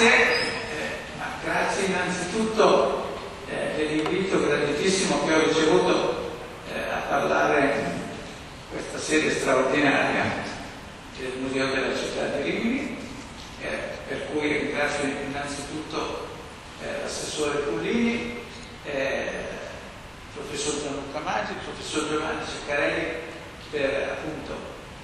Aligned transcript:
grazie, 0.00 0.16
eh, 0.16 1.44
grazie 1.44 1.84
innanzitutto 1.84 3.18
eh, 3.48 3.74
dell'invito 3.76 4.40
graditissimo 4.40 5.26
che 5.26 5.34
ho 5.34 5.42
ricevuto 5.42 6.32
eh, 6.72 6.78
a 6.90 7.00
parlare 7.06 7.98
questa 8.70 8.98
sede 8.98 9.30
straordinaria 9.30 10.24
del 11.18 11.32
Museo 11.40 11.66
della 11.66 11.94
Città 11.94 12.24
di 12.28 12.50
Rimini, 12.50 12.96
eh, 13.60 13.78
per 14.08 14.28
cui 14.30 14.50
ringrazio 14.50 15.04
innanzitutto 15.04 16.28
eh, 16.82 17.02
l'assessore 17.02 17.58
Pullini, 17.58 18.38
eh, 18.84 19.28
il 20.32 20.40
professor 20.40 20.82
Gianluca 20.82 21.18
Maggi, 21.18 21.52
il 21.52 21.58
professor 21.58 22.08
Giovanni 22.08 22.40
Ceccarelli 22.46 23.18
per 23.70 24.16
appunto 24.16 24.54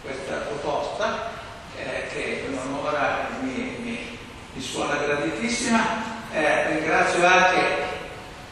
questa 0.01 0.37
proposta 0.37 1.33
eh, 1.77 2.07
che 2.15 2.45
con 2.47 2.57
onore 2.57 2.99
mi, 3.43 3.77
mi, 3.83 4.16
mi, 4.57 4.63
suona 4.63 4.97
graditissima. 4.97 6.15
Eh, 6.33 6.69
ringrazio 6.69 7.25
anche, 7.25 7.59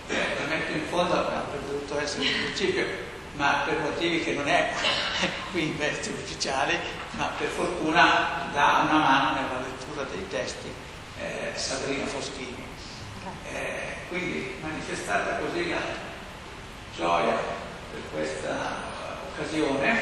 eh, 0.08 0.16
la 0.38 0.46
metto 0.48 0.72
in 0.72 0.86
fondo, 0.88 1.14
avrebbe 1.14 1.66
dovuto 1.66 1.98
essere 1.98 2.24
in 2.24 2.44
principio, 2.44 2.86
ma 3.36 3.62
per 3.64 3.78
motivi 3.78 4.22
che 4.22 4.32
non 4.32 4.46
è 4.46 4.72
qui 5.50 5.64
in 5.64 5.77
vesti 5.77 6.10
ufficiali, 6.10 6.78
ma 7.12 7.30
per 7.36 7.48
fortuna 7.48 8.48
dà 8.52 8.86
una 8.88 8.98
mano 8.98 9.40
nella 9.40 9.60
lettura 9.60 10.04
dei 10.04 10.27
testi 10.28 10.72
eh, 11.20 11.52
Sabrina 11.54 12.06
Foschini. 12.06 12.62
Eh, 13.50 13.96
quindi 14.08 14.56
manifestata 14.60 15.36
così 15.36 15.70
la 15.70 15.80
gioia 16.94 17.34
per 17.91 18.00
questa 18.12 18.92
occasione, 19.30 20.00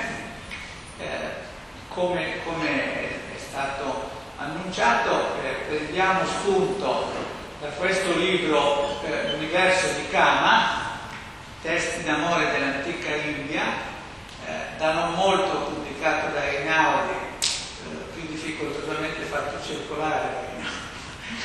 eh, 0.98 1.50
come, 1.88 2.42
come, 2.44 3.34
è 3.34 3.38
stato 3.38 4.20
annunciato, 4.42 5.36
eh, 5.42 5.52
prendiamo 5.68 6.24
spunto 6.26 7.12
da 7.60 7.68
questo 7.68 8.16
libro 8.16 9.00
eh, 9.04 9.30
L'universo 9.32 9.86
di 9.98 10.08
Kama, 10.08 10.90
Testi 11.62 12.02
d'amore 12.02 12.50
dell'antica 12.50 13.14
India, 13.14 13.62
eh, 14.46 14.76
da 14.78 14.92
non 14.94 15.14
molto 15.14 15.70
pubblicato 15.70 16.32
da 16.34 16.44
Einaudi, 16.48 17.12
eh, 17.12 18.14
più 18.14 18.26
difficoltosamente 18.26 19.22
fatto 19.22 19.64
circolare. 19.64 20.50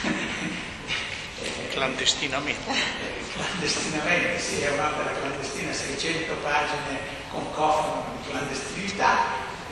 clandestinamente. 1.70 2.72
clandestinamente, 3.34 4.40
sì, 4.40 4.62
è 4.62 4.72
un'opera 4.72 5.12
clandestina, 5.20 5.72
600 5.72 6.34
pagine 6.42 7.00
con 7.30 7.52
cofano 7.54 8.06
di 8.18 8.30
clandestinità, 8.32 9.18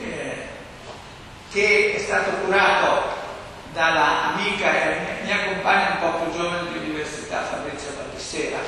eh, 0.00 0.54
che 1.56 1.94
è 1.94 1.98
stato 1.98 2.32
curato 2.44 3.14
dalla 3.72 4.34
amica 4.34 4.70
e 4.74 5.24
mia 5.24 5.42
compagna 5.44 5.96
un 5.98 5.98
po' 6.00 6.18
più 6.18 6.38
giovane 6.38 6.70
di 6.70 6.78
università, 6.80 7.44
Fabrizia 7.44 7.92
Baldissera, 7.96 8.58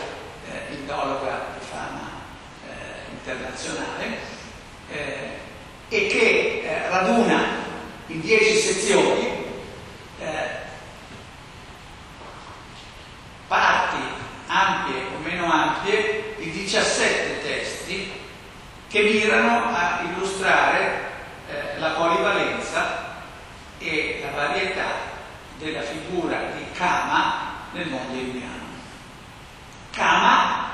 eh, 0.50 0.72
indologa 0.72 1.48
di 1.58 1.66
fama 1.66 2.08
eh, 2.66 3.12
internazionale, 3.12 4.18
eh, 4.90 5.38
e 5.90 6.06
che 6.06 6.62
eh, 6.64 6.88
raduna 6.88 7.66
in 8.06 8.22
dieci 8.22 8.54
sezioni 8.54 9.44
eh, 10.20 10.48
parti 13.48 13.98
ampie 14.46 15.02
o 15.14 15.18
meno 15.22 15.52
ampie 15.52 16.36
di 16.38 16.50
17 16.50 17.42
testi 17.42 18.12
che 18.88 19.02
mirano 19.02 19.74
a 19.74 20.00
illustrare 20.04 21.08
eh, 21.48 21.78
la 21.78 21.90
polivalenza 21.90 23.16
e 23.78 24.20
la 24.22 24.36
varietà 24.36 25.16
della 25.58 25.82
figura 25.82 26.52
di 26.56 26.64
Kama 26.72 27.56
nel 27.72 27.88
mondo 27.88 28.18
indiano. 28.18 28.66
Kama, 29.92 30.70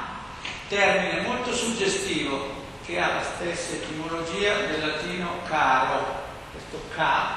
termine 0.68 1.20
molto 1.22 1.52
suggestivo 1.52 2.62
che 2.84 3.00
ha 3.00 3.14
la 3.14 3.22
stessa 3.22 3.76
etimologia 3.76 4.54
del 4.66 4.80
latino 4.86 5.40
caro. 5.46 6.22
Questo 6.52 6.82
ka 6.94 7.36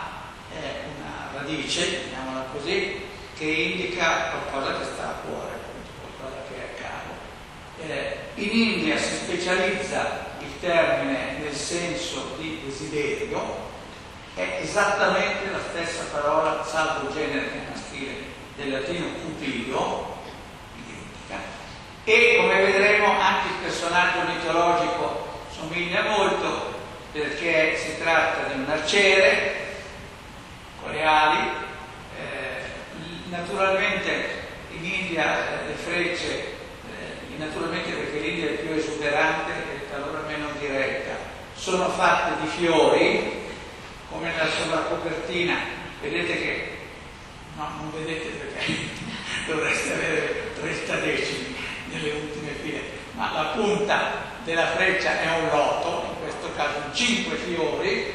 è 0.51 0.83
una 0.97 1.39
radice, 1.39 2.07
chiamiamola 2.09 2.45
così, 2.51 3.05
che 3.37 3.45
indica 3.45 4.31
qualcosa 4.31 4.77
che 4.79 4.85
sta 4.85 5.03
a 5.03 5.21
cuore, 5.25 5.53
qualcosa 6.01 6.41
che 6.49 6.55
è 6.55 6.81
caro. 6.81 7.15
Eh, 7.79 8.41
in 8.41 8.49
India 8.51 8.97
si 8.97 9.15
specializza 9.15 10.35
termine 10.59 11.37
nel 11.39 11.53
senso 11.53 12.35
di 12.37 12.61
desiderio, 12.63 13.65
è 14.35 14.59
esattamente 14.61 15.49
la 15.51 15.59
stessa 15.69 16.03
parola, 16.11 16.63
salvo 16.63 17.11
genere 17.13 17.49
maschile, 17.69 18.35
del 18.55 18.71
latino 18.71 19.07
cupido, 19.23 20.15
e 22.03 22.37
come 22.39 22.61
vedremo 22.61 23.19
anche 23.19 23.47
il 23.47 23.63
personaggio 23.63 24.19
mitologico 24.31 25.27
somiglia 25.51 26.03
molto 26.03 26.75
perché 27.11 27.75
si 27.75 27.97
tratta 27.99 28.53
di 28.53 28.59
un 28.59 28.69
arciere 28.69 29.65
con 30.81 30.91
le 30.91 31.03
ali, 31.03 31.49
eh, 32.17 32.61
naturalmente 33.29 34.29
in 34.71 34.85
India 34.85 35.61
eh, 35.61 35.67
le 35.67 35.73
frecce, 35.73 36.33
eh, 36.33 37.37
naturalmente 37.37 37.91
perché 37.91 38.19
l'India 38.19 38.51
è 38.51 38.53
più 38.53 38.71
esuberante 38.71 39.51
talora 39.97 40.27
meno 40.27 40.49
diretta, 40.59 41.15
sono 41.55 41.89
fatte 41.89 42.41
di 42.41 42.47
fiori, 42.47 43.45
come 44.11 44.31
nella 44.31 44.49
sovracopertina, 44.49 45.55
vedete 46.01 46.37
che, 46.37 46.77
no, 47.55 47.67
non 47.77 47.91
vedete 47.91 48.27
perché 48.29 48.73
dovreste 49.47 49.93
avere 49.93 50.53
30 50.59 50.95
decimi 50.97 51.55
nelle 51.91 52.11
ultime 52.11 52.51
file, 52.61 52.81
ma 53.13 53.33
la 53.33 53.43
punta 53.55 54.35
della 54.43 54.67
freccia 54.67 55.19
è 55.19 55.41
un 55.41 55.49
loto, 55.49 56.05
in 56.09 56.19
questo 56.21 56.53
caso 56.55 56.93
5 56.93 57.35
fiori, 57.37 58.13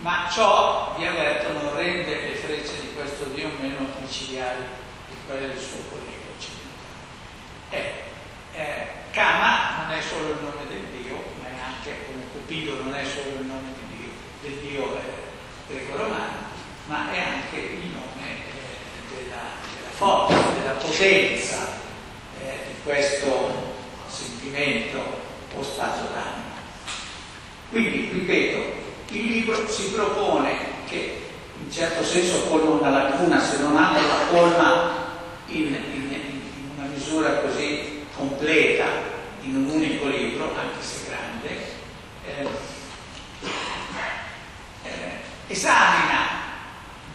ma 0.00 0.28
ciò, 0.32 0.94
vi 0.98 1.06
avverto, 1.06 1.52
non 1.52 1.76
rende 1.76 2.28
le 2.28 2.34
frecce 2.34 2.80
di 2.80 2.92
questo 2.94 3.24
Dio 3.24 3.50
meno 3.60 3.86
micidiali 4.00 4.62
di 5.08 5.14
quelle 5.26 5.48
del 5.48 5.58
suo 5.58 5.78
collega 5.90 6.24
occidentale. 6.36 7.68
Eh, 7.70 8.58
eh, 8.58 8.99
Kama 9.12 9.82
non 9.82 9.98
è 9.98 10.00
solo 10.00 10.30
il 10.30 10.38
nome 10.40 10.66
del 10.68 10.84
Dio, 11.02 11.16
ma 11.40 11.48
è 11.48 11.58
anche, 11.58 11.96
come 12.06 12.22
Cupido 12.32 12.80
non 12.82 12.94
è 12.94 13.04
solo 13.04 13.40
il 13.40 13.46
nome 13.46 13.74
Dio, 13.90 14.08
del 14.40 14.58
Dio 14.58 14.96
eh, 14.96 15.00
greco-romano, 15.66 16.46
ma 16.86 17.10
è 17.12 17.18
anche 17.18 17.56
il 17.58 17.90
nome 17.90 18.28
eh, 18.28 19.14
della, 19.14 19.42
della, 19.74 19.90
forza, 19.90 20.36
della 20.60 20.74
potenza 20.74 21.80
eh, 22.40 22.58
di 22.68 22.74
questo 22.84 23.74
sentimento 24.06 25.00
o 25.56 25.62
stato 25.62 26.12
d'animo. 26.12 26.54
Quindi, 27.70 28.10
ripeto, 28.12 28.78
il 29.08 29.24
libro 29.24 29.68
si 29.68 29.90
propone 29.90 30.56
che 30.86 31.30
in 31.60 31.70
certo 31.70 32.04
senso 32.04 32.44
colma 32.44 32.70
una 32.70 32.90
lacuna, 32.90 33.40
se 33.40 33.58
non 33.58 33.76
altro 33.76 34.06
la 34.06 34.26
colma 34.30 34.90
in, 35.46 35.66
in, 35.66 36.12
in 36.12 36.70
una 36.76 36.86
misura 36.86 37.40
così 37.40 37.98
completa, 38.20 38.84
in 39.42 39.56
un 39.56 39.70
unico 39.70 40.08
libro, 40.08 40.54
anche 40.54 40.82
se 40.82 41.06
grande, 41.08 41.48
eh, 42.26 42.46
eh, 44.82 45.20
esamina 45.46 46.28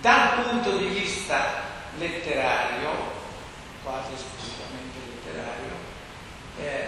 dal 0.01 0.43
punto 0.43 0.77
di 0.77 0.85
vista 0.85 1.61
letterario, 1.99 2.89
quasi 3.83 4.13
esclusivamente 4.13 4.97
letterario, 5.07 5.73
eh, 6.59 6.87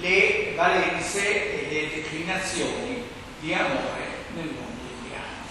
le 0.00 0.54
valenze 0.56 1.68
e 1.68 1.72
le 1.72 1.94
declinazioni 1.94 3.04
di 3.38 3.54
amore 3.54 4.24
nel 4.34 4.46
mondo 4.46 4.82
indiano. 4.98 5.46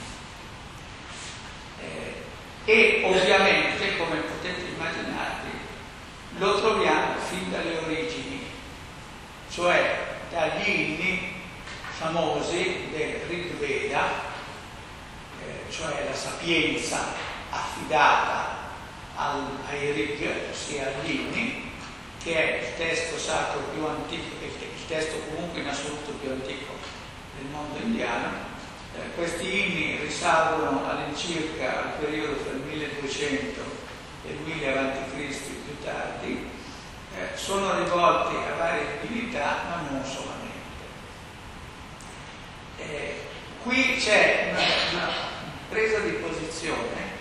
Eh, 1.80 2.16
e 2.66 3.02
ovviamente, 3.06 3.96
come 3.98 4.18
potete 4.18 4.62
immaginarvi, 4.76 5.51
lo 6.42 6.60
troviamo 6.60 7.20
fin 7.20 7.52
dalle 7.52 7.78
origini, 7.78 8.44
cioè 9.52 10.18
dagli 10.32 10.70
inni 10.70 11.34
famosi 12.00 12.88
del 12.92 13.20
Rig 13.28 13.52
Veda, 13.60 14.08
eh, 15.40 15.72
cioè 15.72 16.04
la 16.10 16.16
sapienza 16.16 17.14
affidata 17.52 18.58
al, 19.18 19.44
ai 19.70 19.92
Rig, 19.92 20.32
ossia 20.52 20.88
agli 20.88 21.12
inni, 21.12 21.72
che 22.24 22.36
è 22.36 22.64
il 22.64 22.76
testo 22.76 23.20
sacro 23.20 23.60
più 23.72 23.86
antico, 23.86 24.44
il 24.44 24.88
testo 24.88 25.20
comunque 25.30 25.62
in 25.62 25.68
assoluto 25.68 26.12
più 26.14 26.32
antico 26.32 26.74
del 27.38 27.52
mondo 27.52 27.78
indiano. 27.84 28.50
Eh, 28.96 29.14
questi 29.14 29.46
inni 29.64 30.00
risalgono 30.02 30.90
all'incirca 30.90 31.84
al 31.84 31.92
periodo 32.00 32.34
tra 32.38 32.54
il 32.54 32.62
1200 32.62 33.62
e 34.26 34.32
il 34.32 34.40
1000 34.40 34.78
a.C. 34.78 35.61
tardi, 35.84 36.50
eh, 37.16 37.36
sono 37.36 37.78
rivolti 37.84 38.36
a 38.36 38.56
varie 38.58 39.00
divinità, 39.02 39.58
ma 39.70 39.90
non 39.90 40.04
solamente. 40.06 40.50
Eh, 42.78 43.22
qui 43.64 43.98
c'è 43.98 44.52
una, 44.52 45.04
una 45.04 45.14
presa 45.70 46.00
di 46.00 46.12
posizione 46.12 47.20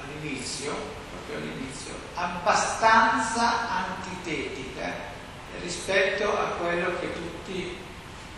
all'inizio 0.00 1.02
proprio 1.24 1.36
all'inizio, 1.36 1.94
abbastanza 2.14 3.70
antitetica 3.70 5.12
rispetto 5.60 6.38
a 6.38 6.56
quello 6.58 6.98
che 6.98 7.12
tutti 7.12 7.78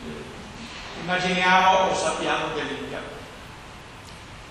eh, 0.05 1.01
immaginiamo 1.01 1.91
o 1.91 1.95
sappiamo 1.95 2.55
dell'India. 2.55 3.01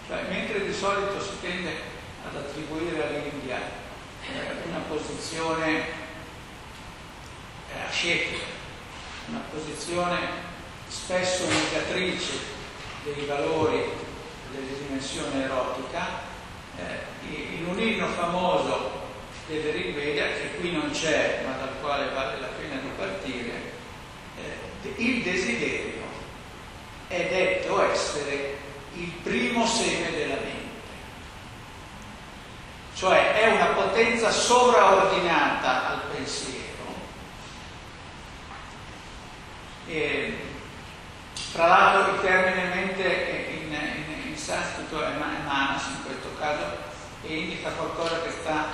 Cioè, 0.08 0.24
mentre 0.30 0.66
di 0.66 0.74
solito 0.74 1.20
si 1.20 1.40
tende 1.42 1.72
ad 2.28 2.36
attribuire 2.36 3.08
all'India 3.08 3.60
una 4.68 4.80
posizione 4.88 5.80
eh, 7.72 7.88
ascetica, 7.88 8.44
una 9.28 9.44
posizione 9.52 10.18
spesso 10.88 11.48
negatrice 11.48 12.34
dei 13.04 13.26
valori 13.26 13.84
della 14.52 14.78
dimensione 14.80 15.44
erotica, 15.44 16.22
eh, 16.78 17.14
in 17.30 17.66
un 17.68 17.80
inno 17.80 18.08
famoso 18.08 19.04
delle 19.48 19.72
Rigveda, 19.72 20.26
che 20.26 20.56
qui 20.60 20.72
non 20.72 20.90
c'è, 20.92 21.44
ma 21.46 21.54
dal 21.58 21.80
quale 21.82 22.12
vale 22.12 22.40
la 22.40 22.48
pena 22.48 22.82
di 22.82 22.90
partire, 22.98 23.52
eh, 24.38 24.94
il 24.98 25.22
desiderio 25.22 26.04
è 27.08 27.28
detto 27.30 27.82
essere 27.92 28.58
il 28.96 29.10
primo 29.24 29.66
seme 29.66 30.12
della 30.12 30.36
mente, 30.36 30.65
cioè 32.96 33.34
è 33.34 33.52
una 33.52 33.74
potenza 33.74 34.32
sovraordinata 34.32 35.90
al 35.90 36.02
pensiero. 36.14 36.64
E, 39.88 40.40
tra 41.52 41.68
l'altro 41.68 42.14
il 42.14 42.22
termine 42.22 42.74
mente 42.74 43.50
in, 43.52 43.74
in, 43.74 44.30
in 44.30 44.38
sanscrito 44.38 45.04
è 45.04 45.12
manas 45.18 45.88
in 45.88 46.04
questo 46.06 46.30
caso 46.40 46.64
e 47.22 47.38
indica 47.38 47.70
qualcosa 47.72 48.22
che 48.22 48.32
sta 48.32 48.66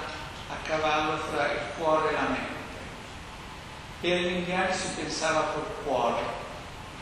a 0.49 0.55
cavallo 0.63 1.17
fra 1.17 1.51
il 1.51 1.59
cuore 1.77 2.09
e 2.09 2.13
la 2.13 2.27
mente. 2.29 2.59
Per 4.01 4.17
gli 4.17 4.33
indiani 4.33 4.73
si 4.73 4.87
pensava 4.95 5.51
col 5.53 5.83
cuore, 5.83 6.21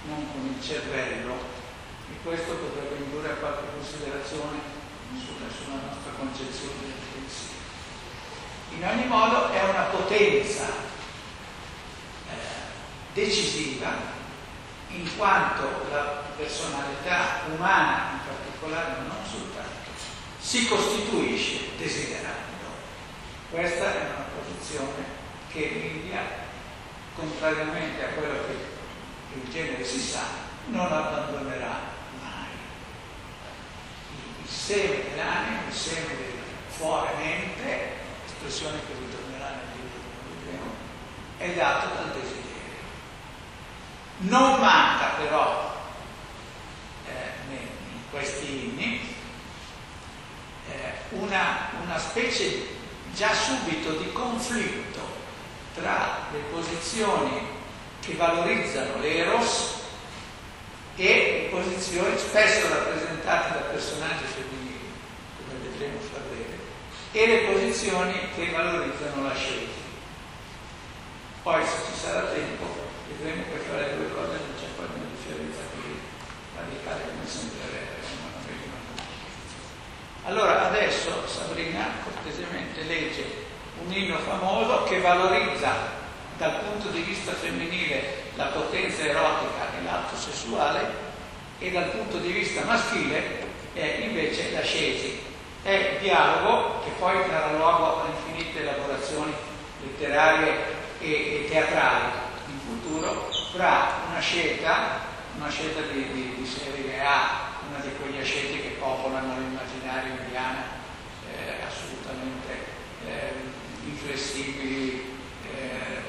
non 0.04 0.25
con 0.31 0.45
il 0.45 0.63
cervello, 0.65 1.33
e 2.12 2.15
questo 2.24 2.54
potrebbe 2.54 3.04
indurre 3.04 3.31
a 3.31 3.36
qualche 3.36 3.63
considerazione 3.74 4.60
sulla, 5.15 5.50
sulla 5.50 5.81
nostra 5.86 6.12
concezione 6.18 6.74
del. 6.81 7.08
In 8.75 8.86
ogni 8.86 9.06
modo 9.06 9.50
è 9.50 9.63
una 9.63 9.83
potenza 9.83 10.66
eh, 12.30 12.33
decisiva 13.13 14.18
in 14.89 15.18
quanto 15.18 15.86
la 15.92 16.24
personalità 16.36 17.42
umana 17.54 18.12
in 18.13 18.19
particolare, 18.25 19.01
ma 19.01 19.13
non 19.13 19.25
soltanto, 19.30 19.92
si 20.39 20.68
costituisce 20.68 21.77
desiderando. 21.77 22.38
Questa 23.51 23.94
è 23.94 23.98
una 23.98 24.25
posizione 24.39 25.04
che 25.51 25.68
l'India, 25.68 26.22
contrariamente 27.15 28.04
a 28.04 28.10
quello 28.10 28.45
che 28.45 28.77
in 29.33 29.51
genere 29.51 29.83
si 29.83 30.00
sa, 30.00 30.24
non 30.68 30.86
abbandonerà 30.86 31.80
mai. 32.22 32.48
Il, 34.44 34.50
seme 34.50 35.04
dell'anima, 35.10 35.62
il 35.68 35.74
seme 35.74 36.07
del 36.15 36.33
cuore-mente, 36.77 37.99
espressione 38.39 38.80
che 38.88 38.94
ritornerà 38.97 39.50
nel 39.50 39.75
libro 39.75 40.00
di 40.00 40.39
vedremo, 40.39 40.71
è 41.38 41.53
dato 41.53 41.94
dal 41.94 42.12
desiderio. 42.13 42.47
Non 44.19 44.59
manca 44.62 45.07
però 45.18 45.75
eh, 47.06 47.51
in 47.51 48.09
questi 48.09 48.65
inni 48.65 49.15
eh, 50.69 50.94
una, 51.09 51.69
una 51.83 51.97
specie 51.97 52.77
già 53.13 53.33
subito 53.33 53.91
di 53.97 54.09
conflitto 54.13 55.18
tra 55.75 56.27
le 56.31 56.39
posizioni 56.51 57.57
che 58.00 58.13
valorizzano 58.13 59.00
l'eros 59.00 59.77
e 60.95 61.50
posizioni 61.51 62.18
spesso 62.18 62.69
rappresentate 62.69 63.53
da 63.53 63.65
personaggi 63.65 64.24
femminili, 64.24 64.80
come 65.38 65.69
vedremo 65.69 66.00
e 67.11 67.25
le 67.25 67.51
posizioni 67.51 68.13
che 68.35 68.51
valorizzano 68.51 69.23
la 69.23 69.35
scelta. 69.35 69.79
Poi 71.41 71.63
se 71.65 71.91
ci 71.91 72.00
sarà 72.00 72.27
tempo 72.27 72.65
vedremo 73.07 73.44
che 73.51 73.59
fra 73.67 73.79
le 73.79 73.95
due 73.95 74.11
cose 74.11 74.38
non 74.38 74.53
c'è 74.59 74.67
poi 74.75 74.85
una 74.94 75.09
differenza 75.09 75.59
così 75.73 76.00
radicale 76.56 77.01
come 77.09 77.27
sembrerebbe. 77.27 77.97
Allora 80.25 80.67
adesso 80.69 81.25
Sabrina 81.25 81.88
cortesemente 82.03 82.83
legge 82.83 83.47
un 83.83 83.91
inno 83.91 84.19
famoso 84.19 84.83
che 84.83 85.00
valorizza 85.00 85.97
dal 86.38 86.59
punto 86.59 86.89
di 86.89 87.01
vista 87.01 87.31
femminile 87.31 88.27
la 88.35 88.45
potenza 88.45 89.01
erotica 89.03 89.73
e 89.77 89.83
l'atto 89.83 90.15
sessuale 90.15 91.07
e 91.57 91.71
dal 91.71 91.89
punto 91.89 92.17
di 92.17 92.31
vista 92.31 92.63
maschile 92.63 93.47
è 93.73 94.01
invece 94.03 94.51
la 94.51 94.62
scesi. 94.62 95.28
È 95.61 95.97
dialogo 96.00 96.81
che 96.83 96.91
poi 96.97 97.27
darà 97.29 97.51
luogo 97.51 98.01
a 98.01 98.06
infinite 98.07 98.61
elaborazioni 98.61 99.33
letterarie 99.81 100.53
e, 101.00 101.11
e 101.11 101.47
teatrali 101.50 102.27
futuro 102.69 103.29
fra 103.51 104.06
una 104.09 104.19
scelta, 104.19 105.00
una 105.35 105.50
scelta 105.50 105.81
di, 105.91 106.11
di, 106.13 106.35
di 106.38 106.45
serie 106.45 107.03
A, 107.03 107.57
una 107.69 107.79
di 107.79 107.89
quegli 108.00 108.19
asceti 108.21 108.61
che 108.61 108.77
popolano 108.79 109.39
l'immaginario 109.39 110.13
indiano, 110.21 110.59
eh, 111.31 111.65
assolutamente 111.65 112.53
eh, 113.05 113.33
inflessibili, 113.85 115.17
eh, 115.51 116.01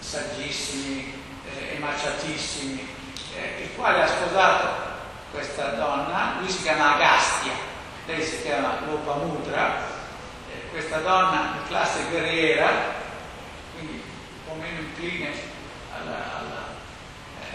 saggissimi, 0.00 1.12
eh, 1.44 1.76
emaciatissimi, 1.76 2.88
eh, 3.36 3.62
il 3.62 3.74
quale 3.76 4.02
ha 4.02 4.06
sposato 4.06 4.90
questa 5.30 5.68
donna, 5.70 6.36
lui 6.40 6.50
si 6.50 6.62
chiama 6.62 6.94
Agastia, 6.94 7.70
lei 8.06 8.22
si 8.22 8.42
chiama 8.42 8.80
Lopamudra, 8.86 9.78
eh, 10.50 10.70
questa 10.70 10.98
donna 10.98 11.58
di 11.58 11.68
classe 11.68 12.04
guerriera, 12.10 12.70
quindi 13.74 14.02
un 14.02 14.44
po' 14.46 14.54
meno 14.60 14.80
incline 14.80 15.30
alla, 15.92 16.38
alla, 16.38 16.66
eh, 17.40 17.46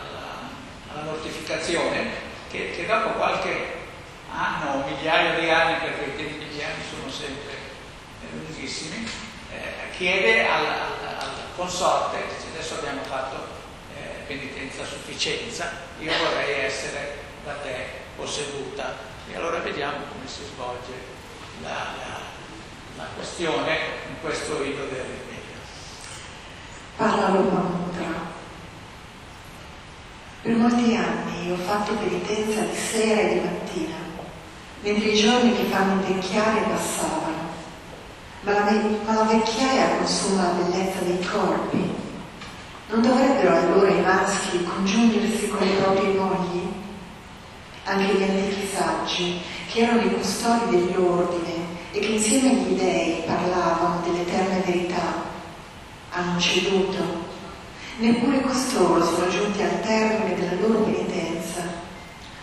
alla, 0.00 0.92
alla 0.92 1.02
mortificazione, 1.10 2.10
che, 2.50 2.72
che, 2.72 2.86
dopo 2.86 3.10
qualche 3.10 3.82
anno 4.32 4.82
o 4.82 4.86
migliaia 4.88 5.38
di 5.38 5.48
anni, 5.48 5.78
perché 5.78 6.04
i 6.04 6.16
tempi 6.16 6.38
degli 6.38 6.62
anni 6.62 6.82
sono 6.90 7.08
sempre 7.08 7.52
eh, 7.52 8.36
lunghissimi, 8.36 9.08
eh, 9.52 9.96
chiede 9.96 10.48
al, 10.48 10.92
consorte, 11.56 12.18
adesso 12.52 12.74
abbiamo 12.74 13.02
fatto 13.04 13.46
eh, 13.94 14.24
penitenza 14.26 14.82
a 14.82 14.86
sufficienza, 14.86 15.70
io 16.00 16.12
vorrei 16.18 16.64
essere 16.64 17.18
da 17.44 17.52
te 17.62 17.86
posseduta. 18.16 19.13
E 19.30 19.36
allora 19.36 19.58
vediamo 19.58 19.96
come 20.12 20.26
si 20.26 20.42
svolge 20.54 20.92
la, 21.62 21.68
la, 21.68 22.20
la 22.96 23.04
questione 23.16 23.78
in 24.08 24.20
questo 24.20 24.62
libro 24.62 24.84
del 24.84 25.02
rimedio. 25.02 25.58
Parla 26.96 27.28
Lopamutra. 27.28 28.32
Per 30.42 30.54
molti 30.54 30.94
anni 30.94 31.50
ho 31.50 31.56
fatto 31.56 31.94
penitenza 31.94 32.60
di 32.60 32.76
sera 32.76 33.20
e 33.22 33.34
di 33.34 33.40
mattina, 33.40 33.96
mentre 34.82 35.08
i 35.08 35.18
giorni 35.18 35.56
che 35.56 35.64
fanno 35.64 35.92
invecchiare 35.92 36.60
passavano. 36.68 37.52
Ma 38.42 38.52
la, 38.52 38.70
ma 39.06 39.14
la 39.14 39.22
vecchiaia 39.22 39.96
consuma 39.96 40.42
la 40.42 40.48
bellezza 40.50 41.00
dei 41.00 41.26
corpi. 41.26 41.94
Non 42.90 43.00
dovrebbero 43.00 43.56
allora 43.56 43.88
i 43.88 44.02
maschi 44.02 44.62
congiungersi 44.62 45.48
con 45.48 45.66
le 45.66 45.72
proprie 45.76 46.12
mogli? 46.12 46.63
Anche 47.84 48.14
gli 48.14 48.22
antichi 48.22 48.68
saggi, 48.74 49.40
che 49.70 49.80
erano 49.80 50.00
i 50.00 50.14
custodi 50.14 50.86
dell'ordine 50.86 51.66
e 51.92 51.98
che 52.00 52.06
insieme 52.06 52.50
agli 52.50 52.78
dei 52.78 53.22
parlavano 53.26 54.00
dell'eterna 54.04 54.58
verità, 54.64 55.22
hanno 56.10 56.40
ceduto. 56.40 57.02
Neppure 57.98 58.40
costoro 58.40 59.04
sono 59.04 59.28
giunti 59.28 59.62
al 59.62 59.80
termine 59.82 60.34
della 60.34 60.60
loro 60.60 60.80
penitenza. 60.80 61.62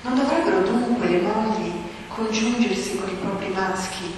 Non 0.03 0.15
dovrebbero 0.15 0.61
dunque 0.61 1.07
le 1.07 1.21
mogli 1.21 1.71
congiungersi 2.07 2.97
con 2.97 3.09
i 3.09 3.17
propri 3.19 3.47
maschi? 3.49 4.13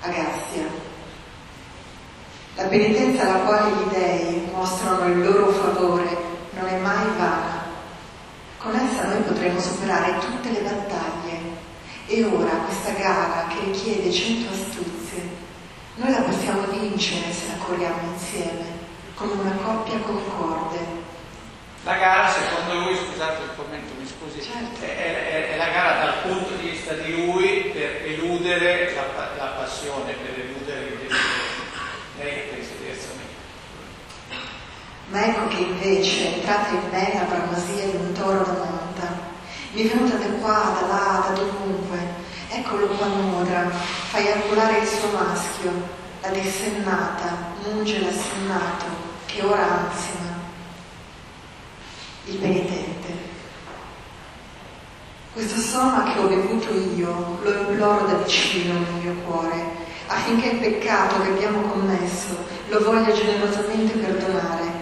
Agazia. 0.00 0.66
La 2.54 2.64
penitenza 2.64 3.22
alla 3.22 3.44
quale 3.44 3.70
gli 3.70 3.90
dei 3.92 4.48
mostrano 4.52 5.06
il 5.12 5.24
loro 5.24 5.50
favore 5.52 6.16
non 6.54 6.66
è 6.66 6.78
mai 6.78 7.06
vana. 7.16 7.57
Con 8.58 8.74
essa 8.74 9.08
noi 9.08 9.22
potremo 9.22 9.60
superare 9.60 10.18
tutte 10.18 10.50
le 10.50 10.60
battaglie. 10.60 11.66
E 12.06 12.24
ora 12.24 12.50
questa 12.66 12.92
gara 12.92 13.46
che 13.48 13.64
richiede 13.64 14.12
cento 14.12 14.52
astuzie 14.52 15.46
noi 15.98 16.12
la 16.12 16.20
possiamo 16.20 16.62
vincere 16.68 17.32
se 17.32 17.48
la 17.48 17.64
corriamo 17.64 18.12
insieme, 18.12 18.62
come 19.14 19.32
una 19.32 19.50
coppia 19.50 19.98
concorde. 19.98 20.78
La 21.82 21.96
gara, 21.96 22.28
secondo 22.28 22.84
lui, 22.84 22.96
scusate 22.96 23.42
il 23.42 23.50
commento, 23.56 23.94
mi 23.98 24.06
scusi, 24.06 24.40
certo. 24.40 24.84
è, 24.84 24.94
è, 24.94 25.54
è, 25.54 25.56
la 25.56 25.68
gara 25.70 26.04
dal 26.04 26.22
punto 26.22 26.54
di 26.54 26.68
vista 26.68 26.92
di 26.92 27.26
lui 27.26 27.70
per 27.72 28.02
eludere 28.04 28.94
la, 28.94 29.30
la 29.36 29.50
passione, 29.58 30.12
per 30.12 30.38
eludere 30.38 30.86
il 30.86 30.98
desiderio. 30.98 32.47
Ma 35.10 35.24
ecco 35.24 35.48
che 35.48 35.56
invece, 35.56 36.34
entrata 36.34 36.68
in 36.68 36.82
me 36.90 37.12
la 37.14 37.34
bramosia 37.34 37.86
di 37.86 37.96
un 37.96 38.12
toro 38.12 38.42
da 38.44 38.52
monta, 38.52 39.18
mi 39.72 39.82
è 39.82 39.88
venuta 39.88 40.16
da 40.16 40.26
qua, 40.38 40.76
da 40.78 40.86
là, 40.86 41.24
da 41.26 41.34
dovunque. 41.34 41.98
Eccolo 42.50 42.86
qua 42.88 43.06
nuda, 43.06 43.70
fa 43.70 44.18
eiaculare 44.18 44.78
il 44.78 44.86
suo 44.86 45.08
maschio, 45.12 45.70
la 46.20 46.28
dissennata, 46.28 47.54
munge 47.64 48.00
l'assennato, 48.00 48.84
che 49.24 49.42
ora 49.42 49.86
ansima. 49.86 50.36
Il 52.26 52.36
penitente. 52.36 53.26
Questo 55.32 55.60
soma 55.60 56.02
che 56.12 56.18
ho 56.18 56.26
bevuto 56.26 56.74
io 56.74 57.38
lo 57.42 57.50
imploro 57.50 58.06
da 58.06 58.14
vicino 58.14 58.74
nel 58.74 59.02
mio 59.02 59.14
cuore, 59.24 59.64
affinché 60.06 60.48
il 60.48 60.58
peccato 60.58 61.22
che 61.22 61.28
abbiamo 61.28 61.62
commesso 61.62 62.36
lo 62.68 62.82
voglia 62.82 63.12
generosamente 63.12 63.96
perdonare. 63.96 64.77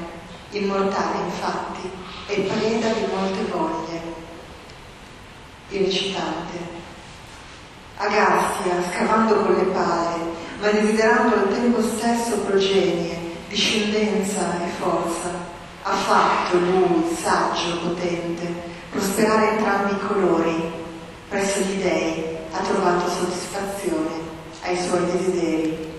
Il 0.57 0.65
mortale, 0.65 1.19
infatti, 1.27 1.91
è 2.29 2.41
preda 2.41 2.89
di 2.89 3.05
molte 3.13 3.43
voglie 3.51 4.01
il 5.69 5.85
recitante. 5.85 6.57
Agastia, 7.99 8.83
scavando 8.91 9.35
con 9.43 9.55
le 9.55 9.65
pale, 9.65 10.19
ma 10.61 10.71
desiderando 10.71 11.35
al 11.35 11.49
tempo 11.53 11.83
stesso 11.83 12.39
progenie, 12.39 13.19
discendenza 13.51 14.55
e 14.65 14.69
forza, 14.79 15.29
ha 15.83 15.93
fatto 15.93 16.57
lui, 16.57 17.15
saggio, 17.15 17.79
potente, 17.81 18.47
prosperare 18.91 19.59
entrambi 19.59 19.93
i 19.93 20.07
colori, 20.07 20.73
presso 21.29 21.61
gli 21.61 21.83
dei 21.83 22.35
ha 22.51 22.61
trovato 22.61 23.11
soddisfazione 23.11 24.15
ai 24.63 24.79
suoi 24.79 25.05
desideri. 25.05 25.93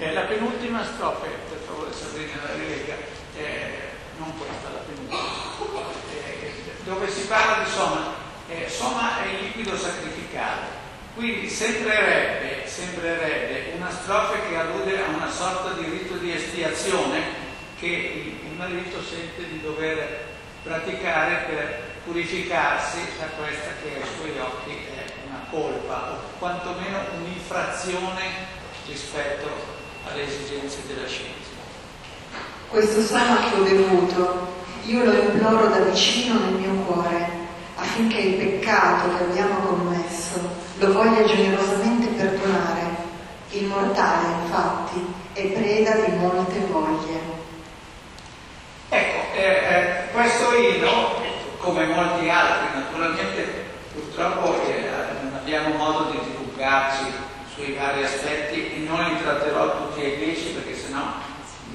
Eh, 0.00 0.12
la 0.12 0.22
penultima 0.22 0.84
strofa, 0.84 1.24
per 1.48 1.58
favore 1.66 1.92
Sabrina 1.94 2.42
la 2.46 2.54
rilega, 2.54 3.16
eh, 3.38 3.78
non 4.18 4.36
questa, 4.36 4.70
la 4.72 4.80
penultima, 4.80 5.80
eh, 6.12 6.52
dove 6.84 7.08
si 7.10 7.26
parla 7.26 7.62
di 7.62 7.70
Soma, 7.70 8.14
eh, 8.48 8.68
Soma 8.68 9.22
è 9.22 9.28
il 9.28 9.44
liquido 9.44 9.76
sacrificale, 9.76 10.66
quindi 11.14 11.48
sembrerebbe, 11.48 12.66
sembrerebbe 12.66 13.72
una 13.76 13.90
strofa 13.90 14.40
che 14.48 14.56
allude 14.56 15.02
a 15.02 15.08
una 15.08 15.30
sorta 15.30 15.72
di 15.72 15.88
rito 15.88 16.14
di 16.14 16.32
espiazione 16.32 17.46
che 17.78 17.86
il 17.86 18.52
marito 18.56 19.02
sente 19.02 19.48
di 19.48 19.60
dover 19.60 20.26
praticare 20.62 21.44
per 21.48 21.82
purificarsi 22.04 22.98
da 23.18 23.26
questa 23.36 23.70
che 23.82 24.00
ai 24.00 24.08
suoi 24.16 24.38
occhi 24.38 24.70
è 24.70 25.26
una 25.26 25.44
colpa 25.50 26.12
o 26.12 26.38
quantomeno 26.38 26.98
un'infrazione 27.18 28.56
rispetto 28.86 29.48
alle 30.06 30.22
esigenze 30.22 30.86
della 30.86 31.06
scienza. 31.06 31.47
Questo 32.68 33.00
Soma 33.00 33.38
che 33.38 33.58
ho 33.58 33.62
bevuto, 33.62 34.46
io 34.84 35.02
lo 35.02 35.12
imploro 35.12 35.68
da 35.68 35.78
vicino 35.78 36.38
nel 36.38 36.52
mio 36.52 36.84
cuore 36.84 37.26
affinché 37.76 38.18
il 38.18 38.34
peccato 38.34 39.16
che 39.16 39.22
abbiamo 39.24 39.60
commesso 39.60 40.38
lo 40.76 40.92
voglia 40.92 41.24
generosamente 41.24 42.08
perdonare. 42.08 43.06
Il 43.52 43.64
mortale, 43.64 44.42
infatti, 44.42 45.02
è 45.32 45.46
preda 45.46 45.92
di 45.92 46.16
molte 46.16 46.58
voglie. 46.70 47.20
Ecco, 48.90 49.34
eh, 49.34 49.42
eh, 49.42 50.10
questo 50.12 50.54
inno, 50.54 51.14
come 51.60 51.86
molti 51.86 52.28
altri, 52.28 52.80
naturalmente 52.80 53.64
purtroppo 53.94 54.62
eh, 54.66 54.90
non 55.22 55.32
abbiamo 55.34 55.74
modo 55.74 56.10
di 56.10 56.18
divulgarci 56.18 57.04
sui 57.54 57.72
vari 57.72 58.04
aspetti 58.04 58.74
e 58.74 58.86
non 58.86 59.02
li 59.04 59.22
tratterò 59.22 59.86
tutti 59.86 60.04
ai 60.04 60.16
dieci 60.18 60.48
perché 60.50 60.76
sennò 60.76 61.27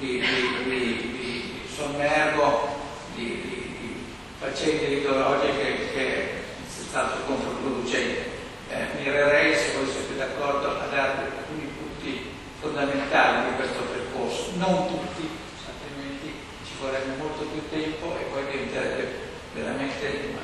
vi, 0.04 0.20
vi, 0.64 0.92
vi 1.18 1.60
sommergo 1.74 2.68
di, 3.14 4.04
faccende 4.38 4.86
ideologiche 4.86 5.92
che 5.92 6.20
è 6.20 6.42
stato 6.66 7.22
controproducente. 7.26 8.32
Eh, 8.68 8.86
mirerei, 8.98 9.54
se 9.54 9.72
voi 9.76 9.88
siete 9.88 10.16
d'accordo, 10.16 10.80
a 10.80 10.86
darvi 10.86 11.24
alcuni 11.24 11.70
punti 11.78 12.30
fondamentali 12.60 13.50
di 13.50 13.56
questo 13.56 13.80
percorso, 13.82 14.50
non 14.56 14.88
tutti, 14.88 15.28
altrimenti 15.66 16.34
ci 16.66 16.72
vorrebbe 16.80 17.16
molto 17.16 17.44
più 17.44 17.62
tempo 17.70 18.16
e 18.18 18.24
poi 18.24 18.44
diventerebbe 18.50 19.18
veramente 19.54 20.06
eh, 20.06 20.34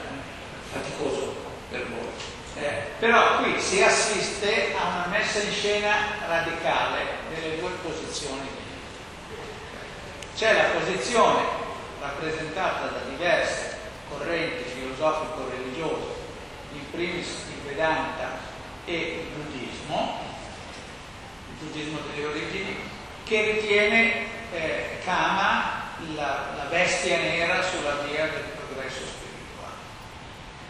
faticoso 0.72 1.34
per 1.70 1.86
voi. 1.88 2.08
Eh, 2.62 2.82
però 2.98 3.42
qui 3.42 3.60
si 3.60 3.82
assiste 3.82 4.74
a 4.76 4.86
una 4.86 5.06
messa 5.10 5.42
in 5.42 5.52
scena 5.52 5.94
radicale 6.26 7.04
delle 7.34 7.58
due 7.58 7.70
posizioni. 7.82 8.59
C'è 10.34 10.52
la 10.54 10.78
posizione 10.78 11.42
rappresentata 12.00 12.86
da 12.86 13.00
diverse 13.08 13.78
correnti 14.08 14.64
filosofico-religiose, 14.70 16.06
in 16.72 16.90
primis 16.90 17.26
il 17.26 17.62
Vedanta 17.66 18.38
e 18.84 18.96
il 18.96 19.42
buddismo, 19.42 20.18
il 21.48 21.66
buddismo 21.66 21.98
delle 22.10 22.26
origini, 22.26 22.76
che 23.24 23.52
ritiene 23.52 24.12
eh, 24.52 24.98
Kama 25.04 25.88
la, 26.14 26.46
la 26.56 26.64
bestia 26.68 27.18
nera 27.18 27.62
sulla 27.62 27.96
via 28.06 28.26
del 28.26 28.44
progresso 28.56 29.00
spirituale. 29.06 29.76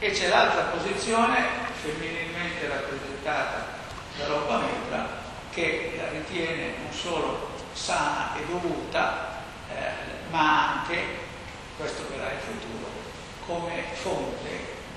E 0.01 0.11
c'è 0.11 0.29
l'altra 0.29 0.63
posizione, 0.65 1.47
femminilmente 1.81 2.69
rappresentata 2.69 3.79
da 4.19 4.29
Lopamitra, 4.29 5.09
che 5.53 5.95
la 5.97 6.09
ritiene 6.11 6.75
non 6.83 6.93
solo 6.93 7.49
sana 7.73 8.35
e 8.37 8.45
dovuta, 8.47 9.40
eh, 9.75 10.31
ma 10.31 10.81
anche, 10.81 10.99
questo 11.77 12.05
verrà 12.11 12.33
in 12.33 12.41
futuro, 12.41 12.91
come 13.47 13.85
fonte 13.95 14.49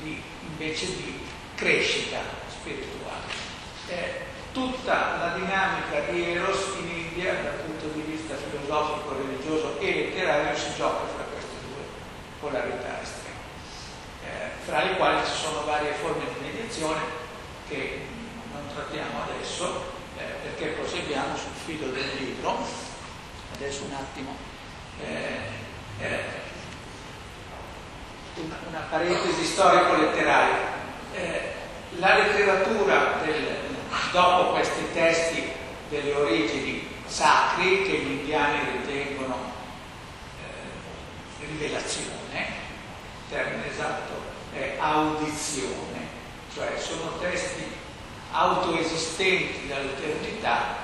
di, 0.02 0.22
invece 0.42 0.86
di 0.96 1.26
crescita 1.56 2.20
spirituale. 2.50 3.32
Eh, 3.88 4.32
tutta 4.52 5.18
la 5.18 5.34
dinamica 5.36 6.12
di 6.12 6.32
Eros 6.32 6.76
in 6.80 6.90
India 6.90 7.34
dal 7.42 7.66
punto 7.66 7.88
di 7.88 8.02
vista 8.02 8.36
filosofico, 8.36 9.16
religioso 9.16 9.80
e 9.80 9.94
letterario 9.94 10.56
si 10.56 10.76
gioca 10.76 11.08
fra 11.08 11.24
queste 11.24 11.56
due 11.68 11.84
polarità 12.40 13.02
estreme, 13.02 13.40
eh, 14.24 14.66
fra 14.66 14.84
le 14.84 14.96
quali 14.96 15.26
ci 15.26 15.34
sono 15.34 15.66
varie 15.66 15.94
forme 15.94 16.26
di 16.26 16.46
mediazione 16.46 17.02
che 17.68 18.06
non 18.52 18.68
trattiamo 18.74 19.24
adesso 19.24 19.92
eh, 20.18 20.24
perché 20.44 20.68
proseguiamo 20.78 21.36
sul 21.36 21.54
filo 21.66 21.88
del 21.88 22.10
libro. 22.18 22.66
Adesso 23.56 23.84
un 23.84 23.94
attimo. 23.94 24.53
Eh, 25.02 25.40
eh 26.00 26.42
una, 28.36 28.56
una 28.68 28.88
parentesi 28.90 29.46
storico-letteraria. 29.46 30.72
Eh, 31.14 31.54
la 31.98 32.18
letteratura 32.18 33.22
del, 33.24 33.56
dopo 34.12 34.52
questi 34.52 34.92
testi 34.94 35.44
delle 35.90 36.14
origini 36.14 36.88
sacri 37.06 37.84
che 37.84 37.98
gli 37.98 38.12
indiani 38.12 38.60
ritengono 38.72 39.52
eh, 40.40 41.46
rivelazione, 41.46 42.48
il 43.28 43.30
termine 43.30 43.70
esatto 43.70 44.14
è 44.54 44.76
audizione, 44.80 46.08
cioè 46.54 46.74
sono 46.80 47.18
testi 47.20 47.64
autoesistenti 48.32 49.68
dall'eternità 49.68 50.78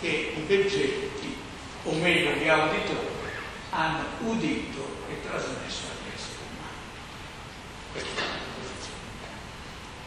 che 0.00 0.34
i 0.36 0.42
veggenti, 0.42 1.36
o 1.84 1.92
meglio 1.92 2.32
gli 2.32 2.48
auditori, 2.48 3.15
hanno 3.76 4.04
udito 4.20 5.04
e 5.10 5.28
trasmesso 5.28 5.96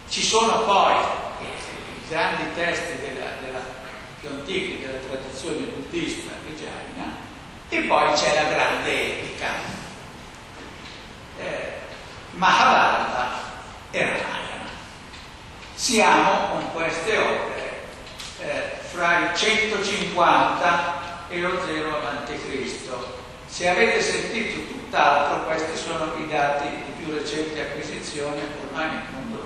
ci 0.10 0.24
sono 0.24 0.64
poi 0.64 0.96
i 1.42 2.10
grandi 2.10 2.54
testi 2.56 3.00
della, 3.00 3.30
della, 3.42 3.60
più 4.20 4.30
antichi 4.30 4.80
della 4.80 4.98
tradizione 4.98 5.68
buddista 5.68 6.32
e 6.48 6.56
Jaina 6.56 7.16
e 7.70 7.82
poi 7.88 8.14
c'è 8.14 8.34
la 8.34 8.50
grande 8.50 9.20
epica. 9.20 9.48
Eh, 11.38 11.74
Mahabharata 12.32 13.30
e 13.92 14.00
Ramayana. 14.00 14.70
Siamo 15.76 16.48
con 16.50 16.72
queste 16.74 17.18
opere 17.18 17.88
eh, 18.40 18.78
fra 18.92 19.30
il 19.30 19.38
150 19.38 21.28
e 21.30 21.40
lo 21.40 21.64
0 21.66 21.96
a.C. 21.98 23.19
Se 23.50 23.68
avete 23.68 24.02
sentito 24.02 24.62
tutt'altro, 24.68 25.44
questi 25.46 25.76
sono 25.76 26.14
i 26.18 26.28
dati 26.28 26.68
di 26.70 27.04
più 27.04 27.14
recenti 27.14 27.60
acquisizioni, 27.60 28.40
ormai 28.68 28.88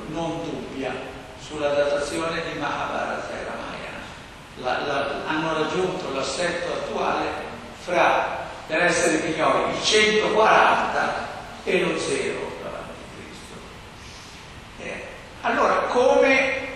non, 0.10 0.43
dubbia, 0.43 0.93
sulla 1.39 1.69
datazione 1.69 2.43
di 2.51 2.60
Mahabharata 2.60 3.29
e 3.29 3.43
Ramayana. 3.43 4.01
La, 4.57 4.86
la, 4.86 5.27
hanno 5.27 5.63
raggiunto 5.63 6.13
l'assetto 6.13 6.74
attuale 6.74 7.25
fra 7.79 8.41
per 8.67 8.83
essere 8.83 9.17
pignoli, 9.17 9.75
il 9.75 9.83
140 9.83 11.27
e 11.63 11.79
lo 11.81 11.98
0 11.98 12.51
davanti 12.62 12.91
a 12.91 13.15
Cristo. 13.15 13.53
Eh, 14.79 15.07
allora, 15.41 15.75
come 15.88 16.67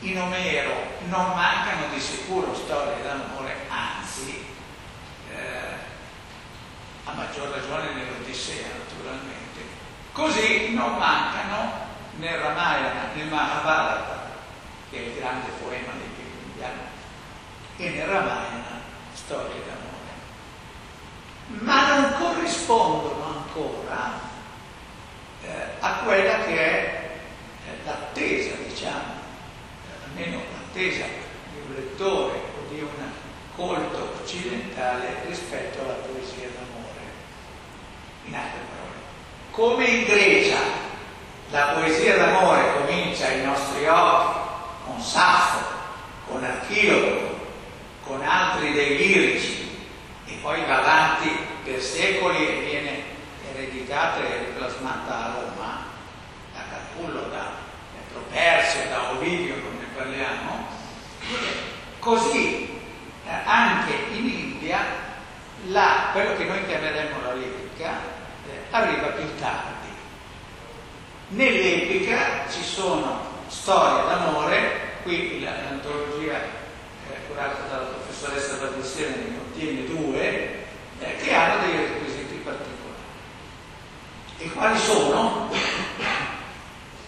in 0.00 0.20
Omero 0.20 0.72
non 1.08 1.34
mancano 1.34 1.86
di 1.92 2.00
sicuro 2.00 2.54
storie 2.54 3.02
d'amore, 3.02 3.54
anzi, 3.68 4.44
eh, 5.32 5.73
a 7.04 7.12
maggior 7.12 7.48
ragione 7.48 7.92
nell'Odissea 7.92 8.66
naturalmente, 8.78 9.60
così 10.12 10.72
non 10.74 10.96
mancano 10.96 11.72
nel 12.16 12.38
Ramayana, 12.38 13.12
nel 13.14 13.26
Mahabharata, 13.26 14.30
che 14.90 14.96
è 14.96 15.00
il 15.00 15.14
grande 15.16 15.50
poema 15.62 15.92
degli 15.92 16.26
indiani, 16.46 16.80
e 17.76 17.90
nel 17.90 18.06
Ramayana 18.06 18.80
storie 19.12 19.60
d'amore. 19.66 19.92
Ma 21.62 21.88
non 21.88 22.14
corrispondono 22.18 23.24
ancora 23.38 24.12
eh, 25.42 25.50
a 25.80 25.92
quella 26.04 26.38
che 26.44 26.58
è 26.58 27.18
eh, 27.66 27.84
l'attesa, 27.84 28.54
diciamo, 28.66 29.12
eh, 29.88 30.04
almeno 30.06 30.42
l'attesa 30.52 31.04
di 31.04 31.60
un 31.66 31.74
lettore 31.74 32.32
o 32.32 32.68
di 32.70 32.80
un 32.80 32.88
colto 33.54 34.16
occidentale 34.22 35.22
rispetto 35.26 35.82
alla 35.82 35.92
poesia. 35.92 36.53
In 38.26 38.34
altre 38.34 38.60
parole, 38.70 38.98
come 39.50 39.84
in 39.84 40.04
Grecia 40.04 40.82
la 41.50 41.74
poesia 41.74 42.16
d'amore 42.16 42.72
comincia 42.74 43.28
ai 43.28 43.44
nostri 43.44 43.86
occhi 43.86 44.38
con 44.86 45.00
Saffo, 45.00 45.64
con 46.26 46.42
Archilogo, 46.42 47.38
con 48.02 48.22
altri 48.22 48.72
dei 48.72 48.96
lirici 48.96 49.86
e 50.26 50.38
poi 50.42 50.64
va 50.64 50.78
avanti 50.78 51.30
per 51.62 51.80
secoli 51.80 52.46
e 52.46 52.60
viene 52.60 53.02
ereditata 53.52 54.20
e 54.20 54.52
plasmata 54.56 55.16
a 55.16 55.32
Roma 55.32 55.84
da 56.52 56.60
Carpullo, 56.70 57.28
da 57.28 57.52
Properzio, 58.10 58.88
da 58.88 59.10
Ovidio, 59.10 59.54
come 59.54 59.76
ne 59.78 59.86
parliamo. 59.94 60.66
Così 61.98 62.80
eh, 63.26 63.30
anche 63.44 63.92
in 64.12 64.28
India 64.28 64.78
la, 65.66 66.10
quello 66.12 66.36
che 66.36 66.44
noi 66.44 66.66
chiameremo 66.66 67.22
la 67.22 67.32
lirica 67.34 67.63
eh, 67.82 68.70
arriva 68.70 69.08
più 69.08 69.24
tardi 69.38 69.84
Nell'epica 71.28 72.48
ci 72.50 72.62
sono 72.62 73.18
storie 73.48 74.04
d'amore, 74.06 74.98
qui 75.02 75.40
l'antologia 75.40 76.36
eh, 76.36 77.26
curata 77.26 77.62
dalla 77.68 77.86
professoressa 77.86 78.56
Battistena 78.56 79.16
ne 79.16 79.38
contiene 79.38 79.86
due, 79.86 80.66
eh, 81.00 81.16
che 81.16 81.34
hanno 81.34 81.66
dei 81.66 81.76
requisiti 81.76 82.34
particolari. 82.36 83.02
E 84.38 84.50
quali 84.52 84.78
sono? 84.78 85.50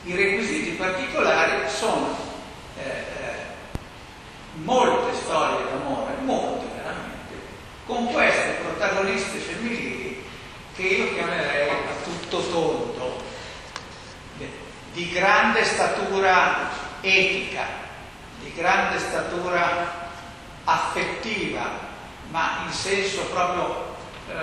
I 0.04 0.16
requisiti 0.16 0.70
particolari 0.70 1.68
sono 1.68 2.16
eh, 2.78 2.88
eh 2.88 3.34
molte 4.54 5.14
storie 5.14 5.66
d'amore, 5.70 6.14
molte 6.22 6.64
veramente, 6.74 7.34
con 7.84 8.10
queste 8.12 8.56
protagoniste 8.62 9.38
femminili 9.38 10.05
che 10.76 10.82
io 10.82 11.14
chiamerei 11.14 11.70
a 11.70 12.04
tutto 12.04 12.50
tondo 12.50 13.24
di 14.92 15.10
grande 15.10 15.64
statura 15.64 16.70
etica, 17.00 17.64
di 18.40 18.52
grande 18.54 18.98
statura 18.98 20.10
affettiva, 20.64 21.68
ma 22.30 22.62
in 22.66 22.72
senso 22.72 23.22
proprio 23.24 23.96
eh, 24.28 24.34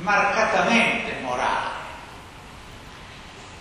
marcatamente 0.00 1.14
morale. 1.22 1.70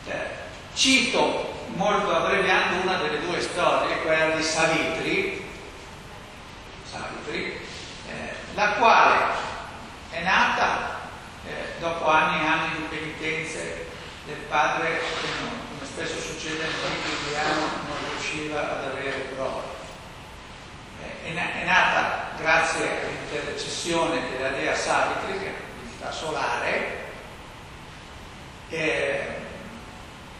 Eh, 0.05 0.27
cito 0.75 1.65
molto 1.75 2.15
abbreviando 2.15 2.81
una 2.81 2.97
delle 2.97 3.21
due 3.21 3.41
storie, 3.41 4.01
quella 4.01 4.35
di 4.35 4.43
Savitri, 4.43 5.49
Savitri 6.83 7.59
eh, 8.07 8.33
la 8.53 8.73
quale 8.73 9.15
è 10.11 10.21
nata 10.21 10.89
eh, 10.89 10.90
dopo 11.81 12.07
anni 12.07 12.43
e 12.43 12.47
anni 12.47 12.75
di 12.77 12.83
penitenze 12.95 13.87
del 14.25 14.37
padre 14.47 15.01
spesso 15.83 16.19
succede 16.19 16.61
nel 16.61 16.73
quotidiano 16.79 17.59
non 17.87 17.97
riusciva 18.11 18.77
ad 18.77 18.91
avere 18.91 19.17
prove. 19.35 19.65
Eh, 21.01 21.33
è, 21.33 21.65
nata 21.65 22.29
grazie 22.37 22.87
all'intercessione 23.01 24.21
della 24.29 24.49
dea 24.49 24.75
Savitri, 24.75 25.39
che 25.39 25.47
è 25.47 25.53
divinità 25.81 26.11
solare, 26.11 26.97
eh, 28.69 29.27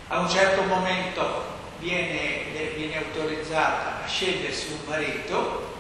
a 0.10 0.20
un 0.20 0.30
certo 0.30 0.62
momento 0.64 1.58
viene, 1.80 2.44
viene 2.76 2.98
autorizzata 2.98 4.04
a 4.04 4.08
scegliersi 4.08 4.74
un 4.74 4.80
marito, 4.88 5.74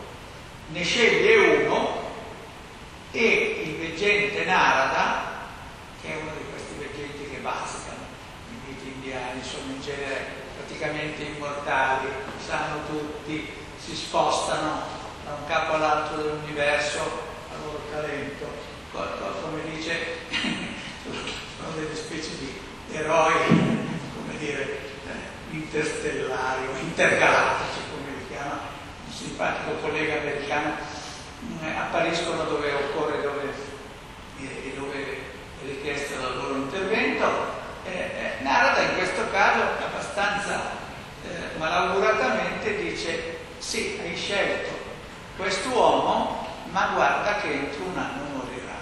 ne 0.69 0.83
sceglie 0.83 1.65
uno 1.65 2.09
e 3.11 3.61
il 3.63 3.75
veggente 3.75 4.43
Narada, 4.43 5.30
che 6.01 6.13
è 6.13 6.15
uno 6.15 6.31
di 6.37 6.45
questi 6.49 6.73
veggenti 6.77 7.29
che 7.29 7.37
bazzicano, 7.37 8.01
indiani 9.11 9.43
sono 9.43 9.73
in 9.73 9.81
genere 9.81 10.39
praticamente 10.55 11.23
immortali, 11.23 12.07
sanno 12.39 12.85
tutti, 12.87 13.51
si 13.77 13.95
spostano 13.95 14.83
da 15.25 15.33
un 15.33 15.45
capo 15.47 15.73
all'altro 15.73 16.21
dell'universo 16.21 16.99
a 16.99 17.65
loro 17.65 17.81
talento, 17.91 18.45
come 18.91 19.75
dice, 19.75 19.97
sono 21.57 21.75
delle 21.75 21.95
specie 21.95 22.37
di 22.37 22.59
eroi, 22.91 23.33
come 24.15 24.37
dire, 24.37 24.63
eh, 24.63 25.55
interstellari 25.55 26.67
o 26.67 26.77
intergalattici, 26.79 27.79
come 27.89 28.17
li 28.17 28.27
chiama 28.27 28.59
un 29.05 29.11
simpatico 29.11 29.75
collega 29.81 30.21
americano, 30.21 30.75
eh, 31.63 31.75
appariscono 31.75 32.43
dove 32.43 32.71
occorre, 32.71 33.21
dove, 33.21 33.53
e 34.37 34.73
dove 34.75 35.03
è 35.03 35.65
richiesto 35.65 36.13
il 36.13 36.37
loro 36.37 36.55
intervento 37.21 37.59
eh, 37.85 37.91
eh, 37.91 38.43
Narada 38.43 38.81
in 38.81 38.95
questo 38.95 39.29
caso 39.31 39.61
abbastanza 39.85 40.71
eh, 41.23 41.57
malauguratamente 41.57 42.77
dice 42.77 43.37
sì, 43.59 43.99
hai 44.01 44.15
scelto 44.15 44.69
quest'uomo, 45.37 46.47
ma 46.71 46.91
guarda 46.93 47.35
che 47.41 47.51
entro 47.51 47.83
un 47.85 47.97
anno 47.97 48.23
morirà. 48.35 48.75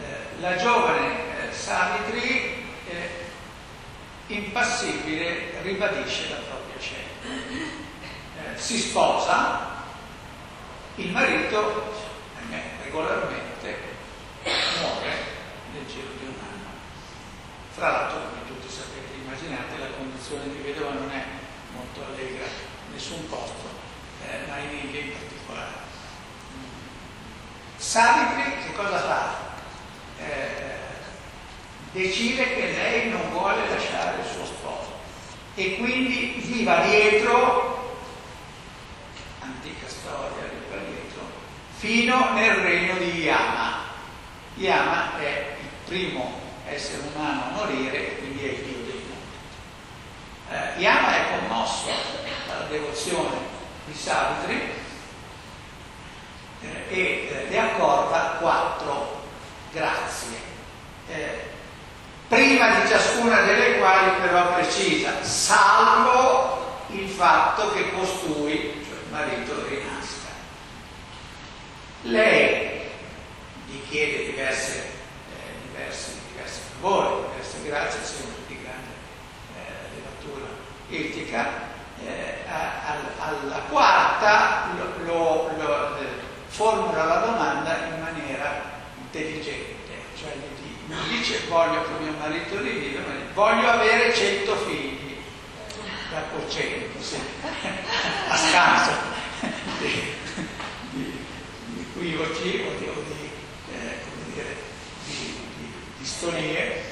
Eh, 0.00 0.40
la 0.40 0.56
giovane 0.56 1.48
eh, 1.48 1.52
Savitri, 1.52 2.66
eh, 2.88 3.08
impassibile, 4.28 5.60
ribadisce 5.62 6.28
la 6.30 6.36
propria 6.36 6.78
scelta. 6.78 7.10
si 8.56 8.78
sposa, 8.78 9.84
il 10.96 11.10
marito 11.10 12.10
regolarmente 12.82 13.42
muore 14.80 15.32
nel 15.72 15.86
giro 15.86 16.08
di 16.18 16.26
un 16.26 16.34
anno. 16.40 16.70
L'altro, 17.82 18.20
come 18.20 18.46
tutti 18.46 18.72
sapete, 18.72 19.12
immaginate, 19.24 19.76
la 19.76 19.96
condizione 19.96 20.44
di 20.44 20.62
vedova 20.62 20.92
non 20.92 21.10
è 21.10 21.24
molto 21.74 22.04
allegra 22.04 22.44
nessun 22.92 23.28
posto, 23.28 23.70
eh, 24.24 24.46
ma 24.46 24.58
in 24.58 24.84
India 24.84 25.00
in 25.00 25.10
particolare. 25.10 25.72
Savitri 27.78 28.62
che 28.62 28.72
cosa 28.76 28.98
fa? 29.00 29.36
Eh, 30.20 30.76
decide 31.90 32.54
che 32.54 32.70
lei 32.70 33.10
non 33.10 33.32
vuole 33.32 33.68
lasciare 33.68 34.20
il 34.20 34.28
suo 34.28 34.44
sposo 34.44 34.92
e 35.56 35.78
quindi 35.78 36.34
gli 36.34 36.62
va 36.62 36.84
dietro, 36.84 37.98
antica 39.40 39.88
storia, 39.88 40.44
gli 40.44 40.70
va 40.70 40.76
dietro, 40.76 41.22
fino 41.78 42.32
nel 42.34 42.54
regno 42.54 42.96
di 42.98 43.22
Yama. 43.22 43.80
Yama 44.54 45.18
è 45.18 45.56
primo 45.84 46.50
essere 46.74 47.02
umano 47.14 47.42
a 47.42 47.50
morire 47.50 48.16
quindi 48.16 48.44
è 48.44 48.50
il 48.50 48.64
Dio 48.64 48.84
dei 48.84 49.04
mondi. 49.08 50.76
Eh, 50.76 50.80
Yama 50.80 51.16
è 51.16 51.38
commosso 51.38 51.90
dalla 52.46 52.64
devozione 52.64 53.36
di 53.86 53.94
Savitri 53.94 54.60
eh, 56.62 56.84
e 56.88 57.28
eh, 57.28 57.48
le 57.48 57.58
accorda 57.58 58.36
quattro 58.38 59.20
grazie, 59.72 60.36
eh, 61.08 61.50
prima 62.28 62.80
di 62.80 62.88
ciascuna 62.88 63.40
delle 63.42 63.78
quali 63.78 64.10
però 64.20 64.52
precisa, 64.52 65.22
salvo 65.24 66.84
il 66.88 67.08
fatto 67.08 67.72
che 67.72 67.90
costui, 67.92 68.84
cioè 68.86 68.98
il 68.98 69.10
marito, 69.10 69.66
rinasca. 69.66 70.28
Lei 72.02 72.80
gli 73.66 73.80
chiede 73.88 74.26
diverse 74.26 74.92
diversi, 75.32 75.60
diversi 75.66 76.11
voi, 76.82 77.22
grazie, 77.36 77.62
grazie 77.62 78.00
eh, 78.00 78.04
siamo 78.04 78.32
di 78.48 78.58
grande 78.60 78.90
eh, 79.54 79.94
levatura 79.94 80.46
etica, 80.90 81.48
eh, 82.04 82.42
a, 82.48 82.96
alla 83.18 83.60
quarta 83.68 84.66
lo, 84.76 85.04
lo, 85.04 85.50
lo, 85.56 85.96
eh, 85.98 86.06
formula 86.48 87.04
la 87.04 87.18
domanda 87.18 87.86
in 87.86 88.02
maniera 88.02 88.62
intelligente, 88.98 89.94
cioè 90.18 90.34
non 90.86 91.08
dice 91.08 91.42
voglio 91.48 91.84
che 91.84 92.02
mio 92.02 92.14
marito 92.18 92.60
riviva, 92.60 93.02
ma 93.02 93.14
voglio 93.32 93.70
avere 93.70 94.12
cento 94.12 94.56
figli, 94.56 95.22
o 96.34 96.50
100, 96.50 97.00
sì, 97.00 97.16
a 98.28 98.36
scanso. 98.36 98.90
Di, 99.78 100.14
di, 100.90 101.26
di 101.66 101.80
equivoci 101.80 102.64
o 102.66 102.78
di, 102.78 102.88
o 102.88 103.02
di 103.06 103.22
di 106.22 106.28
stonie. 106.28 106.82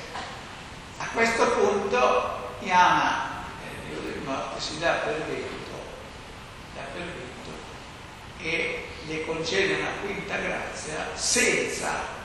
A 0.98 1.06
questo 1.14 1.50
punto 1.52 2.56
Iana, 2.60 3.44
eh, 3.62 3.88
Dio 3.88 4.00
del 4.00 4.22
morte, 4.24 4.60
si 4.60 4.78
dà 4.78 4.92
per 5.04 5.22
vinto, 5.24 5.78
dà 6.74 6.82
per 6.92 7.02
vinto 7.02 7.68
e 8.38 8.86
le 9.06 9.24
concede 9.24 9.80
una 9.80 9.90
quinta 10.02 10.36
grazia 10.36 11.14
senza 11.14 12.18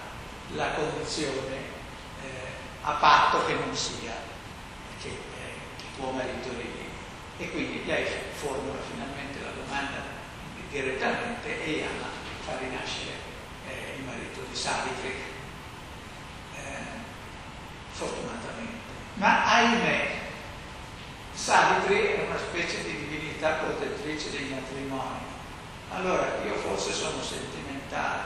la 0.54 0.72
condizione 0.72 1.56
eh, 2.24 2.28
a 2.82 2.92
patto 2.94 3.46
che 3.46 3.54
non 3.54 3.76
sia 3.76 4.14
che 5.02 5.08
eh, 5.10 5.96
tuo 5.96 6.12
marito 6.12 6.50
rivive. 6.50 6.84
E 7.38 7.52
quindi 7.52 7.86
lei 7.86 8.06
formula 8.34 8.80
finalmente 8.90 9.40
la 9.42 9.52
domanda 9.52 10.02
direttamente 10.70 11.64
e 11.64 11.70
Iana 11.72 12.10
fa 12.46 12.58
rinascere 12.58 13.12
eh, 13.68 13.98
il 13.98 14.04
marito 14.04 14.42
di 14.50 14.56
Savitri, 14.56 15.35
fortunatamente. 17.96 18.84
Ma 19.16 19.46
ahimè, 19.46 20.24
Savitri 21.34 21.96
è 21.96 22.26
una 22.28 22.38
specie 22.38 22.84
di 22.84 23.08
divinità 23.08 23.64
protettrice 23.64 24.32
dei 24.32 24.50
matrimoni. 24.50 25.34
Allora, 25.92 26.40
io 26.46 26.56
forse 26.56 26.92
sono 26.92 27.22
sentimentale, 27.24 28.24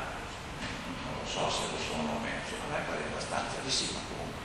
so 1.26 1.50
se 1.50 1.62
lo 1.72 1.78
sono 1.78 2.14
o 2.14 2.20
meno, 2.20 2.42
a 2.42 2.74
me 2.74 2.84
pare 2.88 3.04
abbastanza 3.12 3.58
di 3.64 3.70
sì, 3.70 3.94
ma 3.94 4.00
comunque. 4.10 4.38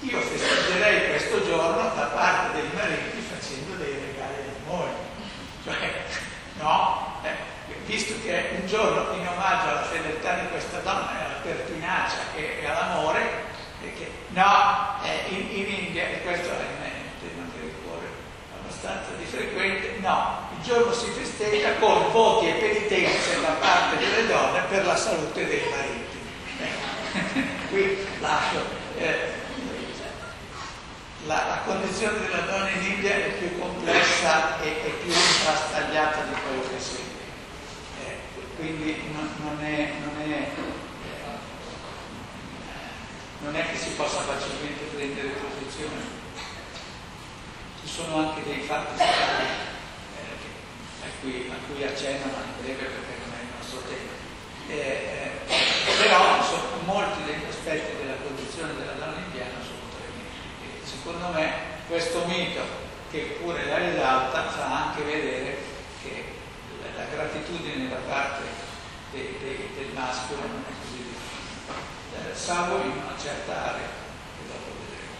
Io 0.00 0.20
festeggerei 0.20 1.10
questo 1.10 1.44
giorno 1.44 1.94
da 1.94 2.10
parte 2.12 2.60
dei 2.60 2.70
mariti 2.74 3.20
facendo 3.20 3.76
dei 3.76 3.94
regali 3.94 4.34
alle 4.34 4.58
mogli. 4.66 5.10
Cioè, 5.64 6.04
no? 6.58 7.20
Eh, 7.22 7.36
visto 7.86 8.14
che 8.22 8.56
un 8.60 8.66
giorno 8.66 9.14
in 9.14 9.26
omaggio 9.26 9.68
alla 9.68 9.82
fedeltà 9.82 10.34
di 10.34 10.48
questa 10.48 10.78
donna 10.78 11.10
e 11.18 11.24
alla 11.24 11.40
pertinacia 11.42 12.18
e, 12.34 12.58
e 12.60 12.66
all'amore, 12.66 13.50
che, 13.80 14.10
no, 14.28 15.02
eh, 15.02 15.34
in, 15.34 15.48
in, 15.50 15.84
India, 15.86 16.08
e 16.08 16.22
questo 16.22 16.48
è 16.48 16.52
un 16.52 17.20
tema 17.20 17.46
che 17.54 17.60
ricorre 17.60 18.06
abbastanza 18.60 19.10
di 19.18 19.24
frequente, 19.24 19.98
no, 20.00 20.48
il 20.56 20.62
giorno 20.62 20.92
si 20.92 21.10
festeggia 21.10 21.74
con 21.78 22.10
voti 22.12 22.48
e 22.48 22.52
penitenze 22.52 23.40
da 23.40 23.56
parte 23.60 23.98
delle 23.98 24.26
donne 24.26 24.60
per 24.68 24.86
la 24.86 24.96
salute 24.96 25.46
dei 25.46 25.62
mariti. 25.70 26.18
Eh, 26.60 27.68
qui 27.70 28.06
lascio. 28.20 28.80
Eh, 28.98 29.40
la, 31.26 31.46
la, 31.46 31.58
condizione 31.64 32.18
della 32.18 32.40
donna 32.40 32.68
in 32.68 32.82
India 32.82 33.14
è 33.14 33.30
più 33.38 33.58
complessa 33.58 34.60
e, 34.60 34.68
e 34.68 34.90
più 35.02 35.12
frastagliata 35.12 36.22
di 36.22 36.40
quello 36.40 36.62
che 36.62 36.80
sembra. 36.80 37.11
Eh, 38.62 38.64
quindi 38.64 39.10
non, 39.12 39.28
non, 39.42 39.64
è, 39.64 39.90
non, 40.04 40.22
è, 40.22 40.30
eh, 40.30 40.50
non, 43.40 43.56
è, 43.56 43.70
che 43.70 43.76
si 43.76 43.90
possa 43.90 44.20
facilmente 44.20 44.84
prendere 44.94 45.30
posizione. 45.30 46.20
Ci 47.82 47.88
sono 47.88 48.16
anche 48.18 48.44
dei 48.44 48.60
fatti 48.60 48.94
strani 48.94 49.48
a 51.02 51.08
cui, 51.20 51.50
a 51.50 51.56
cui 51.66 51.82
accenno, 51.82 52.26
ma 52.30 52.44
in 52.44 52.62
breve 52.62 52.84
perché 52.84 53.14
non 53.24 53.34
è 53.34 53.42
il 53.42 53.48
nostro 53.58 53.80
tema. 53.80 54.12
Eh, 54.68 55.30
eh, 55.48 55.92
però 55.98 56.40
sono, 56.44 56.82
molti 56.84 57.24
degli 57.24 57.48
aspetti 57.48 57.96
della 57.96 58.16
condizione 58.22 58.74
della 58.74 58.92
donna 58.92 59.18
indiana 59.26 59.58
sono 59.58 59.90
tremendi. 59.90 60.30
E 60.62 60.86
secondo 60.86 61.28
me 61.28 61.52
questo 61.88 62.24
mito, 62.26 62.62
che 63.10 63.38
pure 63.42 63.66
la 63.66 63.90
esalta, 63.90 64.48
fa 64.50 64.86
anche 64.86 65.02
vedere 65.02 65.58
che 66.02 66.31
la, 66.96 67.04
gratitudine 67.10 67.88
da 67.88 67.96
parte 68.08 68.42
de, 69.12 69.38
de, 69.40 69.68
del 69.76 69.92
maschio 69.94 70.36
non 70.36 70.64
è 70.66 70.72
così 70.80 71.02
difficile, 71.04 72.30
eh, 72.30 72.34
salvo 72.34 72.82
in 72.82 72.90
una 72.90 73.16
certa 73.20 73.52
area 73.72 73.88
che 73.88 74.42
dopo 74.46 74.70
vedremo. 74.80 75.16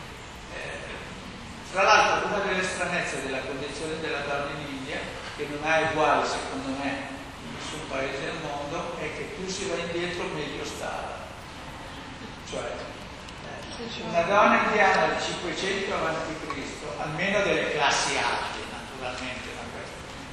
Eh, 0.55 1.73
tra 1.73 1.83
l'altro 1.83 2.29
una 2.29 2.39
delle 2.39 2.63
stranezze 2.63 3.23
della 3.23 3.41
condizione 3.41 4.01
della 4.01 4.21
donna 4.21 4.51
in 4.59 4.77
India 4.77 4.99
che 5.37 5.47
non 5.49 5.63
ha 5.65 5.91
uguale 5.91 6.27
secondo 6.27 6.69
me 6.83 7.21
in 7.45 7.55
nessun 7.55 7.89
paese 7.89 8.21
del 8.21 8.41
mondo 8.43 8.99
è 8.99 9.13
che 9.17 9.35
più 9.37 9.49
si 9.49 9.69
va 9.69 9.77
indietro 9.77 10.25
meglio 10.35 10.65
sta. 10.65 11.21
Cioè, 12.49 12.73
eh, 13.49 14.03
una 14.09 14.23
donna 14.23 14.65
indiana 14.65 15.07
del 15.07 15.23
500 15.23 15.95
a.C., 15.95 17.01
almeno 17.01 17.41
delle 17.43 17.73
classi 17.73 18.17
alte 18.17 18.61
naturalmente, 18.71 19.62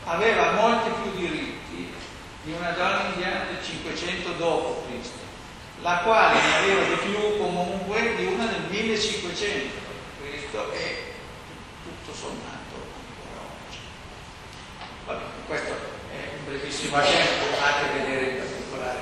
aveva 0.09 0.51
molti 0.53 0.89
più 1.01 1.11
diritti 1.21 1.93
di 2.41 2.51
una 2.51 2.71
donna 2.71 3.11
indiana 3.13 3.45
del 3.45 3.63
500 3.63 4.31
d.C., 4.31 5.09
la 5.81 5.99
quale 6.03 6.41
ne 6.41 6.55
aveva 6.57 6.83
di 6.83 6.95
più 6.95 7.37
comunque 7.37 8.15
di 8.15 8.25
una 8.25 8.45
del 8.45 8.63
1500 8.69 9.77
d.C. 10.21 10.55
e 10.73 11.13
tutto 11.83 12.17
sommato 12.17 12.57
Vabbè, 15.05 15.21
questo 15.47 15.73
è 16.11 16.37
un 16.37 16.45
brevissimo 16.45 16.97
accenno, 16.97 17.45
fate 17.57 17.97
vedere 17.97 18.29
in 18.29 18.37
particolare 18.37 18.99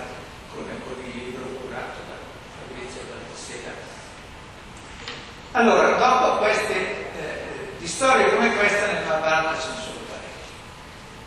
con, 0.53 0.63
con 0.85 1.03
il 1.03 1.23
libro 1.23 1.43
curato 1.59 1.99
da 2.07 2.15
Fabrizio 2.55 3.01
della 3.03 3.35
Sera. 3.35 3.71
Allora, 5.51 5.97
dopo 5.97 6.37
queste, 6.37 6.73
eh, 7.17 7.77
di 7.77 7.87
storie 7.87 8.33
come 8.33 8.55
questa 8.55 8.85
nel 8.85 9.05
Mahabharata 9.05 9.59
ce 9.59 9.67
ne 9.67 9.86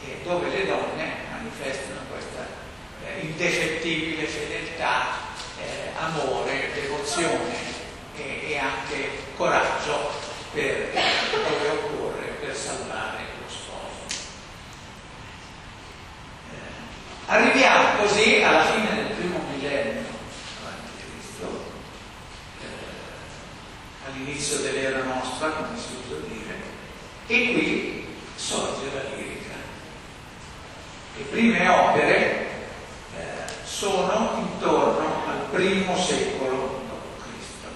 sono 0.00 0.08
parecchie, 0.08 0.14
e 0.14 0.22
dove 0.22 0.48
le 0.48 0.66
donne 0.66 1.12
manifestano 1.30 2.00
questa 2.10 2.46
eh, 3.06 3.20
indefettibile 3.20 4.26
fedeltà, 4.26 5.18
eh, 5.58 5.90
amore, 5.98 6.70
devozione 6.74 7.54
e, 8.16 8.50
e, 8.50 8.58
anche 8.58 9.08
coraggio 9.36 10.10
per 10.52 10.90
dove 11.32 11.68
occorre 11.68 12.26
per 12.40 12.56
salvare 12.56 13.28
Arriviamo 17.30 18.02
così 18.02 18.42
alla 18.42 18.64
fine 18.64 18.92
del 18.92 19.14
primo 19.16 19.38
millennio 19.52 20.02
avanti 20.64 20.90
Cristo, 20.98 21.70
eh, 22.60 22.66
all'inizio 24.04 24.56
dell'era 24.58 25.04
nostra, 25.04 25.50
come 25.50 25.78
si 25.78 25.94
usa 26.04 26.26
dire, 26.26 26.56
e 27.28 27.52
qui 27.52 28.04
sorge 28.34 28.92
la 28.92 29.14
lirica. 29.14 29.39
Le 31.20 31.26
prime 31.26 31.68
opere 31.68 32.46
eh, 33.14 33.44
sono 33.62 34.38
intorno 34.38 35.22
al 35.28 35.48
primo 35.50 35.94
secolo 35.94 36.80
d.C. 37.26 37.66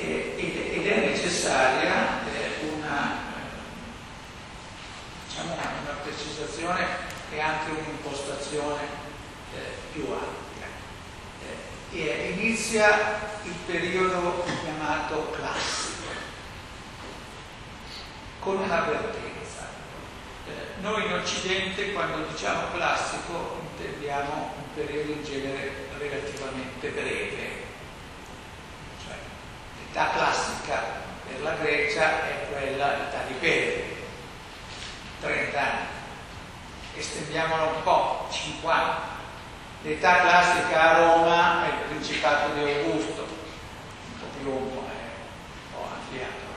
Ed, 0.00 0.38
ed 0.38 0.86
è 0.86 0.96
necessaria 1.10 2.24
eh, 2.24 2.66
una, 2.78 3.14
diciamo, 5.28 5.52
una 5.52 5.96
precisazione 6.02 6.86
e 7.30 7.40
anche 7.40 7.72
un'impostazione 7.72 8.82
eh, 9.54 9.58
più 9.92 10.06
ampia. 10.10 10.66
Eh, 11.92 12.00
e 12.00 12.30
inizia 12.38 13.20
il 13.42 13.54
periodo 13.66 14.44
chiamato 14.62 15.30
classico, 15.32 16.08
con 18.38 18.60
un'avvertenza. 18.60 19.28
Eh, 19.36 19.39
noi 20.80 21.06
in 21.06 21.12
Occidente 21.12 21.92
quando 21.92 22.26
diciamo 22.30 22.72
classico 22.72 23.60
intendiamo 23.70 24.54
un 24.56 24.74
periodo 24.74 25.12
in 25.12 25.24
genere 25.24 25.88
relativamente 25.98 26.88
breve, 26.88 27.64
cioè 29.04 29.16
l'età 29.78 30.10
classica 30.10 30.82
per 31.26 31.42
la 31.42 31.54
Grecia 31.54 32.28
è 32.28 32.46
quella 32.50 32.96
l'età 32.96 33.22
di 33.26 33.34
Pedro, 33.34 33.84
30 35.20 35.60
anni 35.60 35.98
estendiamolo 37.00 37.76
un 37.76 37.82
po', 37.82 38.28
50. 38.30 39.18
L'età 39.82 40.20
classica 40.20 40.80
a 40.80 40.98
Roma 40.98 41.64
è 41.64 41.68
il 41.68 41.88
Principato 41.88 42.52
di 42.52 42.60
Augusto, 42.60 43.22
un 43.22 44.20
po' 44.20 44.26
più 44.36 44.44
lungo, 44.44 44.86
è 44.86 45.72
un 45.72 45.72
po' 45.72 45.88
ampliato. 45.94 46.48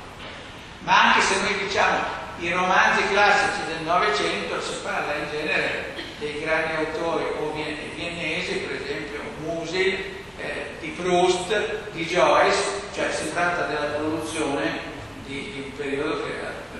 Ma 0.80 1.04
anche 1.04 1.22
se 1.22 1.40
noi 1.42 1.58
diciamo 1.58 2.23
i 2.39 2.52
romanzi 2.52 3.08
classici 3.10 3.65
del 3.67 3.84
Novecento 3.84 4.62
si 4.62 4.74
parla 4.84 5.15
in 5.15 5.30
genere 5.32 5.93
dei 6.19 6.41
grandi 6.41 6.86
autori 6.86 7.26
o 7.39 7.52
viennesi, 7.54 8.60
per 8.60 8.82
esempio 8.82 9.22
Musil, 9.39 9.98
eh, 10.38 10.76
di 10.80 10.89
Proust, 10.89 11.91
di 11.91 12.06
Joyce, 12.06 12.82
cioè 12.93 13.12
si 13.12 13.32
tratta 13.32 13.65
della 13.67 13.96
produzione 13.96 14.80
di, 15.26 15.52
di 15.52 15.62
un 15.65 15.76
periodo 15.76 16.24
che 16.24 16.32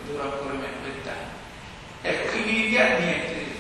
dura 0.06 0.24
ancora 0.24 0.54
meno 0.54 0.78
vent'anni. 0.84 1.32
Ecco, 2.02 2.38
in 2.38 2.50
India 2.50 2.98
niente 2.98 3.34
di 3.34 3.54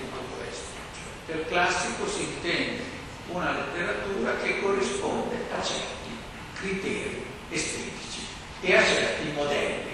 per 1.25 1.47
classico 1.47 2.08
si 2.08 2.23
intende 2.23 2.84
una 3.29 3.51
letteratura 3.51 4.36
che 4.43 4.62
corrisponde 4.62 5.36
a 5.58 5.63
certi 5.63 6.12
criteri 6.53 7.25
estetici 7.49 8.27
e 8.62 8.75
a 8.75 8.84
certi 8.84 9.32
modelli. 9.34 9.92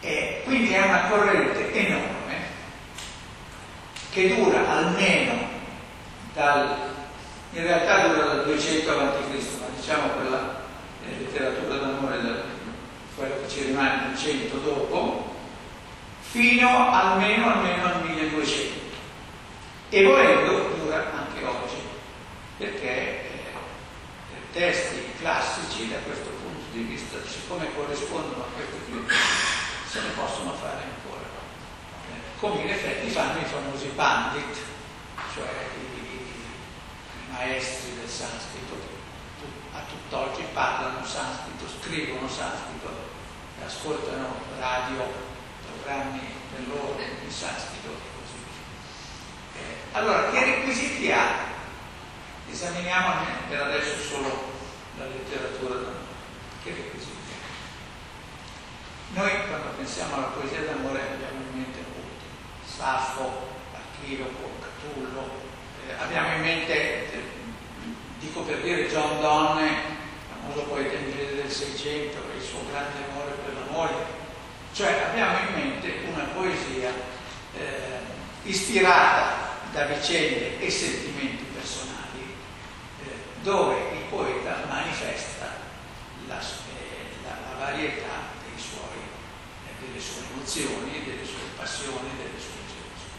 E 0.00 0.42
quindi 0.44 0.72
è 0.72 0.82
una 0.82 1.08
corrente 1.08 1.72
enorme 1.72 2.36
che 4.10 4.34
dura 4.34 4.68
almeno 4.68 5.48
dal, 6.34 6.76
in 7.52 7.62
realtà 7.62 8.08
dura 8.08 8.26
dal 8.26 8.44
200 8.44 8.90
a.C., 8.90 9.60
ma 9.60 9.66
diciamo 9.76 10.08
quella 10.08 10.62
eh, 11.04 11.18
letteratura 11.18 11.76
d'amore, 11.76 12.22
da, 12.22 12.42
quello 13.16 13.34
che 13.42 13.48
ci 13.48 13.62
rimane 13.64 14.16
100 14.16 14.56
dopo, 14.58 15.34
fino 16.20 16.92
almeno, 16.92 17.52
almeno 17.52 17.84
al 17.84 18.02
1200. 18.02 18.86
E 19.90 20.04
volendo 20.04 20.74
dura 20.80 21.12
anche 21.12 21.44
oggi, 21.44 21.76
perché 22.58 22.86
eh, 22.86 23.22
testi 24.52 25.02
classici 25.18 25.88
da 25.88 25.96
questo 25.98 26.28
punto 26.28 26.64
di 26.72 26.82
vista, 26.82 27.16
siccome 27.26 27.66
corrispondono 27.74 28.42
a 28.42 28.46
questi 28.54 28.78
criteri, 28.84 29.47
se 29.88 30.00
ne 30.00 30.10
possono 30.10 30.52
fare 30.52 30.82
ancora. 30.84 31.24
Eh, 32.10 32.38
come 32.40 32.60
in 32.62 32.68
effetti 32.68 33.08
fanno 33.08 33.40
i 33.40 33.44
famosi 33.44 33.86
pandit, 33.88 34.56
cioè 35.34 35.48
i, 35.76 35.98
i 36.04 37.30
maestri 37.30 37.94
del 37.98 38.08
sanscrito, 38.08 38.74
che 38.74 39.46
a 39.72 39.80
tutt'oggi 39.88 40.44
parlano 40.52 41.04
sanscrito, 41.04 41.64
scrivono 41.80 42.28
sanscrito, 42.28 42.90
ascoltano 43.64 44.34
radio, 44.58 45.04
programmi 45.64 46.20
per 46.52 46.68
loro 46.68 46.98
in 46.98 47.30
sanscrito 47.30 48.08
allora, 49.92 50.30
che 50.30 50.44
requisiti 50.44 51.10
ha? 51.10 51.46
Esaminiamo 52.48 53.24
per 53.48 53.60
adesso 53.62 54.00
solo 54.00 54.52
la 54.96 55.06
letteratura. 55.06 55.76
Che 56.62 56.70
requisiti? 56.70 57.17
Noi 59.14 59.30
quando 59.48 59.70
pensiamo 59.76 60.16
alla 60.16 60.26
poesia 60.26 60.60
d'amore 60.60 61.00
abbiamo 61.00 61.40
in 61.40 61.60
mente 61.62 61.80
appunto 61.80 62.24
Saffo, 62.66 63.48
Archiloco, 63.72 64.50
Catullo, 64.60 65.30
eh, 65.86 65.92
abbiamo 65.98 66.34
in 66.34 66.40
mente, 66.42 67.12
eh, 67.12 67.22
dico 68.18 68.42
per 68.42 68.60
dire 68.60 68.86
John 68.86 69.20
Donne, 69.22 69.96
famoso 70.30 70.64
poeta 70.64 70.98
inglese 70.98 71.36
del 71.36 71.50
Seicento, 71.50 72.18
il 72.36 72.42
suo 72.42 72.60
grande 72.70 72.98
amore 73.10 73.32
per 73.44 73.54
la 73.54 73.72
moglie. 73.72 74.16
Cioè 74.74 75.06
abbiamo 75.08 75.38
in 75.38 75.54
mente 75.54 76.00
una 76.12 76.24
poesia 76.24 76.92
eh, 77.56 78.00
ispirata 78.42 79.56
da 79.72 79.86
vicende 79.86 80.60
e 80.60 80.70
sentimenti 80.70 81.44
personali, 81.54 82.36
eh, 83.04 83.10
dove 83.40 83.74
il 83.94 84.04
poeta 84.10 84.64
manifesta 84.68 85.46
la, 86.26 86.38
eh, 86.38 87.24
la, 87.24 87.30
la 87.50 87.64
varietà 87.64 88.36
delle 89.98 90.00
sue 90.00 90.22
emozioni, 90.30 91.04
delle 91.04 91.26
sue 91.26 91.42
passioni, 91.56 92.08
delle 92.16 92.38
sue 92.38 92.62
gelosie. 92.70 93.10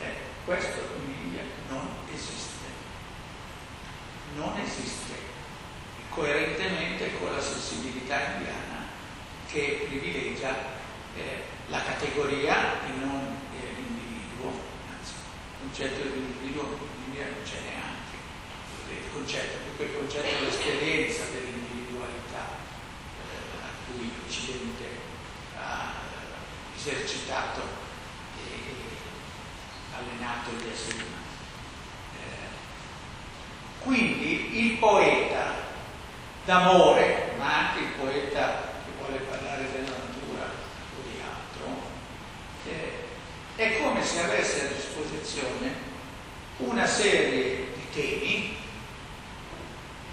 Ecco, 0.00 0.44
questo 0.44 0.80
in 1.00 1.14
Emilia 1.14 1.42
non 1.68 1.88
esiste. 2.12 2.52
Non 4.36 4.58
esiste 4.58 5.14
coerentemente 6.10 7.18
con 7.18 7.32
la 7.32 7.40
sensibilità 7.40 8.36
indiana 8.36 8.86
che 9.46 9.86
privilegia 9.88 10.54
eh, 11.16 11.42
la 11.68 11.82
categoria 11.82 12.84
e 12.84 12.90
non 12.98 13.42
concetto 15.64 16.02
dell'individuo 16.02 16.62
in 16.62 17.04
Bibbia 17.10 17.24
non 17.24 17.42
c'è 17.42 17.58
neanche, 17.64 18.14
il 18.90 19.10
concetto, 19.12 19.56
più 19.76 19.86
il 19.86 19.96
concetto 19.96 20.38
dell'esperienza 20.38 21.24
dell'individualità 21.32 22.46
eh, 23.18 23.64
a 23.64 23.70
cui 23.86 24.10
l'Occidente 24.14 25.03
esercitato 26.84 27.62
e 28.36 28.72
allenato 29.96 30.50
gli 30.50 30.70
esseri 30.70 30.98
umani. 30.98 31.32
Eh, 32.18 33.82
quindi 33.82 34.66
il 34.66 34.78
poeta 34.78 35.52
d'amore, 36.44 37.32
ma 37.38 37.70
anche 37.70 37.80
il 37.80 37.92
poeta 37.98 38.72
che 38.84 38.90
vuole 38.98 39.18
parlare 39.24 39.70
della 39.72 39.96
natura 39.96 40.44
o 40.44 41.02
di 41.02 41.20
altro, 41.22 41.82
eh, 42.66 42.92
è 43.56 43.82
come 43.82 44.04
se 44.04 44.22
avesse 44.22 44.66
a 44.66 44.72
disposizione 44.72 45.92
una 46.58 46.86
serie 46.86 47.72
di 47.74 47.90
temi, 47.92 48.56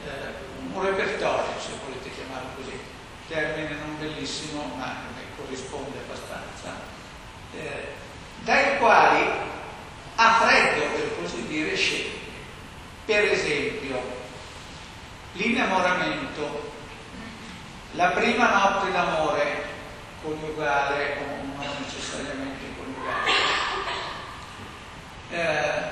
eh, 0.06 0.74
un 0.74 0.82
repertorio, 0.82 1.60
se 1.60 1.72
volete 1.84 2.10
chiamarlo 2.14 2.50
così, 2.56 2.80
termine 3.28 3.76
non 3.76 4.00
bellissimo 4.00 4.74
ma 4.78 5.10
che 5.52 5.58
corrisponde 5.58 5.98
abbastanza, 6.06 6.74
eh, 7.54 7.88
dai 8.40 8.78
quali 8.78 9.28
a 10.16 10.34
freddo, 10.40 10.82
per 10.96 11.16
così 11.20 11.46
dire, 11.48 11.76
sceglie. 11.76 12.20
Per 13.06 13.24
esempio, 13.24 14.02
l'innamoramento, 15.34 16.72
la 17.94 18.08
prima 18.10 18.50
notte 18.50 18.92
d'amore 18.92 19.70
coniugale 20.22 21.18
o 21.18 21.46
non 21.46 21.66
necessariamente 21.80 22.60
eh, 25.32 25.90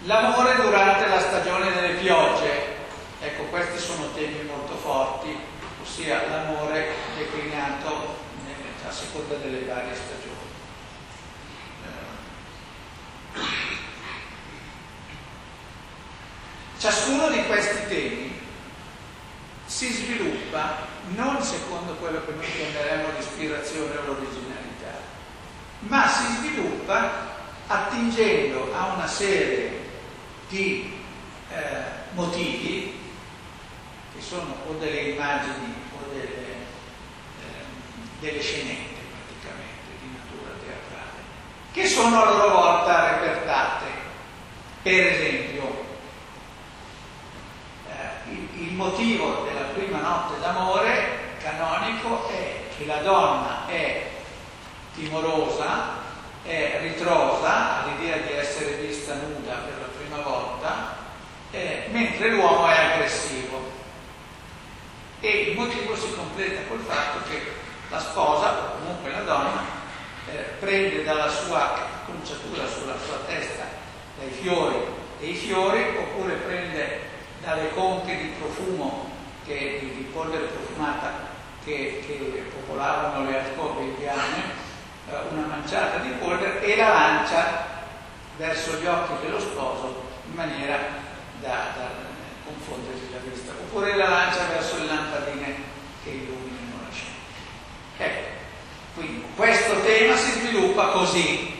l'amore 0.00 0.56
durante 0.56 1.06
la 1.08 1.20
stagione 1.20 1.72
delle 1.72 1.94
piogge, 1.94 2.76
ecco 3.20 3.42
questi 3.44 3.78
sono 3.78 4.10
temi 4.14 4.42
molto 4.44 4.74
forti, 4.76 5.38
ossia 5.82 6.26
l'amore 6.28 6.88
declinato 7.16 8.28
a 8.90 8.92
seconda 8.92 9.36
delle 9.36 9.64
varie 9.64 9.94
stagioni. 9.94 10.48
Ciascuno 16.78 17.28
di 17.28 17.44
questi 17.46 17.86
temi 17.86 18.40
si 19.66 19.92
sviluppa 19.92 20.88
non 21.14 21.40
secondo 21.40 21.94
quello 21.94 22.24
che 22.24 22.32
noi 22.32 22.46
chiameremo 22.50 23.10
l'ispirazione 23.16 23.96
o 23.96 24.06
l'originalità, 24.06 24.98
ma 25.80 26.08
si 26.08 26.24
sviluppa 26.38 27.28
attingendo 27.68 28.74
a 28.74 28.94
una 28.94 29.06
serie 29.06 29.88
di 30.48 31.00
eh, 31.52 31.82
motivi 32.14 32.98
che 34.14 34.20
sono 34.20 34.56
o 34.66 34.72
delle 34.72 35.10
immagini 35.10 35.74
o 35.94 36.12
delle, 36.12 36.39
delle 38.20 38.40
scenette 38.40 39.00
praticamente 39.10 39.96
di 40.00 40.10
natura 40.12 40.52
teatrale, 40.62 41.20
che 41.72 41.86
sono 41.86 42.22
a 42.22 42.30
loro 42.30 42.48
volta 42.50 43.18
repertate. 43.18 43.86
Per 44.82 45.06
esempio, 45.06 45.84
eh, 47.88 48.30
il, 48.30 48.68
il 48.68 48.72
motivo 48.72 49.46
della 49.46 49.68
prima 49.74 50.00
notte 50.00 50.40
d'amore 50.40 51.18
canonico 51.42 52.28
è 52.28 52.68
che 52.76 52.86
la 52.86 52.98
donna 52.98 53.66
è 53.66 54.08
timorosa, 54.94 55.98
è 56.42 56.78
ritrosa 56.82 57.82
all'idea 57.82 58.16
di 58.18 58.32
essere 58.32 58.72
vista 58.74 59.14
nuda 59.14 59.54
per 59.54 59.78
la 59.80 59.88
prima 59.98 60.22
volta, 60.22 60.96
eh, 61.50 61.86
mentre 61.90 62.30
l'uomo 62.30 62.66
è 62.68 62.76
aggressivo. 62.76 63.78
E 65.20 65.28
il 65.28 65.56
motivo 65.56 65.94
si 65.94 66.14
completa 66.14 66.62
col 66.68 66.80
fatto 66.80 67.28
che 67.28 67.68
la 67.90 67.98
sposa, 67.98 68.50
o 68.50 68.78
comunque 68.78 69.10
la 69.10 69.22
donna, 69.22 69.62
eh, 70.30 70.44
prende 70.60 71.04
dalla 71.04 71.28
sua 71.28 71.88
conciatura 72.06 72.66
sulla 72.66 72.96
sua 73.04 73.18
testa 73.26 73.64
dai 74.18 74.30
fiori 74.30 74.76
e 75.20 75.26
i 75.26 75.34
fiori, 75.34 75.96
oppure 75.98 76.34
prende 76.34 77.00
dalle 77.42 77.70
conche 77.74 78.16
di 78.16 78.34
profumo, 78.38 79.10
che, 79.44 79.78
di, 79.80 79.94
di 79.96 80.02
polvere 80.12 80.44
profumata 80.46 81.28
che, 81.64 82.04
che 82.06 82.44
popolavano 82.54 83.28
le 83.28 83.40
alcove 83.40 83.82
indiane, 83.82 84.42
eh, 85.08 85.14
una 85.30 85.46
manciata 85.46 85.98
di 85.98 86.10
polvere 86.20 86.62
e 86.62 86.76
la 86.76 86.88
lancia 86.88 87.66
verso 88.36 88.76
gli 88.76 88.86
occhi 88.86 89.24
dello 89.24 89.40
sposo 89.40 90.08
in 90.26 90.34
maniera 90.34 90.78
da, 91.40 91.72
da 91.76 91.88
confondersi 92.44 93.10
la 93.12 93.18
vista, 93.18 93.52
oppure 93.52 93.96
la 93.96 94.08
lancia 94.08 94.46
verso 94.46 94.78
le 94.78 94.86
lampadine 94.86 95.56
che 96.04 96.10
illuminano. 96.10 96.39
Ecco, 98.00 98.28
quindi 98.94 99.24
questo 99.36 99.82
tema 99.82 100.16
si 100.16 100.30
sviluppa 100.30 100.86
così. 100.86 101.54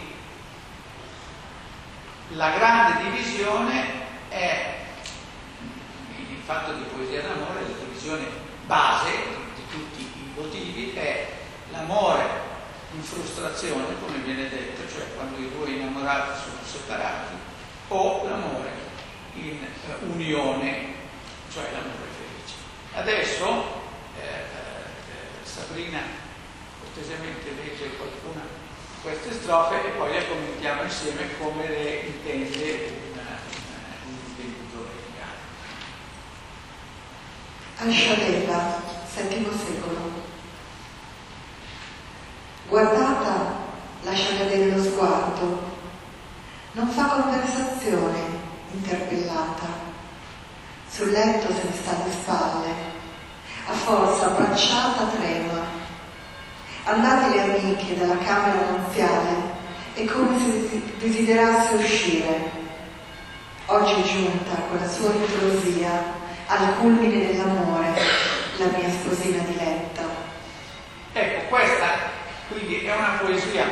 La 2.31 2.51
grande 2.53 3.11
divisione 3.11 3.85
è, 4.31 4.75
in 6.17 6.43
fatto 6.43 6.73
di 6.73 6.85
poesia 6.95 7.21
d'amore, 7.21 7.61
la 7.61 7.85
divisione 7.85 8.25
base 8.65 9.11
di 9.55 9.63
tutti 9.71 10.01
i 10.01 10.33
motivi 10.35 10.95
è 10.95 11.29
l'amore 11.73 12.25
in 12.95 13.03
frustrazione, 13.03 14.01
come 14.01 14.17
viene 14.25 14.49
detto, 14.49 14.91
cioè 14.91 15.13
quando 15.15 15.39
i 15.39 15.51
due 15.51 15.69
innamorati 15.69 16.41
sono 16.41 16.59
separati, 16.65 17.35
o 17.89 18.27
l'amore 18.27 18.71
in 19.35 19.63
eh, 19.63 20.05
unione, 20.07 20.95
cioè 21.53 21.65
l'amore 21.65 22.09
felice. 22.17 22.55
Adesso 22.95 23.83
eh, 24.19 24.23
eh, 24.23 25.45
Sabrina 25.45 26.29
cortesemente 26.93 27.55
legge 27.55 27.97
qualcuna 27.97 28.43
di 28.43 29.01
queste 29.03 29.33
strofe 29.33 29.87
e 29.87 29.91
poi 29.91 30.13
le 30.13 30.29
commentiamo 30.29 30.83
insieme 30.83 31.39
come 31.39 31.69
le 31.69 32.01
intende 32.01 32.93
un, 34.07 34.15
intenditore 34.27 34.89
Ansciatella, 37.79 38.83
VII 39.15 39.51
secolo. 39.57 40.29
Guardata, 42.69 43.55
lascia 44.03 44.37
cadere 44.37 44.77
lo 44.77 44.83
sguardo, 44.83 45.63
non 46.73 46.89
fa 46.89 47.05
conversazione 47.05 48.19
interpellata. 48.73 49.89
Sul 50.91 51.11
letto 51.11 51.53
se 51.53 51.63
ne 51.63 51.75
sta 51.75 52.03
alle 52.03 52.13
spalle, 52.13 52.75
a 53.67 53.73
forza 53.73 54.27
abbracciata 54.27 55.07
trema. 55.17 55.80
Andate 56.85 57.35
le 57.35 57.43
amiche 57.43 57.97
dalla 57.97 58.19
camera 58.19 58.71
nuziale, 58.71 59.59
è 59.95 60.05
come 60.05 60.39
se 60.39 60.83
desiderasse 60.99 61.75
uscire. 61.75 62.59
Oggi 63.67 63.93
è 63.93 64.03
giunta 64.03 64.55
con 64.69 64.79
la 64.79 64.89
sua 64.89 65.13
ritrosia 65.13 65.91
al 66.47 66.79
culmine 66.79 67.27
dell'amore, 67.27 68.01
la 68.57 68.67
mia 68.77 68.91
sposina 68.91 69.43
diletta. 69.45 70.03
Ecco, 71.13 71.49
questa 71.49 72.19
quindi 72.51 72.85
è 72.85 72.93
una 72.93 73.19
poesia 73.21 73.65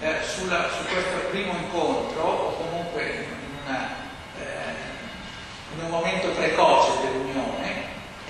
eh, 0.00 0.16
sulla, 0.22 0.68
su 0.68 0.84
questo 0.92 1.28
primo 1.30 1.52
incontro, 1.56 2.22
o 2.22 2.56
comunque 2.56 3.02
in, 3.02 3.64
una, 3.64 3.88
eh, 4.38 4.74
in 5.74 5.84
un 5.84 5.90
momento 5.90 6.28
precoce 6.28 6.97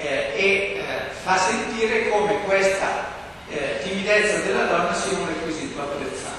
eh, 0.00 0.32
e 0.34 0.44
eh, 0.76 0.82
fa 1.22 1.36
sentire 1.36 2.08
come 2.08 2.42
questa 2.44 3.06
eh, 3.48 3.80
timidezza 3.82 4.38
della 4.38 4.64
donna 4.64 4.94
sia 4.94 5.18
un 5.18 5.26
requisito 5.26 5.80
apprezzato. 5.80 6.36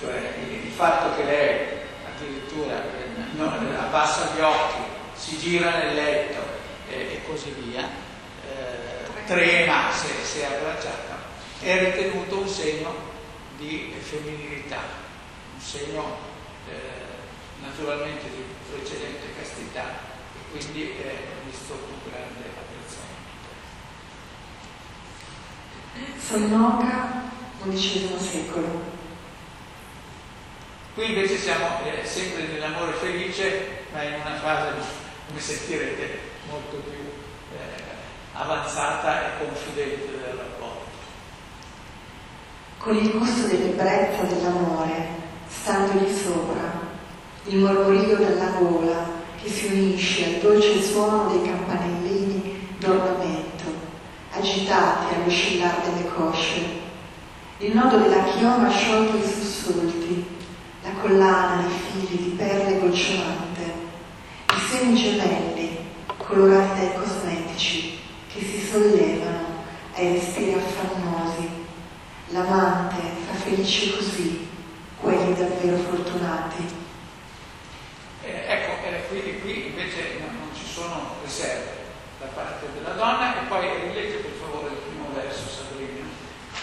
Cioè 0.00 0.32
il, 0.46 0.66
il 0.66 0.72
fatto 0.72 1.16
che 1.16 1.24
lei 1.24 1.66
addirittura 2.06 2.74
eh, 2.74 3.36
non, 3.36 3.76
abbassa 3.78 4.30
gli 4.36 4.40
occhi, 4.40 4.82
si 5.14 5.38
gira 5.38 5.78
nel 5.78 5.94
letto 5.94 6.54
e 6.88 7.20
così 7.26 7.50
via, 7.58 7.88
trema 9.26 9.90
se, 9.90 10.06
se 10.22 10.42
è 10.42 10.44
abbracciata 10.44 11.16
è 11.60 11.92
ritenuto 11.92 12.38
un 12.38 12.48
segno 12.48 12.94
di 13.56 13.92
femminilità, 13.98 14.80
un 15.54 15.60
segno 15.60 16.18
eh, 16.68 17.62
naturalmente 17.62 18.28
di 18.30 18.44
precedente 18.70 19.34
castità 19.36 19.84
e 20.34 20.50
quindi 20.50 20.94
è 21.02 21.14
visto 21.44 21.72
con 21.72 22.10
grande 22.10 22.55
Sonnoca, 26.18 27.22
XI 27.68 28.08
secolo. 28.18 28.94
Qui 30.94 31.06
invece 31.06 31.38
siamo 31.38 31.66
eh, 31.84 32.04
sempre 32.06 32.46
nell'amore 32.46 32.92
felice, 32.92 33.84
ma 33.92 34.02
in 34.02 34.14
una 34.14 34.36
fase, 34.36 34.72
come 35.28 35.40
sentirete, 35.40 36.20
molto 36.50 36.76
più 36.76 37.12
eh, 37.56 37.82
avanzata 38.32 39.26
e 39.26 39.44
confidente 39.44 40.10
del 40.10 40.34
rapporto 40.36 40.56
con 42.86 42.96
il 42.96 43.10
gusto 43.18 43.48
dell'ebbrezza 43.48 44.22
dell'amore, 44.22 45.08
standogli 45.48 46.08
sopra, 46.08 46.70
il 47.46 47.58
mormorio 47.58 48.16
della 48.16 48.50
gola 48.58 49.10
che 49.42 49.50
si 49.50 49.66
unisce 49.66 50.24
al 50.24 50.40
dolce 50.40 50.80
suono 50.80 51.28
dei 51.30 51.50
campanellini 51.50 52.76
d'ornamento, 52.78 53.15
agitati 54.46 55.14
all'oscillar 55.14 55.80
delle 55.80 56.08
cosce, 56.08 56.84
il 57.58 57.74
nodo 57.74 57.98
della 57.98 58.22
chioma 58.24 58.70
sciolto 58.70 59.16
i 59.16 59.22
sussulti, 59.22 60.24
la 60.82 60.90
collana 61.00 61.62
di 61.62 61.74
fili 61.74 62.22
di 62.22 62.30
perle 62.36 62.78
gocciolante, 62.78 63.74
i 64.50 64.68
semi 64.70 64.94
gemelli 64.94 65.78
colorati 66.16 66.78
dai 66.80 66.94
cosmetici 66.94 67.98
che 68.32 68.40
si 68.40 68.60
sollevano 68.60 69.64
ai 69.94 70.12
respiri 70.12 70.54
affannosi. 70.54 71.64
L'amante 72.28 72.96
fa 73.26 73.34
felice 73.34 73.96
così 73.96 74.48
quelli 75.00 75.34
davvero 75.34 75.76
fortunati. 75.76 76.64
Eh, 78.22 78.42
ecco, 78.46 78.86
eh, 78.86 79.06
quindi 79.08 79.40
qui 79.40 79.66
invece 79.68 80.18
non, 80.18 80.48
ci 80.52 80.64
sono 80.66 81.14
riserve 81.22 81.85
da 82.18 82.26
parte 82.34 82.66
della 82.74 82.94
donna 82.94 83.36
e 83.36 83.46
poi 83.48 83.68
rilegge 83.88 84.16
per 84.18 84.32
favore 84.40 84.72
il 84.72 84.80
primo 84.88 85.08
verso, 85.14 85.48
Sabrina. 85.48 86.06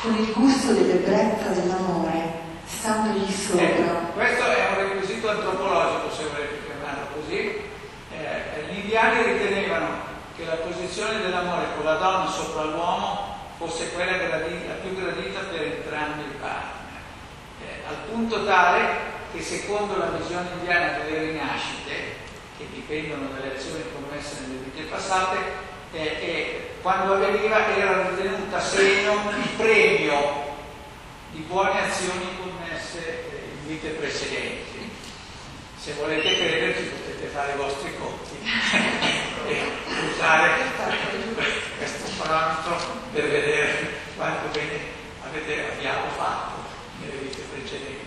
Con 0.02 0.16
il 0.16 0.34
gusto 0.34 0.74
dell'ebbrezza 0.74 1.50
dell'amore, 1.50 2.42
standogli 2.66 3.32
sopra. 3.32 3.64
Ecco, 3.64 4.12
questo 4.14 4.44
è 4.44 4.68
un 4.70 4.76
requisito 4.76 5.30
antropologico, 5.30 6.12
se 6.12 6.24
volete 6.32 6.66
chiamarlo 6.66 7.06
così. 7.14 7.62
Eh, 8.12 8.72
gli 8.72 8.80
indiani 8.80 9.24
ritenevano 9.24 10.12
che 10.36 10.46
la 10.46 10.56
posizione 10.56 11.22
dell'amore 11.22 11.68
con 11.76 11.86
la 11.86 11.96
donna 11.96 12.28
sopra 12.28 12.64
l'uomo 12.64 13.38
fosse 13.58 13.92
quella 13.94 14.18
gradita, 14.18 14.74
più 14.82 14.96
gradita 14.96 15.40
per 15.52 15.62
entrambi 15.62 16.22
i 16.22 16.36
partner, 16.40 17.02
eh, 17.62 17.88
al 17.88 17.96
punto 18.10 18.44
tale 18.44 19.12
che 19.32 19.42
secondo 19.42 19.98
la 19.98 20.08
visione 20.18 20.50
indiana 20.60 20.98
delle 20.98 21.32
rinascite, 21.32 22.23
che 22.58 22.68
dipendono 22.74 23.30
dalle 23.30 23.56
azioni 23.56 23.84
commesse 23.94 24.42
nelle 24.42 24.60
vite 24.64 24.84
passate, 24.84 25.38
eh, 25.94 26.00
eh, 26.00 26.70
quando 26.82 27.14
avveniva 27.14 27.76
era 27.76 28.10
ritenuta 28.10 28.60
segno 28.60 29.32
di 29.36 29.48
premio 29.58 30.52
di 31.32 31.40
buone 31.42 31.82
azioni 31.82 32.38
commesse 32.38 33.00
eh, 33.08 33.50
in 33.60 33.68
vite 33.68 33.90
precedenti. 33.90 34.92
Se 35.78 35.94
volete 35.94 36.38
crederci 36.38 36.84
potete 36.84 37.28
fare 37.28 37.54
i 37.54 37.58
vostri 37.58 37.94
conti 37.98 38.38
e 39.48 39.62
usare 40.14 40.52
questo 41.78 42.10
parametro 42.18 42.78
per 43.12 43.30
vedere 43.30 43.88
quanto 44.16 44.48
bene 44.58 44.80
avete, 45.26 45.72
abbiamo 45.74 46.08
fatto 46.16 46.64
nelle 47.02 47.18
vite 47.18 47.42
precedenti. 47.52 48.06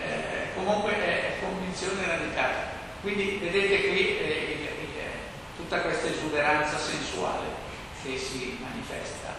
Eh, 0.00 0.54
comunque 0.54 0.92
è 0.92 1.36
convinzione 1.40 2.06
radicale. 2.06 2.73
Quindi 3.04 3.38
vedete 3.38 3.88
qui 3.88 4.16
eh, 4.16 4.56
il, 4.56 4.62
il, 4.62 5.02
tutta 5.58 5.80
questa 5.80 6.06
esuberanza 6.06 6.78
sensuale 6.78 7.44
che 8.02 8.16
si 8.16 8.56
manifesta 8.58 9.36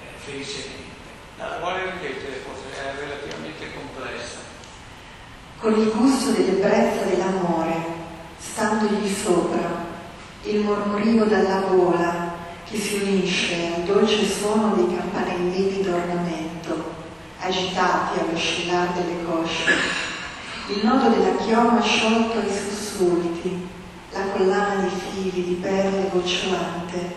eh, 0.00 0.16
felicemente. 0.18 1.10
La 1.36 1.58
vuole 1.58 1.82
ripetere, 1.90 2.44
forse 2.46 2.80
è 2.80 2.94
relativamente 2.96 3.72
complessa. 3.74 4.38
Con 5.58 5.80
il 5.80 5.90
gusto 5.90 6.30
dell'ebbrezza 6.30 7.06
dell'amore, 7.06 7.74
standogli 8.38 9.12
sopra, 9.12 9.84
il 10.44 10.60
mormorio 10.60 11.24
dalla 11.24 11.62
gola 11.62 12.34
che 12.70 12.78
si 12.78 13.00
unisce 13.02 13.72
al 13.74 13.82
dolce 13.82 14.28
suono 14.28 14.76
dei 14.76 14.96
campanellini 14.96 15.82
d'ornamento, 15.82 16.94
agitati 17.40 18.20
all'oscillar 18.20 18.92
delle 18.92 19.24
cosce, 19.24 20.07
il 20.70 20.84
nodo 20.84 21.08
della 21.08 21.36
chioma 21.36 21.80
sciolto 21.80 22.40
ai 22.40 22.52
sussulti, 22.52 23.68
la 24.12 24.20
collana 24.32 24.82
di 24.82 24.90
fili 24.90 25.44
di 25.44 25.54
perle 25.54 26.10
gocciolante, 26.12 27.14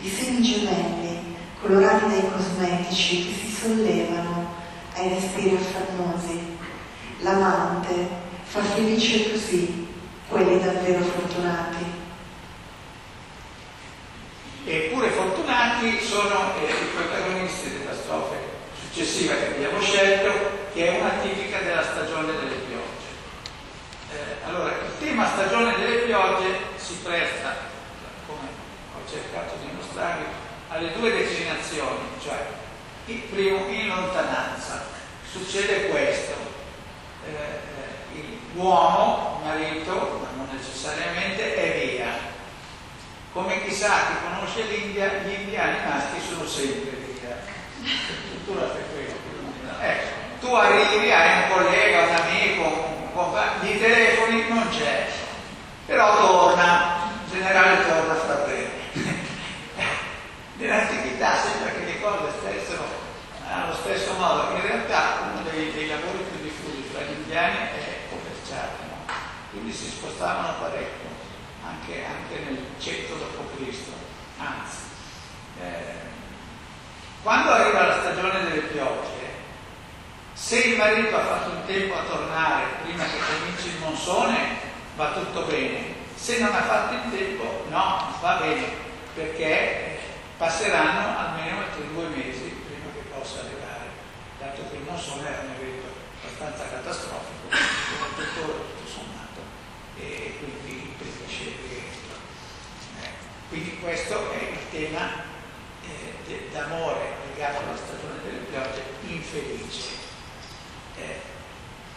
i 0.00 0.08
semi 0.08 0.42
gemelli 0.42 1.36
colorati 1.60 2.08
dai 2.08 2.30
cosmetici 2.30 3.26
che 3.26 3.34
si 3.34 3.50
sollevano 3.50 4.54
ai 4.94 5.10
respiri 5.10 5.56
affannosi. 5.56 6.56
L'amante 7.20 8.08
fa 8.44 8.62
felice 8.62 9.30
così 9.30 9.88
quelli 10.28 10.58
davvero 10.58 11.04
fortunati. 11.04 11.84
Eppure 14.64 15.10
fortunati 15.10 16.00
sono 16.00 16.54
eh, 16.60 16.72
i 16.72 16.94
protagonisti 16.94 17.78
della 17.78 17.94
strofa 17.94 18.34
successiva 18.96 19.34
che 19.34 19.54
abbiamo 19.54 19.80
scelto, 19.80 20.30
che 20.72 20.86
è 20.86 21.00
una 21.00 21.10
tipica 21.22 21.60
della 21.60 21.82
stagione 21.82 22.32
delle 22.32 22.54
piogge. 22.66 22.75
Eh, 24.16 24.48
allora, 24.48 24.72
il 24.72 24.98
tema 24.98 25.28
stagione 25.28 25.76
delle 25.76 25.98
piogge 25.98 26.58
si 26.76 26.94
presta, 27.02 27.54
come 28.26 28.48
ho 28.94 29.10
cercato 29.10 29.56
di 29.60 29.70
mostrarvi, 29.74 30.24
alle 30.68 30.92
due 30.92 31.10
declinazioni, 31.12 32.00
cioè 32.22 32.46
il 33.06 33.18
primo 33.20 33.68
in 33.68 33.88
lontananza. 33.88 34.84
Succede 35.30 35.88
questo, 35.88 36.32
eh, 37.26 38.38
l'uomo, 38.54 39.40
marito, 39.44 40.20
ma 40.22 40.28
non 40.36 40.48
necessariamente, 40.50 41.54
è 41.54 41.86
via 41.86 42.34
come 43.36 43.62
chissà 43.66 44.06
chi 44.06 44.14
conosce 44.24 44.62
l'India, 44.62 45.12
gli 45.22 45.40
indiani 45.42 45.76
maschi 45.86 46.26
sono 46.26 46.46
sempre 46.46 46.96
via. 47.04 47.36
Ecco, 49.78 50.06
tu 50.40 50.54
arrivi, 50.54 51.12
hai 51.12 51.42
un 51.42 51.50
collega, 51.50 52.06
un 52.06 52.14
amico, 52.14 52.85
di 53.60 53.78
telefoni 53.80 54.44
non 54.48 54.68
c'è. 54.68 55.08
però 55.86 56.18
torna, 56.18 57.08
in 57.24 57.30
generale 57.32 57.88
torna 57.88 58.14
fra 58.14 58.34
breve. 58.44 58.70
Nell'antichità 60.58 61.36
sembra 61.36 61.70
che 61.70 61.84
le 61.86 62.00
cose 62.00 62.30
stessero 62.40 62.84
allo 63.48 63.74
stesso 63.74 64.12
modo, 64.18 64.54
in 64.54 64.60
realtà 64.60 65.30
uno 65.32 65.48
dei, 65.48 65.72
dei 65.72 65.88
lavori 65.88 66.24
più 66.28 66.42
diffusi 66.42 66.88
fra 66.92 67.00
gli 67.02 67.12
indiani 67.12 67.56
è 67.56 68.08
commerciare, 68.10 68.72
no? 68.90 69.12
quindi 69.50 69.72
si 69.72 69.86
spostavano 69.86 70.58
parecchio, 70.60 71.08
anche, 71.64 72.04
anche 72.04 72.44
nel 72.44 72.64
100 72.78 73.14
d.C. 73.14 73.76
Anzi, 74.38 74.82
eh, 75.62 76.04
quando 77.22 77.52
arriva 77.52 77.86
la 77.86 78.00
stagione 78.00 78.44
delle 78.44 78.62
piogge, 78.62 79.25
se 80.36 80.58
il 80.58 80.76
marito 80.76 81.16
ha 81.16 81.24
fatto 81.24 81.50
in 81.50 81.64
tempo 81.64 81.96
a 81.96 82.04
tornare 82.04 82.64
prima 82.84 83.04
che 83.04 83.16
cominci 83.16 83.68
il 83.68 83.78
monsone, 83.80 84.36
va 84.94 85.12
tutto 85.12 85.44
bene. 85.44 85.94
Se 86.14 86.38
non 86.38 86.54
ha 86.54 86.62
fatto 86.62 86.92
in 86.92 87.10
tempo, 87.10 87.64
no, 87.70 88.14
va 88.20 88.34
bene, 88.34 88.64
perché 89.14 89.98
passeranno 90.36 91.18
almeno 91.18 91.60
altri 91.60 91.88
due 91.90 92.08
mesi 92.08 92.52
prima 92.68 92.92
che 92.92 93.08
possa 93.08 93.40
arrivare, 93.40 93.88
dato 94.38 94.62
che 94.68 94.76
il 94.76 94.82
monsone 94.82 95.26
era 95.26 95.40
un 95.40 95.54
evento 95.58 95.86
abbastanza 96.20 96.68
catastrofico, 96.68 97.48
soprattutto 97.50 98.40
tutto 98.76 98.86
sommato, 98.86 99.40
e 99.98 100.36
quindi 100.38 100.92
impedisce 100.92 101.44
rientro. 101.66 102.16
Eh, 103.00 103.08
quindi 103.48 103.78
questo 103.80 104.32
è 104.32 104.50
il 104.52 104.70
tema 104.70 105.24
eh, 105.82 106.48
d'amore 106.52 107.16
legato 107.32 107.64
alla 107.64 107.76
stagione 107.76 108.20
delle 108.22 108.44
piogge 108.50 108.82
infelice. 109.06 109.95
Eh, 110.98 111.34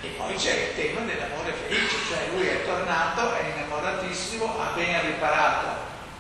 e 0.02 0.08
poi 0.18 0.36
c'è 0.36 0.54
il 0.54 0.76
tema 0.76 1.06
dell'amore 1.06 1.52
felice, 1.54 1.95
cioè 2.08 2.30
lui 2.34 2.47
è 2.47 2.66
tornato, 2.66 3.34
è 3.34 3.54
innamoratissimo, 3.54 4.60
ha 4.60 4.72
ben 4.76 5.06
riparato 5.06 5.68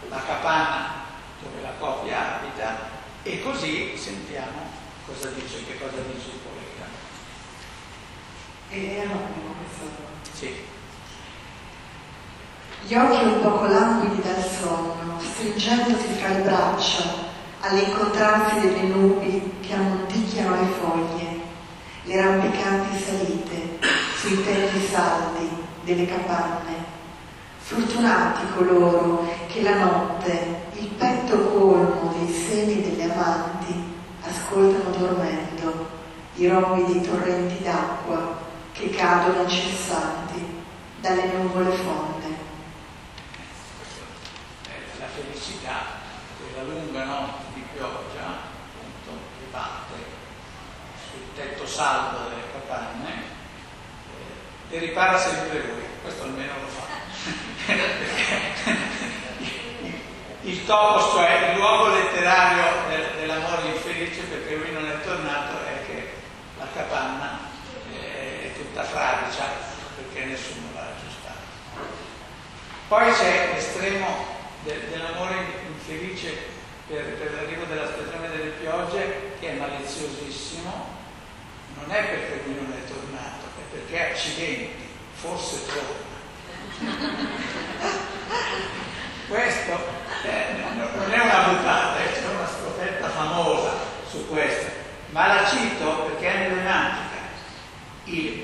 la 0.09 0.21
capanna 0.25 1.05
dove 1.41 1.61
la 1.61 1.73
coppia 1.79 2.39
abita 2.39 2.97
e 3.23 3.41
così 3.41 3.95
sentiamo 3.97 4.67
cosa 5.05 5.29
dice, 5.29 5.65
che 5.65 5.77
cosa 5.79 6.01
dice 6.11 6.29
il 6.29 6.39
poeta. 6.43 6.87
E 8.69 8.97
è 8.97 8.99
anonimo 9.01 9.55
questo. 9.57 10.37
Sì. 10.37 10.67
Gli 12.81 12.95
occhi 12.95 13.23
un 13.23 13.41
poco 13.41 13.65
languidi 13.67 14.21
dal 14.21 14.43
sonno, 14.43 15.19
stringendosi 15.19 16.07
fra 16.19 16.29
le 16.29 16.41
braccia 16.41 17.27
all'incontrarsi 17.61 18.59
delle 18.61 18.81
nubi 18.83 19.57
che 19.61 19.73
ammonticchiano 19.73 20.61
le 20.61 20.67
foglie 20.79 21.28
le 22.03 22.21
rampicanti 22.21 22.97
salite 22.97 23.79
sui 24.15 24.43
tetti 24.43 24.85
saldi 24.87 25.49
delle 25.83 26.05
capanne. 26.05 26.97
Fortunati 27.57 28.41
coloro 28.55 29.27
che 29.47 29.61
la 29.61 29.77
notte, 29.77 30.61
il 30.73 30.87
petto 30.87 31.37
colmo 31.49 32.13
dei 32.17 32.33
seni 32.33 32.81
delle 32.81 33.11
amanti, 33.11 33.97
ascoltano 34.23 34.95
dormendo 34.95 35.97
i 36.35 36.47
dei 36.85 37.01
torrenti 37.01 37.61
d'acqua 37.63 38.37
che 38.71 38.89
cadono 38.89 39.41
incessanti 39.43 40.63
dalle 41.01 41.25
nuvole 41.33 41.71
fonde. 41.71 42.47
La 44.97 45.05
felicità 45.05 45.83
della 46.37 46.63
lunga 46.63 47.03
notte 47.03 47.43
di 47.53 47.63
pioggia, 47.73 48.25
appunto, 48.25 49.11
che 49.37 49.45
batte 49.51 50.17
tetto 51.39 51.58
saldo 51.69 52.29
delle 52.29 52.51
capanne 52.51 53.23
eh, 54.69 54.75
e 54.75 54.79
ripara 54.79 55.17
sempre 55.17 55.59
lui, 55.59 55.83
questo 56.01 56.23
almeno 56.23 56.53
lo 56.61 56.67
fa. 56.67 56.87
il 60.41 60.65
topos, 60.65 61.11
cioè 61.11 61.51
il 61.51 61.57
luogo 61.57 61.89
letterario 61.89 62.63
del, 62.89 63.05
dell'amore 63.19 63.67
infelice 63.67 64.21
perché 64.23 64.55
lui 64.55 64.71
non 64.71 64.89
è 64.89 65.01
tornato 65.03 65.63
è 65.65 65.85
che 65.85 66.13
la 66.57 66.65
capanna 66.73 67.39
eh, 67.93 68.45
è 68.45 68.53
tutta 68.55 68.83
fradicia 68.83 69.45
perché 69.95 70.25
nessuno 70.25 70.69
l'ha 70.73 70.87
aggiustata. 70.87 71.37
Poi 72.87 73.13
c'è 73.13 73.51
l'estremo 73.53 74.25
del, 74.63 74.79
dell'amore 74.89 75.35
infelice 75.67 76.57
per, 76.87 77.03
per 77.03 77.33
l'arrivo 77.33 77.65
della 77.65 77.85
stagione 77.85 78.29
delle 78.29 78.49
piogge 78.59 79.35
che 79.39 79.51
è 79.51 79.53
maliziosissimo 79.53 80.98
non 81.79 81.95
è 81.95 82.03
perché 82.03 82.41
lui 82.45 82.55
non 82.55 82.73
è 82.73 82.87
tornato, 82.87 83.45
è 83.57 83.71
perché 83.71 84.11
accidenti, 84.11 84.87
forse 85.13 85.65
torna. 85.65 86.07
questo 89.27 89.71
eh, 90.23 90.55
non 90.95 91.11
è 91.11 91.19
una 91.19 91.43
buttata, 91.49 91.97
c'è 92.11 92.27
una 92.33 92.47
strofetta 92.47 93.09
famosa 93.09 93.71
su 94.09 94.27
questo, 94.27 94.67
ma 95.11 95.27
la 95.27 95.45
cito 95.47 96.03
perché 96.03 96.27
è 96.27 96.45
emblematica. 96.45 97.07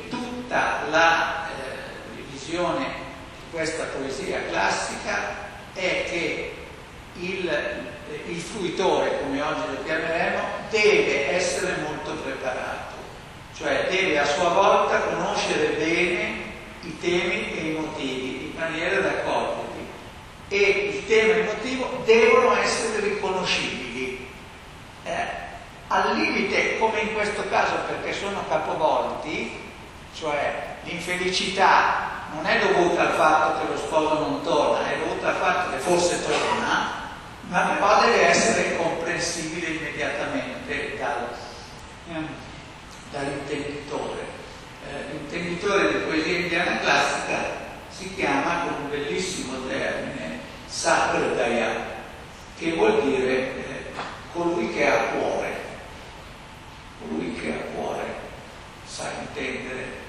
Tutta 0.09 0.83
la 0.91 1.47
eh, 1.47 2.21
visione 2.29 2.86
di 2.86 3.49
questa 3.49 3.86
poesia 3.86 4.45
classica 4.47 5.36
è 5.73 6.05
che 6.07 6.55
il, 7.15 7.83
il 8.27 8.39
fruitore, 8.39 9.19
come 9.21 9.41
oggi 9.41 9.75
lo 9.75 9.83
chiameremo, 9.83 10.39
deve 10.69 11.31
essere 11.31 11.77
molto 11.81 12.11
preparato 12.11 12.94
cioè 13.57 13.87
deve 13.89 14.19
a 14.19 14.25
sua 14.25 14.49
volta 14.49 14.99
conoscere 14.99 15.67
bene 15.77 16.43
i 16.81 16.99
temi 16.99 17.57
e 17.57 17.61
i 17.61 17.71
motivi 17.73 18.51
in 18.51 18.59
maniera 18.59 18.99
da 18.99 19.09
accoglierli 19.09 19.65
e 20.49 20.57
il 20.57 21.07
tema 21.07 21.33
e 21.33 21.39
il 21.39 21.45
motivo 21.45 22.01
devono 22.05 22.55
essere 22.57 22.99
riconoscibili. 22.99 24.29
Eh, 25.03 25.43
al 25.87 26.15
limite, 26.15 26.77
come 26.79 26.99
in 26.99 27.13
questo 27.13 27.47
caso, 27.49 27.73
perché 27.87 28.13
sono 28.13 28.43
capovolti, 28.47 29.59
cioè 30.15 30.77
l'infelicità 30.83 32.13
non 32.33 32.45
è 32.45 32.59
dovuta 32.59 33.01
al 33.01 33.13
fatto 33.13 33.59
che 33.59 33.71
lo 33.71 33.77
sposo 33.77 34.19
non 34.19 34.41
torna, 34.43 34.89
è 34.89 34.97
dovuta 34.97 35.29
al 35.29 35.35
fatto 35.35 35.71
che 35.71 35.77
forse 35.77 36.23
torna, 36.23 37.03
ma 37.47 37.59
però 37.61 38.01
deve 38.01 38.27
essere 38.27 38.75
comprensibile 38.77 39.67
immediatamente 39.67 40.97
dal, 40.97 41.27
dall'intenditore. 43.16 44.24
Eh, 44.88 45.11
l'intenditore 45.11 45.88
di 45.88 46.03
poesia 46.03 46.38
indiana 46.38 46.80
classica 46.80 47.63
si 47.89 48.13
chiama 48.13 48.66
con 48.66 48.84
un 48.84 48.89
bellissimo 48.89 49.66
termine 49.68 50.39
Sapradaya, 50.68 51.93
che 52.57 52.74
vuol 52.74 53.01
dire 53.03 53.32
eh, 53.32 53.86
colui 54.34 54.74
che 54.74 54.88
ha 54.88 54.97
cuore, 55.13 55.53
colui 56.99 57.34
che 57.36 57.53
ha 57.53 57.74
cuore 57.74 58.03
sa 58.86 59.09
intendere 59.20 60.03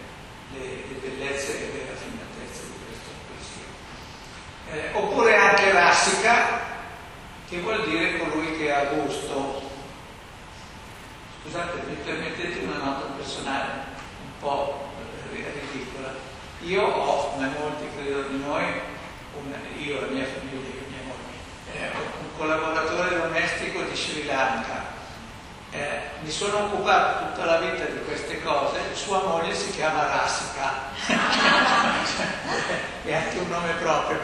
le, 0.52 0.60
le 0.60 0.94
bellezze 1.00 1.58
e 1.58 1.72
le 1.72 1.86
raffinatezze 1.88 2.62
di 2.64 2.78
questa 2.84 3.10
poesia. 3.28 4.90
Eh, 4.90 4.98
oppure 4.98 5.36
anche 5.36 5.72
Rassica, 5.72 6.60
che 7.48 7.60
vuol 7.60 7.88
dire 7.88 8.18
colui 8.18 8.58
che 8.58 8.72
ha 8.72 8.84
gusto, 8.86 9.65
Scusate, 11.46 11.80
mi 11.86 11.94
permettete 11.94 12.58
una 12.64 12.78
nota 12.78 13.06
personale 13.16 13.70
un 14.20 14.38
po' 14.40 14.90
ridicola. 15.30 16.12
Io 16.62 16.82
ho, 16.82 17.30
come 17.30 17.48
molti 17.60 17.86
credo 17.94 18.22
di 18.22 18.42
noi, 18.42 18.64
un, 19.36 19.54
io, 19.78 20.00
la 20.00 20.08
mia 20.08 20.24
famiglia, 20.24 20.58
mia 20.88 21.02
moglie, 21.06 21.38
eh, 21.72 21.90
un 22.20 22.36
collaboratore 22.36 23.16
domestico 23.16 23.82
di 23.82 23.94
Sri 23.94 24.24
Lanka. 24.24 24.86
Eh, 25.70 26.00
mi 26.22 26.30
sono 26.32 26.64
occupato 26.64 27.26
tutta 27.26 27.44
la 27.44 27.58
vita 27.58 27.84
di 27.84 28.02
queste 28.04 28.42
cose, 28.42 28.80
sua 28.94 29.22
moglie 29.22 29.54
si 29.54 29.70
chiama 29.70 30.04
Rassica, 30.04 30.72
è 33.04 33.14
anche 33.14 33.38
un 33.38 33.48
nome 33.48 33.72
proprio, 33.74 34.18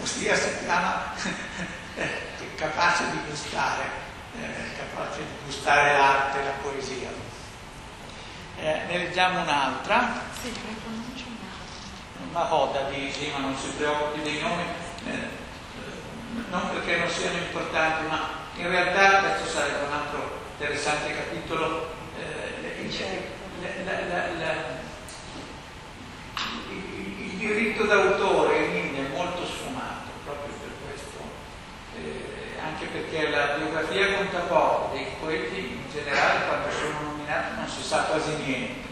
ossia 0.00 0.34
si 0.34 0.64
chiama 0.64 1.12
eh, 1.96 2.08
capace 2.54 3.04
di 3.10 3.18
gustare 3.28 4.06
eh, 4.40 4.76
capace 4.76 5.18
di 5.18 5.44
gustare 5.44 5.96
l'arte, 5.96 6.42
la 6.42 6.50
poesia. 6.62 7.10
Eh, 8.58 8.80
ne 8.88 8.98
leggiamo 8.98 9.42
un'altra. 9.42 10.20
Sì, 10.40 10.52
una 12.30 12.44
coda 12.44 12.82
di, 12.90 13.10
sì, 13.10 13.30
ma 13.32 13.38
non 13.38 13.56
si 13.56 13.68
preoccupi 13.70 14.20
dei 14.20 14.40
nomi, 14.40 14.62
eh, 15.06 15.28
non 16.50 16.68
perché 16.70 16.98
non 16.98 17.08
siano 17.08 17.38
importanti, 17.38 18.06
ma 18.08 18.28
in 18.56 18.68
realtà 18.68 19.20
questo 19.20 19.58
sarebbe 19.58 19.86
un 19.86 19.92
altro 19.92 20.40
interessante 20.58 21.14
capitolo. 21.14 21.94
Eh, 22.18 22.90
certo. 22.90 23.34
la, 23.84 23.92
la, 24.06 24.26
la, 24.38 24.54
il, 26.70 27.36
diritto 27.38 27.84
d'autore 27.84 28.64
in 28.64 28.76
India 28.76 29.02
è 29.02 29.16
molto 29.16 29.46
sfumato 29.46 30.10
proprio 30.24 30.54
per 30.60 30.70
questo. 30.84 31.18
Eh, 31.96 32.58
anche 32.62 32.75
perché 32.92 33.30
la 33.30 33.56
biografia 33.58 34.14
conta 34.16 34.38
poco, 34.40 34.94
dei 34.94 35.06
poeti 35.20 35.58
in 35.58 35.90
generale 35.92 36.46
quando 36.46 36.70
sono 36.70 37.10
nominati 37.10 37.56
non 37.56 37.68
si 37.68 37.82
sa 37.82 38.02
quasi 38.02 38.34
niente. 38.44 38.88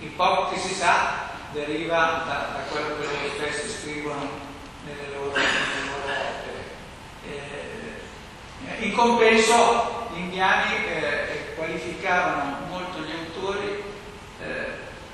Il 0.00 0.10
poco 0.10 0.50
che 0.50 0.58
si 0.58 0.74
sa 0.74 1.30
deriva 1.52 2.24
da, 2.26 2.56
da 2.56 2.62
quello 2.70 2.96
che 2.96 3.04
loro 3.04 3.34
stessi 3.36 3.68
scrivono 3.68 4.28
nelle 4.84 5.14
loro, 5.14 5.30
opere. 5.30 5.70
Eh, 7.24 8.84
in 8.84 8.92
compenso 8.94 10.08
gli 10.12 10.18
indiani 10.18 10.86
eh, 10.86 11.54
qualificavano 11.54 12.66
molto 12.68 13.00
gli 13.00 13.12
autori 13.12 13.82
eh, 14.40 14.66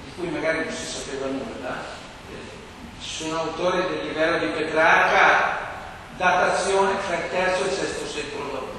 di 0.05 0.13
cui 0.17 0.29
magari 0.29 0.65
non 0.65 0.73
si 0.73 0.87
sapeva 0.87 1.27
nulla. 1.27 1.85
Eh, 2.31 3.03
ci 3.03 3.25
sono 3.25 3.41
autori 3.41 3.83
del 3.83 4.07
livello 4.07 4.39
di 4.39 4.47
Petrarca, 4.47 5.68
datazione 6.19 6.99
tra 7.07 7.15
il 7.15 7.31
terzo 7.31 7.63
e 7.63 7.67
il 7.69 7.73
sesto 7.73 8.07
secolo. 8.07 8.75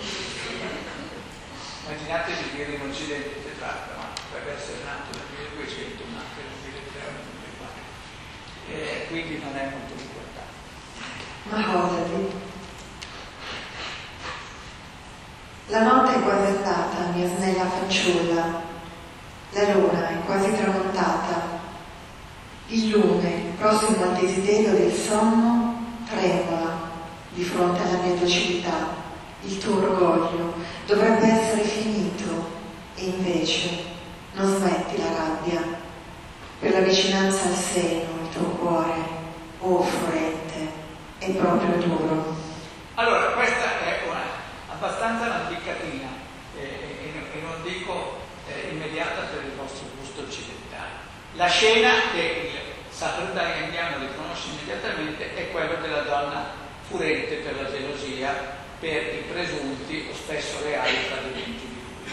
Immaginatevi 1.85 2.49
dire 2.53 2.73
in 2.73 2.81
Occidente 2.81 3.29
Petrarca, 3.29 3.95
ma 3.95 4.07
potrebbe 4.13 4.57
essere 4.59 4.83
nato 4.83 5.17
nel 5.17 5.47
1200, 5.55 6.03
ma 6.11 6.19
anche 6.19 6.43
nel 6.43 6.59
1300 6.61 7.07
eh, 8.71 9.07
quindi 9.07 9.41
non 9.41 9.55
è 9.55 9.71
molto 9.71 9.93
importante. 10.03 10.53
Ma 11.43 11.57
Mahodadi. 11.57 12.47
La 15.67 15.83
notte 15.83 16.15
è 16.15 16.21
quasi 16.21 16.45
andata, 16.45 17.11
mia 17.13 17.27
snella 17.27 17.65
fanciulla. 17.65 18.67
La 19.51 19.73
luna 19.73 20.09
è 20.09 20.25
quasi 20.25 20.53
tramontata. 20.55 21.57
Il 22.67 22.89
lume, 22.89 23.53
prossimo 23.57 24.03
al 24.03 24.19
desiderio 24.19 24.73
del 24.73 24.93
sonno, 24.93 25.85
tremola 26.07 26.88
di 27.39 27.45
fronte 27.45 27.81
alla 27.81 27.99
mia 27.99 28.15
docilità. 28.15 29.07
Il 29.43 29.57
tuo 29.59 29.77
orgoglio 29.77 30.55
dovrebbe 30.85 31.25
essere 31.25 31.63
finito 31.63 32.49
e 32.95 33.05
invece 33.05 33.69
non 34.33 34.57
smetti 34.57 34.97
la 34.97 35.13
rabbia 35.15 35.61
per 36.59 36.71
la 36.71 36.81
vicinanza 36.81 37.47
al 37.47 37.55
seno, 37.55 38.27
tuo 38.33 38.49
cuore, 38.59 39.01
oh 39.61 39.81
furente, 39.83 40.67
è 41.19 41.31
proprio 41.31 41.77
duro. 41.77 42.35
Allora, 42.95 43.31
questa 43.31 43.85
è 43.85 44.01
una 44.05 44.23
abbastanza 44.73 45.27
lambicatina 45.27 46.07
eh, 46.57 46.61
e, 46.61 47.37
e, 47.37 47.41
non 47.41 47.63
dico 47.63 48.17
eh, 48.49 48.71
immediata 48.73 49.21
per 49.31 49.45
il 49.45 49.55
vostro 49.55 49.87
gusto 49.97 50.23
occidentale. 50.23 51.07
La 51.35 51.47
scena 51.47 51.89
che 52.11 52.51
il 52.51 52.93
sacerdote 52.93 53.63
indiano 53.63 53.99
riconosce 53.99 54.49
immediatamente 54.49 55.35
è 55.35 55.51
quella 55.51 55.75
della 55.75 56.01
donna 56.01 56.58
furente 56.89 57.35
per 57.35 57.61
la 57.61 57.69
gelosia, 57.69 58.33
per 58.79 59.13
i 59.13 59.23
presunti 59.29 60.07
o 60.09 60.15
spesso 60.15 60.61
reali 60.63 61.07
tradimenti 61.07 61.67
di 61.67 61.81
lui, 61.83 62.11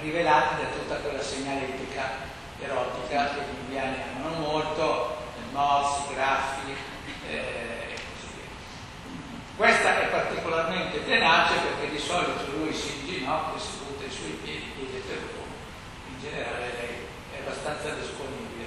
rivelati 0.00 0.62
da 0.62 0.68
tutta 0.70 0.94
quella 0.96 1.22
segnaletica 1.22 2.34
erotica 2.58 3.34
che 3.34 3.40
gli 3.40 3.58
indiani 3.64 3.96
amano 4.14 4.38
molto, 4.38 5.16
morsi, 5.52 6.14
graffi 6.14 6.72
eh, 7.28 7.34
e 7.34 7.94
così 7.94 8.32
via. 8.34 8.48
Questa 9.56 10.00
è 10.00 10.06
particolarmente 10.06 11.04
tenace 11.04 11.54
perché 11.58 11.90
di 11.90 11.98
solito 11.98 12.50
lui 12.56 12.72
si 12.72 13.00
inginocchia, 13.00 13.60
si 13.60 13.84
butta 13.84 14.04
i 14.06 14.10
suoi 14.10 14.38
piedi, 14.42 14.72
chiede 14.76 15.04
perdono, 15.06 15.52
in 16.08 16.20
generale 16.22 16.72
lei 16.78 17.06
è 17.34 17.40
abbastanza 17.40 17.90
disponibile. 17.90 18.64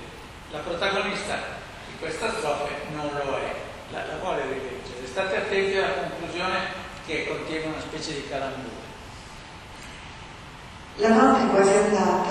La 0.51 0.59
protagonista 0.59 1.57
di 1.87 1.97
questa 1.97 2.31
strofe 2.33 2.73
non 2.93 3.09
lo 3.23 3.37
è, 3.37 3.68
la, 3.91 4.05
la 4.05 4.17
vuole 4.21 4.41
rileggere. 4.43 5.05
State 5.05 5.37
attenti 5.37 5.77
alla 5.77 5.93
conclusione 5.93 6.57
che 7.05 7.27
contiene 7.27 7.65
una 7.65 7.79
specie 7.79 8.13
di 8.13 8.27
calambura. 8.27 8.87
La 10.97 11.09
notte 11.09 11.43
è 11.43 11.49
quasi 11.49 11.73
andata, 11.73 12.28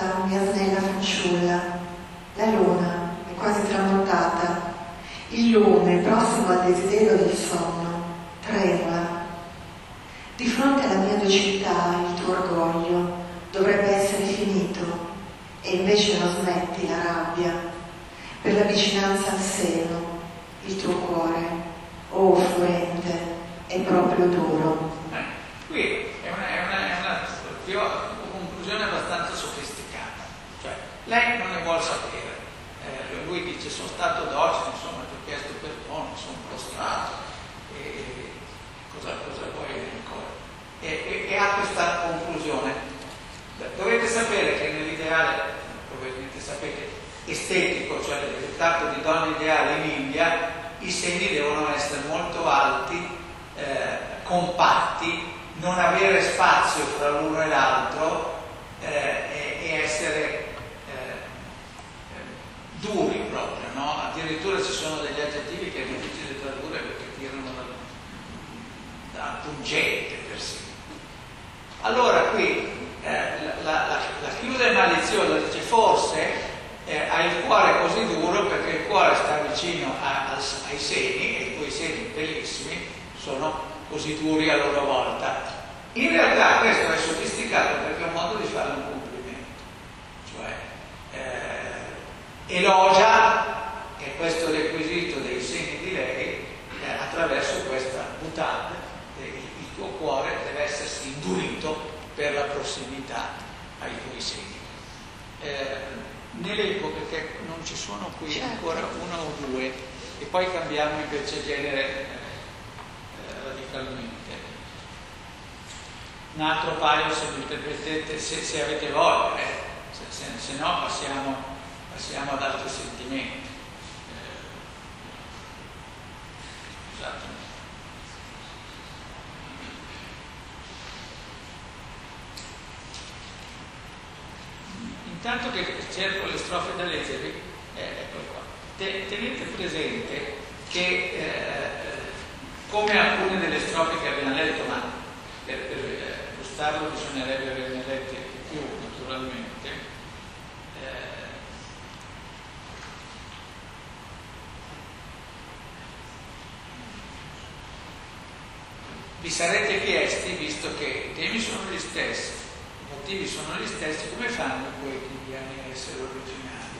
visto 160.59 160.77
che 160.77 161.13
i 161.13 161.15
temi 161.15 161.39
sono 161.39 161.71
gli 161.71 161.79
stessi, 161.79 162.33
i 162.33 162.93
motivi 162.93 163.29
sono 163.29 163.55
gli 163.61 163.67
stessi, 163.67 164.09
come 164.13 164.29
fanno 164.29 164.67
poi 164.83 164.91
gli 164.91 165.17
indiani 165.21 165.55
a 165.61 165.71
essere 165.71 166.01
originali? 166.03 166.79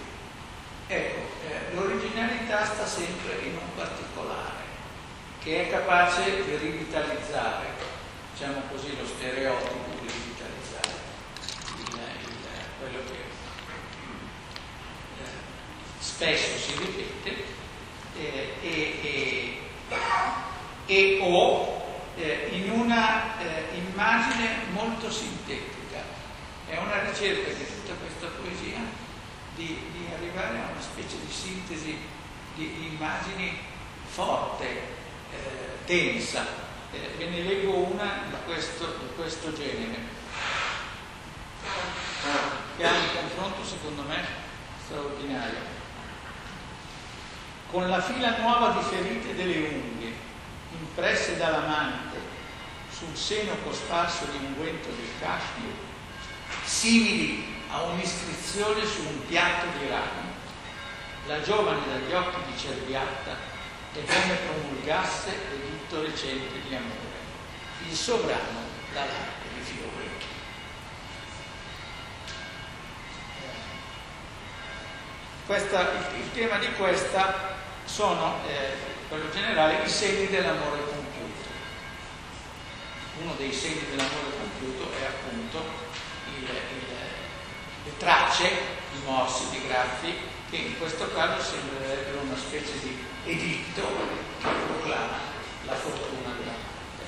Ecco, 0.89 1.21
eh, 1.47 1.75
l'originalità 1.75 2.65
sta 2.65 2.85
sempre 2.85 3.39
in 3.45 3.53
un 3.53 3.75
particolare, 3.77 4.65
che 5.41 5.69
è 5.69 5.71
capace 5.71 6.43
di 6.45 6.57
rivitalizzare 6.57 7.67
diciamo 8.33 8.63
così, 8.69 8.97
lo 8.97 9.07
stereotipo 9.07 9.91
di 10.01 10.07
digitalizzare 10.07 10.99
il, 11.77 11.83
il, 11.85 12.35
quello 12.81 12.99
che 13.07 13.19
eh, 16.27 16.37
si 16.37 16.75
ripete, 16.79 17.45
eh, 18.19 18.55
e, 18.61 18.99
e, 19.03 19.59
e, 20.87 21.19
o 21.23 21.68
eh, 22.19 22.49
in 22.51 22.71
una 22.71 23.39
eh, 23.39 23.67
immagine 23.75 24.65
molto 24.73 25.11
sintetica. 25.11 26.03
È 26.67 26.77
una 26.77 27.09
ricerca 27.09 27.53
di 27.53 27.65
tutta 27.65 27.95
questa 27.95 28.27
poesia 28.27 28.81
di, 29.55 29.79
di 29.93 30.07
arrivare 30.13 30.59
a 30.59 30.71
una 30.73 30.81
specie 30.81 31.17
di 31.25 31.33
sintesi 31.33 31.97
di 32.55 32.89
immagini 32.93 33.57
forte, 34.07 34.67
eh, 34.67 35.79
densa. 35.87 36.67
Eh, 36.91 37.15
ve 37.17 37.29
ne 37.29 37.43
leggo 37.43 37.75
una 37.75 38.25
di 38.29 38.35
questo, 38.45 38.87
di 38.87 39.15
questo 39.15 39.55
genere 39.55 40.17
che 42.77 42.87
ha 42.87 42.91
un 42.91 43.09
confronto 43.15 43.65
secondo 43.65 44.03
me 44.03 44.25
straordinario. 44.85 45.77
Con 47.71 47.89
la 47.89 48.01
fila 48.01 48.39
nuova 48.39 48.71
di 48.71 48.83
ferite 48.83 49.35
delle 49.35 49.69
unghie, 49.69 50.13
impresse 50.73 51.37
dall'amante 51.37 52.17
sul 52.91 53.17
seno 53.17 53.55
cosparso 53.65 54.27
di 54.33 54.45
unguento 54.45 54.89
del 54.89 55.11
cashmere, 55.21 55.87
simili 56.65 57.57
a 57.71 57.83
un'iscrizione 57.83 58.85
su 58.85 59.01
un 59.03 59.27
piatto 59.27 59.67
di 59.79 59.89
rami, 59.89 60.27
la 61.27 61.41
giovane 61.43 61.87
dagli 61.87 62.13
occhi 62.13 62.51
di 62.51 62.59
cerviatta 62.59 63.37
è 63.93 64.05
come 64.05 64.35
promulgasse 64.35 65.31
l'editto 65.51 66.03
recente 66.03 66.61
di 66.67 66.75
amore, 66.75 67.19
il 67.87 67.95
sovrano 67.95 68.61
dall'arte 68.93 69.49
di 69.55 69.61
fiori. 69.61 70.09
Questa, 75.47 75.81
il, 75.81 76.21
il, 76.21 76.33
tema 76.33 76.59
di 76.59 76.71
questa 76.73 77.57
sono, 77.85 78.37
eh, 78.47 78.98
quello 79.09 79.31
generale, 79.31 79.85
i 79.85 79.89
segni 79.89 80.29
dell'amore 80.29 80.85
compiuto. 80.85 81.49
Uno 83.23 83.35
dei 83.39 83.53
segni 83.53 83.87
dell'amore 83.89 84.37
compiuto 84.39 84.93
è 85.01 85.05
appunto 85.07 85.65
il, 86.37 86.45
il, 86.45 86.85
le 87.85 87.97
tracce, 87.97 88.47
i 88.47 89.05
morsi 89.05 89.49
di 89.51 89.67
graffi, 89.67 90.15
che 90.51 90.57
in 90.57 90.79
questo 90.79 91.11
caso 91.13 91.43
sembrerebbero 91.43 92.21
una 92.21 92.37
specie 92.37 92.79
di 92.81 93.05
editto 93.25 93.83
che 94.41 94.49
proclama 94.67 95.19
la 95.65 95.75
fortuna 95.75 96.35
della 96.39 96.53
morte. 96.53 97.05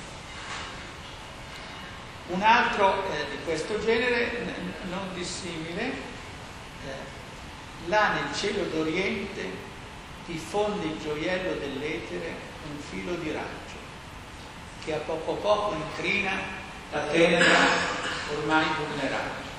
Un 2.27 2.41
altro 2.41 3.11
eh, 3.11 3.29
di 3.29 3.43
questo 3.43 3.79
genere, 3.79 4.55
non 4.89 5.13
dissimile, 5.13 6.09
eh, 6.85 7.19
Là 7.87 8.13
nel 8.13 8.35
cielo 8.35 8.65
d'Oriente 8.65 9.70
diffonde 10.25 10.85
il 10.85 10.99
gioiello 10.99 11.53
dell'etere 11.59 12.35
un 12.69 12.77
filo 12.79 13.15
di 13.15 13.31
raggio 13.31 13.79
che 14.83 14.93
a 14.93 14.97
poco 14.97 15.33
a 15.33 15.35
poco 15.35 15.75
incrina 15.75 16.31
la 16.91 16.99
tenera 17.01 17.45
ormai 18.37 18.65
vulnerabile. 18.77 19.49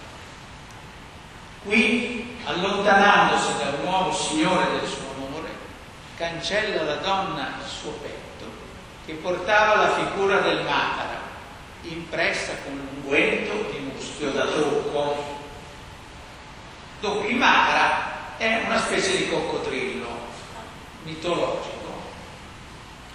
Qui, 1.65 2.39
allontanandosi 2.45 3.57
dal 3.59 3.79
nuovo 3.85 4.13
Signore 4.13 4.81
del 4.81 4.89
suo 4.89 5.05
onore, 5.17 5.51
cancella 6.17 6.83
la 6.83 6.97
donna 6.97 7.55
il 7.63 7.69
suo 7.69 7.93
petto 7.93 8.47
che 9.05 9.15
portava 9.15 9.77
la 9.77 9.95
figura 9.95 10.41
del 10.41 10.65
Matara, 10.65 11.21
impressa 11.83 12.53
con 12.65 12.77
l'unguento 12.77 13.71
di 13.71 13.79
muschio 13.79 14.31
da 14.31 14.47
trucco. 14.47 15.41
Dopo 17.01 17.27
il 17.27 17.37
Matara 17.37 18.37
è 18.39 18.63
una 18.67 18.79
specie 18.79 19.17
di 19.17 19.29
coccodrillo 19.29 20.22
mitologico 21.03 21.83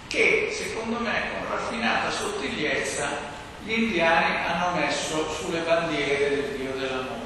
che 0.08 0.50
secondo 0.56 0.98
me 1.00 1.30
con 1.30 1.50
raffinata 1.50 2.10
sottigliezza 2.10 3.36
gli 3.62 3.72
indiani 3.72 4.46
hanno 4.46 4.74
messo 4.76 5.30
sulle 5.30 5.60
bandiere 5.60 6.28
del 6.30 6.56
dio 6.56 6.72
dell'amore. 6.72 7.16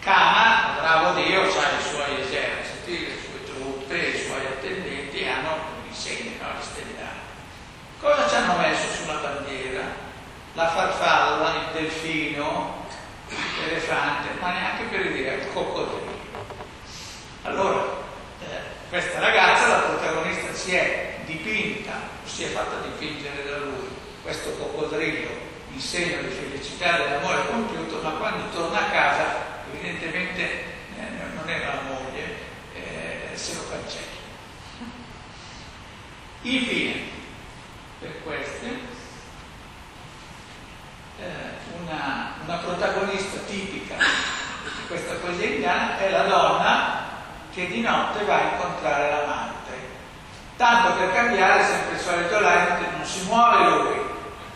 Kama, 0.00 0.78
bravo 0.80 1.20
dio, 1.20 1.42
ha 1.42 1.44
i 1.44 1.82
suoi 1.88 2.20
eserciti, 2.20 3.06
le 3.06 3.14
sue 3.22 3.44
truppe, 3.44 3.96
i 3.96 4.18
suoi 4.18 4.44
attendenti 4.46 5.24
hanno 5.24 5.56
i 5.88 5.94
segni, 5.94 6.36
no, 6.40 6.48
gli 6.58 6.62
stellari. 6.62 7.20
Cosa 8.00 8.28
ci 8.28 8.34
hanno 8.34 8.56
messo 8.56 8.88
sulla 8.90 9.20
bandiera? 9.20 9.82
La 10.54 10.68
farfalla, 10.70 11.54
il 11.54 11.72
delfino, 11.72 12.84
l'elefante, 13.60 14.30
ma 14.40 14.50
neanche 14.50 14.84
per 14.84 15.12
dire 15.12 15.34
il 15.34 15.52
coccodrillo. 15.52 16.10
Allora, 17.44 17.84
questa 18.92 19.20
ragazza, 19.20 19.68
la 19.68 19.78
protagonista, 19.84 20.52
si 20.52 20.74
è 20.74 21.20
dipinta, 21.24 21.92
si 22.24 22.44
è 22.44 22.48
fatta 22.48 22.86
dipingere 22.86 23.42
da 23.48 23.56
lui, 23.56 23.88
questo 24.22 24.50
coccodrillo 24.50 25.30
in 25.72 25.80
segno 25.80 26.20
di 26.20 26.28
felicità 26.28 26.98
dell'amore 26.98 27.46
compiuto, 27.46 28.02
ma 28.02 28.10
quando 28.10 28.50
torna 28.50 28.80
a 28.80 28.90
casa, 28.90 29.24
evidentemente 29.72 30.42
eh, 30.42 31.34
non 31.34 31.48
era 31.48 31.76
la 31.76 31.80
moglie, 31.80 32.36
eh, 32.74 33.28
se 33.32 33.54
lo 33.54 33.62
cancella. 33.70 34.20
Infine, 36.42 37.00
per 37.98 38.22
queste, 38.22 38.66
eh, 41.18 41.80
una, 41.80 42.34
una 42.44 42.56
protagonista 42.56 43.40
tipica 43.46 43.96
di 43.96 44.86
questa 44.86 45.14
poesia 45.14 45.46
indiana 45.46 45.98
è 45.98 46.10
la 46.10 46.24
donna 46.24 46.51
che 47.52 47.66
di 47.68 47.80
notte 47.82 48.24
va 48.24 48.36
a 48.36 48.54
incontrare 48.54 49.10
l'amante. 49.10 49.70
Tanto 50.56 50.96
per 50.96 51.12
cambiare, 51.12 51.64
sempre 51.64 51.94
il 51.94 52.00
solito 52.00 52.40
lento, 52.40 52.90
non 52.96 53.04
si 53.04 53.24
muove 53.24 53.68
lui, 53.68 54.00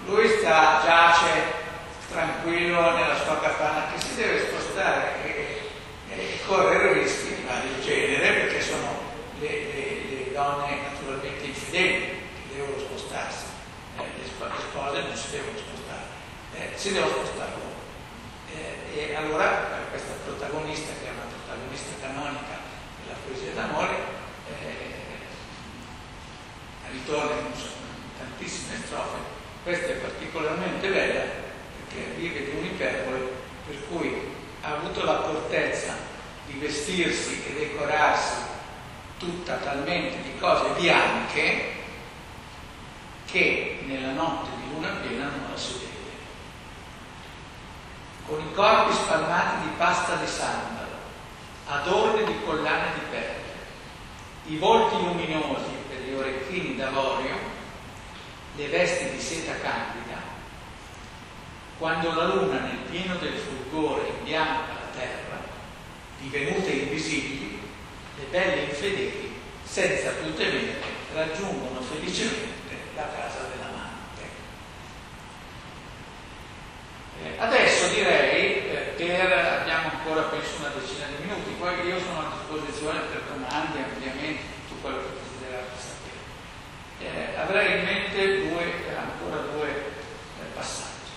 lui 0.07 0.29
sta, 0.39 0.81
giace 0.85 1.65
tranquillo 2.11 2.93
nella 2.93 3.17
sua 3.17 3.41
capanna 3.41 3.87
che 3.93 4.01
si 4.01 4.15
deve 4.15 4.47
spostare 4.47 5.25
e, 5.25 5.71
e 6.09 6.39
correre 6.47 6.93
rischi 6.95 7.35
di 7.35 7.43
vario 7.47 7.81
genere 7.81 8.41
perché 8.41 8.63
sono 8.63 8.89
le, 9.41 9.49
le, 9.49 10.03
le, 10.09 10.33
donne 10.33 10.79
naturalmente 10.91 11.45
infedeli 11.45 12.01
che 12.49 12.55
devono 12.55 12.79
spostarsi, 12.79 13.45
eh, 13.99 14.05
le, 14.17 14.27
spose 14.27 15.03
non 15.03 15.17
si 15.17 15.31
devono 15.33 15.59
spostare, 15.59 16.07
eh, 16.55 16.71
si 16.77 16.93
devono 16.93 17.13
spostare 17.13 17.51
loro. 17.51 17.75
Eh, 18.55 19.11
e 19.11 19.17
allora 19.17 19.85
questa 19.91 20.13
protagonista, 20.25 20.93
che 21.01 21.09
è 21.09 21.11
una 21.11 21.27
protagonista 21.29 21.93
canonica 22.01 22.66
poesia 23.27 23.53
d'amore 23.53 23.95
eh, 24.49 24.95
in 26.93 27.05
tantissime 28.19 28.77
strofe. 28.85 29.19
Questa 29.63 29.87
è 29.87 29.95
particolarmente 29.97 30.89
bella 30.89 31.21
perché 31.79 32.13
vive 32.17 32.45
di 32.45 32.57
un'iperbole 32.59 33.19
per 33.67 33.89
cui 33.89 34.35
ha 34.63 34.75
avuto 34.75 35.05
l'accortezza 35.05 35.95
di 36.47 36.59
vestirsi 36.59 37.43
e 37.47 37.53
decorarsi 37.53 38.55
tutta 39.19 39.55
talmente 39.57 40.23
di 40.23 40.39
cose 40.39 40.79
bianche 40.79 41.75
che 43.27 43.81
nella 43.87 44.13
notte 44.13 44.51
di 44.57 44.73
luna 44.73 44.89
piena 45.03 45.25
non 45.25 45.51
la 45.51 45.57
si 45.57 45.73
vede. 45.73 45.85
Con 48.27 48.41
i 48.41 48.55
corpi 48.55 48.95
spalmati 48.95 49.63
di 49.63 49.75
pasta 49.77 50.17
di 50.17 50.27
sandalo, 50.27 50.86
adorne 51.67 52.25
di 52.25 52.35
collane 52.45 52.95
di 52.95 53.01
perle, 53.11 53.55
i 54.47 54.57
volti 54.57 54.97
luminosi 54.97 55.71
per 55.89 56.01
gli 56.01 56.15
orecchini 56.15 56.77
d'avorio, 56.77 57.35
le 58.57 58.69
vesti 58.69 59.11
di 59.11 59.21
seta 59.21 59.53
candida, 59.61 60.35
quando 61.79 62.15
la 62.15 62.27
luna 62.35 62.61
nel 62.61 62.79
pieno 62.91 63.17
del 63.17 63.35
fulgore 63.35 64.09
imbianca 64.19 64.73
la 64.73 64.99
terra, 64.99 65.41
divenute 66.21 66.71
invisibili, 66.71 67.61
le 68.17 68.25
belle 68.31 68.63
infedeli, 68.63 69.35
senza 69.65 70.11
più 70.11 70.33
temere, 70.35 70.81
raggiungono 71.13 71.81
felicemente 71.81 72.77
la 72.95 73.09
casa 73.15 73.49
dell'amante. 73.51 74.23
Eh, 77.23 77.35
adesso 77.39 77.89
direi 77.89 78.56
per, 78.97 79.61
abbiamo 79.61 79.91
ancora 79.91 80.23
penso 80.23 80.57
una 80.59 80.73
decina 80.73 81.07
di 81.07 81.25
minuti, 81.25 81.55
poi 81.59 81.87
io 81.87 82.01
sono 82.01 82.21
a 82.21 82.33
disposizione 82.33 83.01
per 83.13 83.23
domande, 83.29 83.85
ampliamenti, 83.85 84.43
tutto 84.67 84.81
quello 84.81 84.99
che 84.99 85.21
desiderate 85.21 85.77
sapere. 85.77 86.25
Eh, 87.05 87.37
avrei 87.39 87.79
in 87.79 87.85
mente 87.85 88.49
due, 88.49 88.73
ancora 88.97 89.43
due 89.53 89.69
eh, 89.69 90.45
passaggi. 90.55 91.13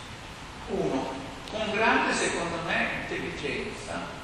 Uno, 0.67 1.13
con 1.49 1.71
grande 1.71 2.13
secondo 2.13 2.57
me 2.65 3.07
intelligenza, 3.07 4.17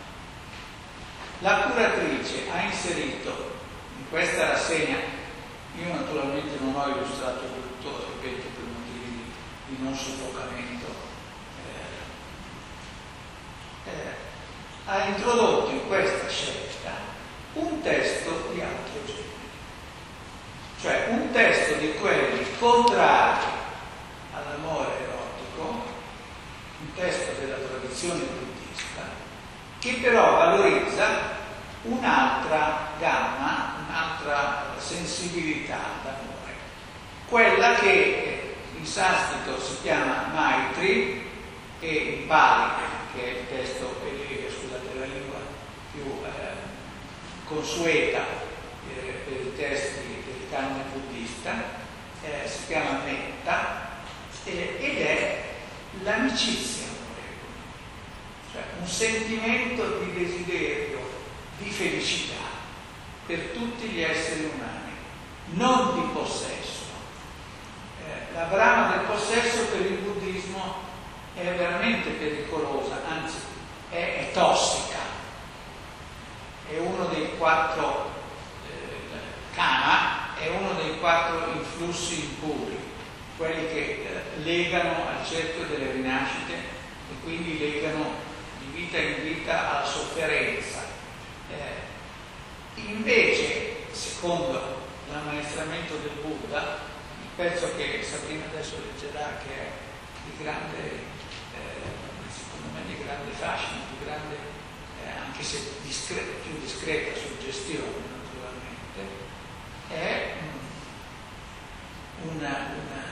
la 1.40 1.72
curatrice 1.72 2.50
ha 2.52 2.62
inserito 2.62 3.60
in 3.98 4.10
questa 4.10 4.50
rassegna, 4.50 4.98
io 5.78 5.94
naturalmente 5.94 6.58
non 6.60 6.76
ho 6.76 6.88
illustrato 6.90 7.40
tutto, 7.40 8.16
ripeto, 8.22 8.48
per 8.54 8.64
motivi 8.64 9.24
di 9.68 9.78
non 9.80 9.96
soffocamento 9.96 11.05
eh, 13.86 14.16
ha 14.86 15.06
introdotto 15.06 15.72
in 15.72 15.88
questa 15.88 16.28
scelta 16.28 16.92
un 17.54 17.82
testo 17.82 18.50
di 18.54 18.62
altro 18.62 19.06
genere, 19.06 19.24
cioè 20.82 21.08
un 21.10 21.32
testo 21.32 21.76
di 21.76 21.94
quelli 21.94 22.46
contrari 22.60 23.46
all'amore 24.34 24.92
erotico, 25.02 25.84
un 26.82 26.94
testo 26.96 27.40
della 27.40 27.56
tradizione 27.56 28.20
buddista, 28.20 29.02
che 29.80 29.94
però 30.02 30.36
valorizza 30.36 31.44
un'altra 31.84 32.90
gamma, 33.00 33.76
un'altra 33.88 34.74
sensibilità 34.78 35.80
d'amore, 36.04 36.54
quella 37.30 37.76
che 37.76 38.56
in 38.78 38.86
sanscrito 38.86 39.60
si 39.60 39.78
chiama 39.82 40.30
Maitri 40.34 41.32
e 41.80 41.94
in 41.94 42.28
Pali 42.28 42.94
che 43.16 43.24
è 43.24 43.40
il 43.40 43.48
testo, 43.48 43.96
eh, 44.06 44.52
scusate, 44.52 45.00
la 45.00 45.06
lingua 45.06 45.40
più 45.92 46.04
eh, 46.24 46.56
consueta 47.46 48.26
eh, 48.94 49.12
per 49.26 49.34
i 49.34 49.56
testi 49.56 50.24
del 50.26 50.50
canone 50.52 50.84
buddista, 50.94 51.54
eh, 52.24 52.48
si 52.48 52.68
chiama 52.68 53.04
Metta 53.04 53.94
ed 54.44 55.02
è 55.02 55.44
l'amicizia 56.04 56.86
cioè 58.56 58.64
un 58.80 58.88
sentimento 58.88 60.00
di 60.00 60.14
desiderio, 60.14 61.00
di 61.58 61.70
felicità 61.70 62.44
per 63.26 63.50
tutti 63.54 63.88
gli 63.88 64.02
esseri 64.02 64.46
umani, 64.46 64.94
non 65.56 66.00
di 66.00 66.08
possesso. 66.14 66.84
Eh, 68.08 68.34
la 68.34 68.44
brama 68.44 68.96
del 68.96 69.08
possesso 69.08 69.66
per 69.66 69.82
il 69.82 69.98
buddismo 69.98 70.76
è 71.36 71.56
veramente 71.56 72.12
pericolosa, 72.12 73.02
anzi 73.08 73.38
è, 73.90 73.96
è 73.96 74.32
tossica. 74.32 74.98
È 76.68 76.78
uno 76.78 77.06
dei 77.06 77.38
quattro 77.38 78.12
eh, 78.68 79.54
kama, 79.54 80.36
è 80.38 80.48
uno 80.50 80.74
dei 80.74 80.98
quattro 81.00 81.52
influssi 81.54 82.22
impuri, 82.22 82.78
quelli 83.38 83.68
che 83.68 83.80
eh, 83.80 84.44
legano 84.44 85.08
al 85.08 85.26
cerchio 85.26 85.66
delle 85.66 85.92
rinascite 85.92 86.54
e 86.54 87.14
quindi 87.24 87.60
legano 87.60 88.14
di 88.60 88.82
vita 88.82 88.98
in 88.98 89.22
vita 89.22 89.70
alla 89.70 89.86
sofferenza. 89.86 90.84
Eh, 91.52 92.82
invece, 92.90 93.86
secondo 93.92 94.84
l'ammaestramento 95.12 95.96
del 95.98 96.18
Buddha, 96.22 96.80
il 97.22 97.30
pezzo 97.36 97.76
che 97.76 98.02
Sabrina 98.04 98.46
adesso 98.46 98.78
leggerà, 98.80 99.38
che 99.46 99.54
è 99.54 99.68
di 100.26 100.44
grande, 100.44 101.14
me 102.76 102.86
di 102.86 103.04
grande 103.04 103.32
fascino, 103.32 103.80
di 103.90 104.06
grande, 104.06 104.36
eh, 105.04 105.10
anche 105.26 105.44
se 105.44 105.80
discreta, 105.82 106.44
più 106.44 106.60
discreta 106.60 107.18
suggestione 107.18 108.04
naturalmente, 108.12 109.02
è 109.90 110.34
una, 112.24 112.48
una 112.48 113.04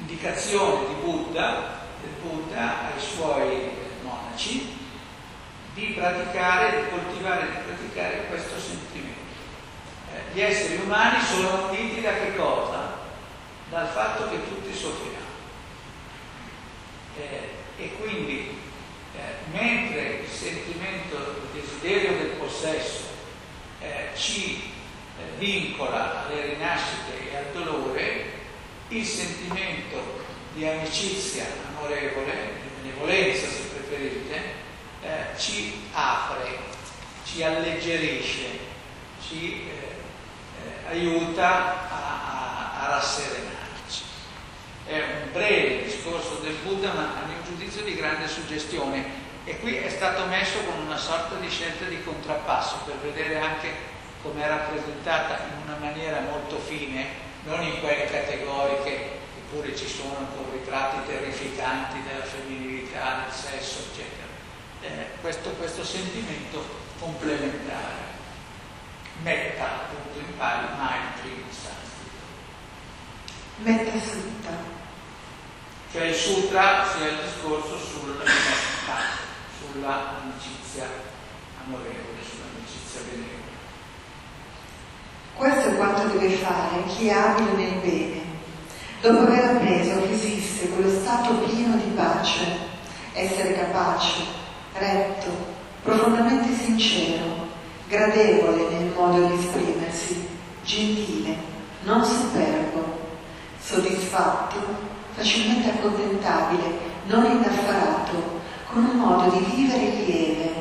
indicazione 0.00 0.88
di 0.88 0.94
Buddha, 0.94 1.82
del 2.00 2.10
Buddha 2.22 2.92
ai 2.92 3.00
suoi 3.00 3.70
monaci 4.02 4.82
di 5.74 5.86
praticare, 5.86 6.82
di 6.82 6.90
coltivare, 6.90 7.46
di 7.50 7.56
praticare 7.66 8.26
questo 8.28 8.58
sentimento. 8.58 9.20
Eh, 10.12 10.32
gli 10.32 10.40
esseri 10.40 10.82
umani 10.82 11.20
sono 11.20 11.68
uniti 11.68 12.00
da 12.00 12.12
che 12.14 12.36
cosa? 12.36 13.02
Dal 13.68 13.88
fatto 13.88 14.30
che 14.30 14.48
tutti 14.48 14.72
soffriamo. 14.72 15.32
Eh, 17.16 17.48
e 17.76 17.96
quindi, 17.96 18.56
mentre 19.52 20.22
il 20.24 20.28
sentimento, 20.28 21.16
il 21.16 21.60
desiderio 21.60 22.16
del 22.16 22.30
possesso 22.38 23.02
eh, 23.80 24.08
ci 24.16 24.72
eh, 25.18 25.38
vincola 25.38 26.24
alle 26.24 26.54
rinascite 26.54 27.30
e 27.30 27.36
al 27.36 27.44
dolore, 27.52 28.32
il 28.88 29.04
sentimento 29.04 30.22
di 30.54 30.66
amicizia 30.66 31.46
amorevole, 31.68 32.32
di 32.62 32.90
benevolenza 32.90 33.46
se 33.48 33.62
preferite, 33.74 34.42
eh, 35.02 35.38
ci 35.38 35.88
apre, 35.92 36.58
ci 37.24 37.42
alleggerisce, 37.42 38.58
ci 39.26 39.68
eh, 39.68 39.72
eh, 40.62 40.90
aiuta 40.90 41.90
a, 41.90 42.80
a, 42.80 42.82
a, 42.82 42.88
rasserenarci. 42.94 43.53
È 44.86 44.98
un 44.98 45.32
breve 45.32 45.84
discorso 45.84 46.40
del 46.42 46.56
Buddha, 46.62 46.92
ma 46.92 47.22
a 47.22 47.26
mio 47.26 47.42
giudizio 47.44 47.82
di 47.82 47.94
grande 47.94 48.28
suggestione. 48.28 49.22
E 49.44 49.58
qui 49.58 49.76
è 49.76 49.90
stato 49.90 50.24
messo 50.26 50.58
con 50.64 50.84
una 50.84 50.96
sorta 50.96 51.36
di 51.36 51.48
scelta 51.48 51.84
di 51.84 52.02
contrappasso 52.02 52.78
per 52.86 52.96
vedere 53.02 53.38
anche 53.38 53.92
come 54.22 54.42
è 54.42 54.48
rappresentata 54.48 55.44
in 55.52 55.66
una 55.68 55.76
maniera 55.78 56.20
molto 56.20 56.58
fine, 56.58 57.06
non 57.44 57.62
in 57.62 57.80
quelle 57.80 58.06
categoriche, 58.06 59.18
eppure 59.38 59.76
ci 59.76 59.86
sono 59.86 60.26
con 60.34 60.50
ritratti 60.52 61.06
terrificanti 61.06 61.98
della 62.08 62.24
femminilità, 62.24 63.24
del 63.24 63.34
sesso, 63.34 63.80
eccetera 63.90 64.24
eh, 64.84 65.06
questo, 65.20 65.50
questo, 65.50 65.84
sentimento 65.84 66.62
complementare. 66.98 68.12
Metta, 69.22 69.64
appunto, 69.64 70.18
in 70.18 70.36
pari, 70.36 70.66
maitri 70.76 71.30
in. 71.30 71.73
Metta 73.62 73.98
sutta. 73.98 74.50
Cioè 75.92 76.06
il 76.06 76.14
sutra 76.14 76.86
sia 76.88 77.08
il 77.08 77.18
discorso 77.24 77.78
sul 77.78 78.16
metta, 78.18 78.98
sulla 79.60 80.18
amicizia 80.22 80.86
amorevole, 81.64 82.18
sull'amicizia 82.20 83.00
benevola. 83.08 83.54
Questo 85.36 85.68
è 85.68 85.76
quanto 85.76 86.18
deve 86.18 86.34
fare 86.34 86.84
chi 86.88 87.06
è 87.06 87.12
abile 87.12 87.52
nel 87.52 87.80
bene, 87.80 88.22
dopo 89.00 89.20
aver 89.20 89.44
appreso 89.44 90.00
che 90.02 90.12
esiste 90.12 90.70
quello 90.70 90.90
stato 90.90 91.34
pieno 91.34 91.76
di 91.76 91.92
pace, 91.94 92.44
essere 93.12 93.54
capace, 93.54 94.22
retto, 94.72 95.30
profondamente 95.84 96.52
sincero, 96.56 97.46
gradevole 97.86 98.68
nel 98.70 98.92
modo 98.92 99.26
di 99.26 99.38
esprimersi, 99.38 100.28
gentile, 100.64 101.36
non 101.84 102.04
superbo, 102.04 102.93
soddisfatto, 103.64 104.56
facilmente 105.14 105.70
accontentabile, 105.70 106.92
non 107.06 107.24
inaffarato, 107.24 108.40
con 108.70 108.84
un 108.84 108.96
modo 108.96 109.30
di 109.36 109.44
vivere 109.54 110.04
lieve, 110.04 110.52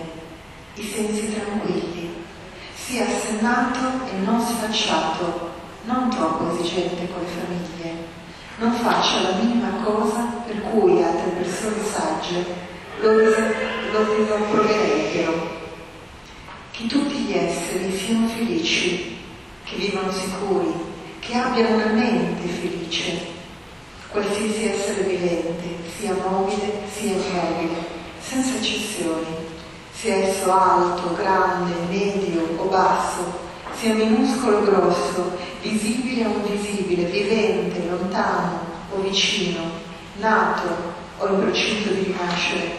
i 0.76 0.84
sensi 0.84 1.34
tranquilli, 1.34 2.14
sia 2.74 3.06
assennato 3.06 4.06
e 4.10 4.18
non 4.24 4.40
sfacciato, 4.40 5.52
non 5.84 6.10
troppo 6.10 6.54
esigente 6.54 7.08
con 7.12 7.22
le 7.22 7.28
famiglie, 7.28 8.06
non 8.58 8.72
faccia 8.72 9.22
la 9.22 9.36
minima 9.36 9.84
cosa 9.84 10.42
per 10.46 10.62
cui 10.62 11.04
altre 11.04 11.32
persone 11.32 11.84
sagge 11.84 12.46
lo, 13.02 13.12
lo 13.12 14.44
proverebbero. 14.50 15.62
Che 16.72 16.88
tutti 16.88 17.16
gli 17.16 17.34
esseri 17.34 17.96
siano 17.96 18.28
felici, 18.28 19.18
che 19.64 19.76
vivano 19.76 20.12
sicuri, 20.12 20.93
che 21.26 21.34
abbiano 21.36 21.76
una 21.76 21.94
mente 21.94 22.48
felice. 22.48 23.32
Qualsiasi 24.10 24.66
essere 24.66 25.04
vivente, 25.04 25.68
sia 25.98 26.14
mobile 26.14 26.82
sia 26.92 27.14
immobile, 27.14 27.86
senza 28.20 28.58
eccezioni, 28.58 29.36
sia 29.92 30.16
esso 30.16 30.52
alto, 30.52 31.16
grande, 31.16 31.74
medio 31.90 32.48
o 32.58 32.66
basso, 32.66 33.40
sia 33.74 33.94
minuscolo 33.94 34.58
o 34.58 34.64
grosso, 34.64 35.38
visibile 35.62 36.26
o 36.26 36.30
invisibile, 36.46 37.06
vivente, 37.06 37.88
lontano 37.90 38.60
o 38.92 39.00
vicino, 39.00 39.62
nato 40.20 40.92
o 41.18 41.28
in 41.28 41.40
procinto 41.40 41.90
di 41.94 42.04
rinascere, 42.04 42.78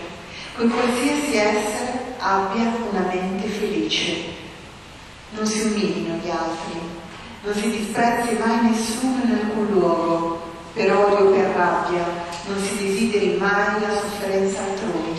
con 0.57 0.71
qualsiasi 0.71 1.37
essere 1.37 2.15
abbia 2.19 2.73
una 2.91 3.11
mente 3.13 3.49
felice. 3.49 4.33
Non 5.31 5.47
si 5.47 5.63
umilino 5.63 6.15
gli 6.23 6.31
altri, 6.31 6.79
non 7.45 7.55
si 7.55 7.71
disprezzi 7.71 8.39
mai 8.39 8.71
nessuno 8.71 9.23
in 9.23 9.33
alcun 9.33 9.67
luogo, 9.67 10.41
per 10.73 10.91
odio 10.97 11.29
o 11.29 11.31
per 11.31 11.51
rabbia, 11.55 12.03
non 12.47 12.59
si 12.59 12.77
desideri 12.83 13.37
mai 13.37 13.81
la 13.83 13.91
sofferenza 13.91 14.61
altrui. 14.61 15.13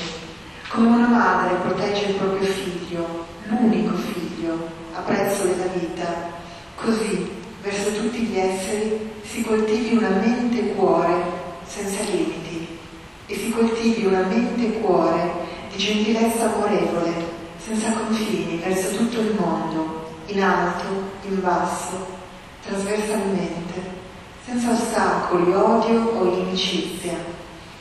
Come 0.69 0.87
una 0.87 1.07
madre 1.07 1.55
protegge 1.57 2.05
il 2.05 2.15
proprio 2.15 2.49
figlio, 2.49 3.25
l'unico 3.43 3.95
figlio, 3.97 4.69
a 4.95 5.01
prezzo 5.01 5.43
della 5.43 5.67
vita, 5.67 6.31
così 6.75 7.29
verso 7.61 7.91
tutti 7.91 8.17
gli 8.17 8.39
esseri 8.39 9.11
si 9.23 9.43
coltivi 9.43 9.95
una 9.95 10.09
mente 10.09 10.59
e 10.59 10.73
cuore 10.73 11.13
senza 11.67 12.01
limiti 12.09 12.67
e 13.27 13.35
si 13.35 13.51
coltivi 13.51 14.05
una 14.05 14.21
mente 14.21 14.65
e 14.65 14.79
cuore 14.79 15.31
di 15.71 15.77
gentilezza 15.77 16.51
amorevole, 16.53 17.13
senza 17.63 17.91
confini, 17.91 18.57
verso 18.57 18.95
tutto 18.95 19.19
il 19.19 19.35
mondo, 19.37 20.09
in 20.27 20.41
alto, 20.41 20.85
in 21.27 21.39
basso, 21.41 22.14
trasversalmente, 22.65 23.93
senza 24.43 24.71
ostacoli, 24.71 25.53
odio 25.53 26.11
o 26.17 26.33
inimicizia, 26.33 27.13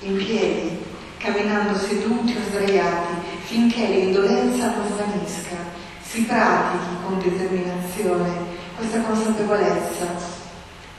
in 0.00 0.16
piedi, 0.16 0.84
camminando 1.18 1.76
seduti 1.78 2.36
o 2.36 2.40
sdraiati, 2.48 3.14
finché 3.44 3.86
l'indolenza 3.86 4.74
non 4.74 4.86
svanisca, 4.86 5.56
si 6.02 6.22
pratichi 6.22 6.94
con 7.04 7.18
determinazione 7.18 8.30
questa 8.76 9.00
consapevolezza. 9.00 10.32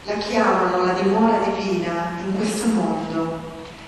La 0.05 0.13
chiamano 0.15 0.85
la 0.85 0.93
dimora 0.93 1.39
divina 1.39 2.17
in 2.25 2.35
questo 2.35 2.67
mondo 2.67 3.39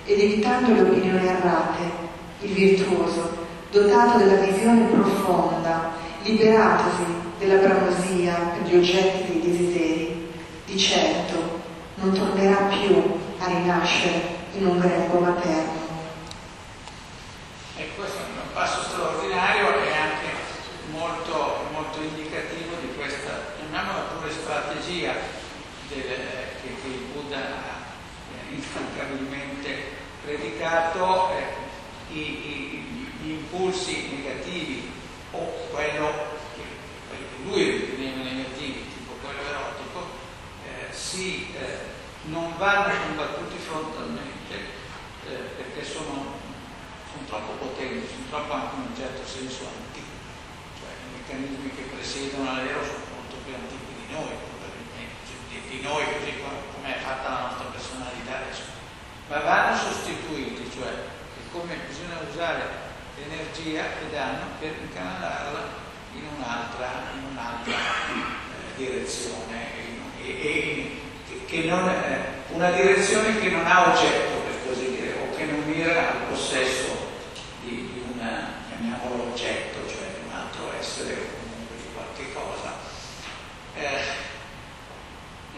ed 0.04 0.20
evitando 0.20 0.72
le 0.72 0.80
opinioni 0.80 1.26
errate, 1.26 2.06
il 2.40 2.52
virtuoso, 2.52 3.46
dotato 3.70 4.18
della 4.18 4.40
visione 4.40 4.86
profonda, 4.86 5.90
liberatosi 6.22 7.04
della 7.38 7.56
bramosia 7.56 8.34
per 8.34 8.68
gli 8.68 8.76
oggetti 8.76 9.32
dei 9.32 9.50
desideri, 9.50 9.87
di 10.68 10.78
certo 10.78 11.60
non 11.94 12.12
tornerà 12.12 12.66
più 12.66 13.02
a 13.38 13.46
rinascere 13.46 14.36
in 14.52 14.66
un 14.66 14.78
grembo 14.78 15.18
materno. 15.18 15.86
E 17.76 17.88
questo 17.96 18.18
è 18.18 18.22
un 18.22 18.52
passo 18.52 18.82
straordinario 18.82 19.82
e 19.82 19.92
anche 19.96 20.28
molto, 20.90 21.68
molto 21.72 22.00
indicativo 22.02 22.76
di 22.82 22.94
questa, 22.96 23.54
chiamiamola 23.56 24.10
pure 24.18 24.30
strategia 24.30 25.14
del, 25.88 26.02
che, 26.02 26.74
che, 26.82 26.86
il 26.86 27.06
Buddha 27.12 27.38
ha 27.38 27.86
eh, 28.34 28.54
instancabilmente 28.54 29.96
predicato, 30.22 31.30
eh, 31.30 32.14
i, 32.14 32.18
i, 32.18 33.12
gli 33.22 33.30
impulsi 33.30 34.08
negativi 34.10 34.90
o 35.30 35.52
quello 35.70 36.36
che 36.54 36.62
lui 37.44 37.70
riteneva 37.70 38.22
negativi, 38.22 38.84
tipo 38.94 39.12
quello 39.22 39.40
erotico, 39.48 40.06
eh, 40.64 40.92
si, 41.08 41.56
eh, 41.56 41.88
non 42.28 42.52
vanno 42.58 42.92
combattuti 43.00 43.56
frontalmente 43.56 44.76
eh, 45.24 45.56
perché 45.56 45.82
sono, 45.82 46.36
sono, 47.08 47.24
troppo 47.24 47.64
potenti, 47.64 48.04
sono 48.04 48.28
troppo 48.28 48.52
anche 48.52 48.74
un 48.76 48.92
certo 48.92 49.24
senso 49.24 49.72
antico, 49.72 50.12
cioè 50.76 50.92
i 50.92 51.16
meccanismi 51.16 51.72
che 51.72 51.88
presiedono 51.88 52.60
l'ero 52.60 52.84
sono 52.84 53.08
molto 53.16 53.40
più 53.40 53.56
antichi 53.56 54.04
di 54.04 54.12
noi, 54.12 54.36
probabilmente, 54.52 55.16
cioè, 55.24 55.40
di, 55.48 55.56
di, 55.64 55.80
noi 55.80 56.04
così 56.12 56.44
come 56.44 56.88
è 56.92 57.00
fatta 57.00 57.28
la 57.32 57.40
nostra 57.48 57.72
personalità 57.72 58.44
adesso, 58.44 58.68
ma 59.32 59.40
vanno 59.40 59.80
sostituiti, 59.80 60.68
cioè 60.68 60.92
come 61.50 61.88
bisogna 61.88 62.20
usare 62.28 62.68
l'energia 63.16 63.96
che 63.96 64.12
danno 64.12 64.60
per 64.60 64.76
incanalarla 64.76 65.86
in 66.12 66.28
un'altra, 66.36 67.16
in 67.16 67.32
un'altra 67.32 67.72
eh, 67.72 68.76
direzione, 68.76 69.87
e, 70.36 71.00
e, 71.48 71.64
non, 71.64 71.88
eh, 71.88 72.52
una 72.52 72.70
direzione 72.70 73.38
che 73.38 73.48
non 73.48 73.66
ha 73.66 73.90
oggetto, 73.90 74.42
per 74.44 74.68
così 74.68 74.90
dire, 74.90 75.14
o 75.22 75.34
che 75.36 75.44
non 75.44 75.62
mira 75.64 76.10
al 76.10 76.16
possesso 76.28 76.96
di, 77.62 77.90
di 77.92 78.02
un, 78.04 78.20
chiamiamolo 78.68 79.30
oggetto, 79.30 79.88
cioè 79.88 80.06
di 80.14 80.28
un 80.28 80.34
altro 80.34 80.72
essere 80.78 81.12
o 81.12 81.24
comunque 81.40 81.76
di 81.76 81.88
qualche 81.94 82.32
cosa. 82.32 82.76
Eh, 83.74 84.26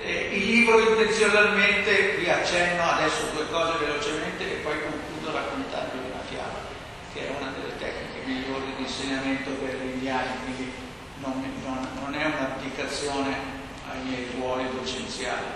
eh, 0.03 0.37
il 0.37 0.47
libro 0.47 0.79
intenzionalmente, 0.79 2.16
vi 2.18 2.31
accenno 2.31 2.83
adesso 2.83 3.27
due 3.35 3.49
cose 3.51 3.79
velocemente 3.85 4.45
e 4.45 4.57
poi 4.62 4.81
concludo 4.81 5.37
raccontandovi 5.37 6.11
una 6.11 6.23
fiaba 6.29 6.68
che 7.12 7.27
è 7.27 7.31
una 7.39 7.53
delle 7.53 7.77
tecniche 7.77 8.25
migliori 8.25 8.73
di 8.77 8.83
insegnamento 8.83 9.51
per 9.51 9.75
gli 9.75 9.95
indiani, 9.95 10.31
quindi 10.45 10.73
non, 11.18 11.43
non, 11.64 11.89
non 12.01 12.14
è 12.14 12.25
un'applicazione 12.25 13.60
ai 13.91 14.01
miei 14.05 14.30
ruoli 14.34 14.66
docenziali, 14.72 15.47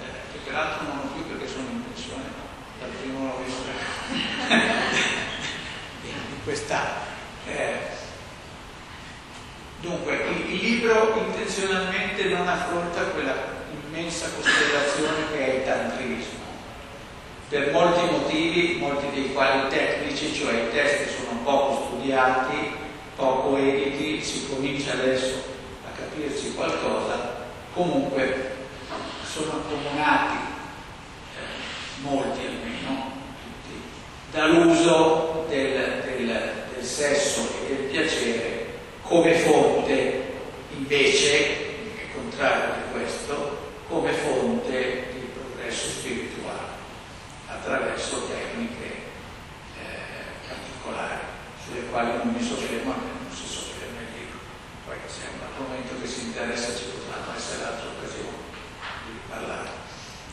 eh, 0.00 0.32
che 0.32 0.38
peraltro 0.44 0.86
non 0.86 0.98
ho 0.98 1.12
più 1.14 1.26
perché 1.26 1.48
sono 1.48 1.68
in 1.70 1.84
pensione 1.84 2.22
dal 2.78 2.90
primo 2.90 3.18
novembre 3.18 3.72
di 6.02 6.12
quest'anno. 6.44 7.10
Eh, 7.46 7.78
dunque, 9.80 10.14
il, 10.14 10.54
il 10.54 10.60
libro 10.60 11.14
intenzionalmente 11.26 12.24
non 12.24 12.48
affronta 12.48 13.02
quella 13.02 13.34
immensa 13.70 14.30
costellazione 14.34 15.30
che 15.32 15.46
è 15.46 15.54
il 15.56 15.64
tantrismo 15.64 16.42
per 17.52 17.70
molti 17.70 18.10
motivi, 18.10 18.78
molti 18.80 19.10
dei 19.12 19.30
quali 19.34 19.68
tecnici, 19.68 20.32
cioè 20.32 20.54
i 20.54 20.70
testi 20.70 21.14
sono 21.14 21.38
poco 21.44 21.84
studiati, 21.84 22.72
poco 23.14 23.58
editi, 23.58 24.24
si 24.24 24.48
comincia 24.48 24.92
adesso 24.92 25.42
a 25.84 25.90
capirci 25.94 26.54
qualcosa, 26.54 27.31
comunque 27.74 28.50
sono 29.24 29.52
accomunati, 29.52 30.36
molti 32.02 32.40
almeno, 32.40 33.12
tutti, 33.34 33.80
dall'uso 34.30 35.46
del, 35.48 36.02
del, 36.04 36.52
del 36.74 36.84
sesso 36.84 37.48
e 37.62 37.74
del 37.74 37.84
piacere 37.86 38.66
come 39.02 39.34
fonte, 39.34 40.22
invece, 40.76 41.56
contrario 42.14 42.74
di 42.74 42.92
questo, 42.92 43.70
come 43.88 44.12
fonte 44.12 45.06
di 45.12 45.28
progresso 45.34 45.88
spirituale 45.88 46.80
attraverso 47.46 48.26
tecniche 48.26 48.84
eh, 49.78 50.48
particolari 50.48 51.20
sulle 51.64 51.86
quali 51.90 52.16
non 52.16 52.34
mi 52.34 52.42
soffermo, 52.42 52.92
almeno 52.92 53.18
non 53.22 53.34
si 53.34 53.46
sofferma 53.46 54.00
il 54.00 54.18
libro. 54.18 54.38
Poi 54.92 55.10
se 55.10 55.24
è 55.24 55.28
un 55.32 55.46
argomento 55.48 55.94
che 56.00 56.06
si 56.06 56.26
interessa 56.26 56.76
ci 56.76 56.84
potranno 56.84 57.34
essere 57.34 57.64
altre 57.64 57.88
occasioni 57.96 58.36
di 59.06 59.18
parlare. 59.26 59.68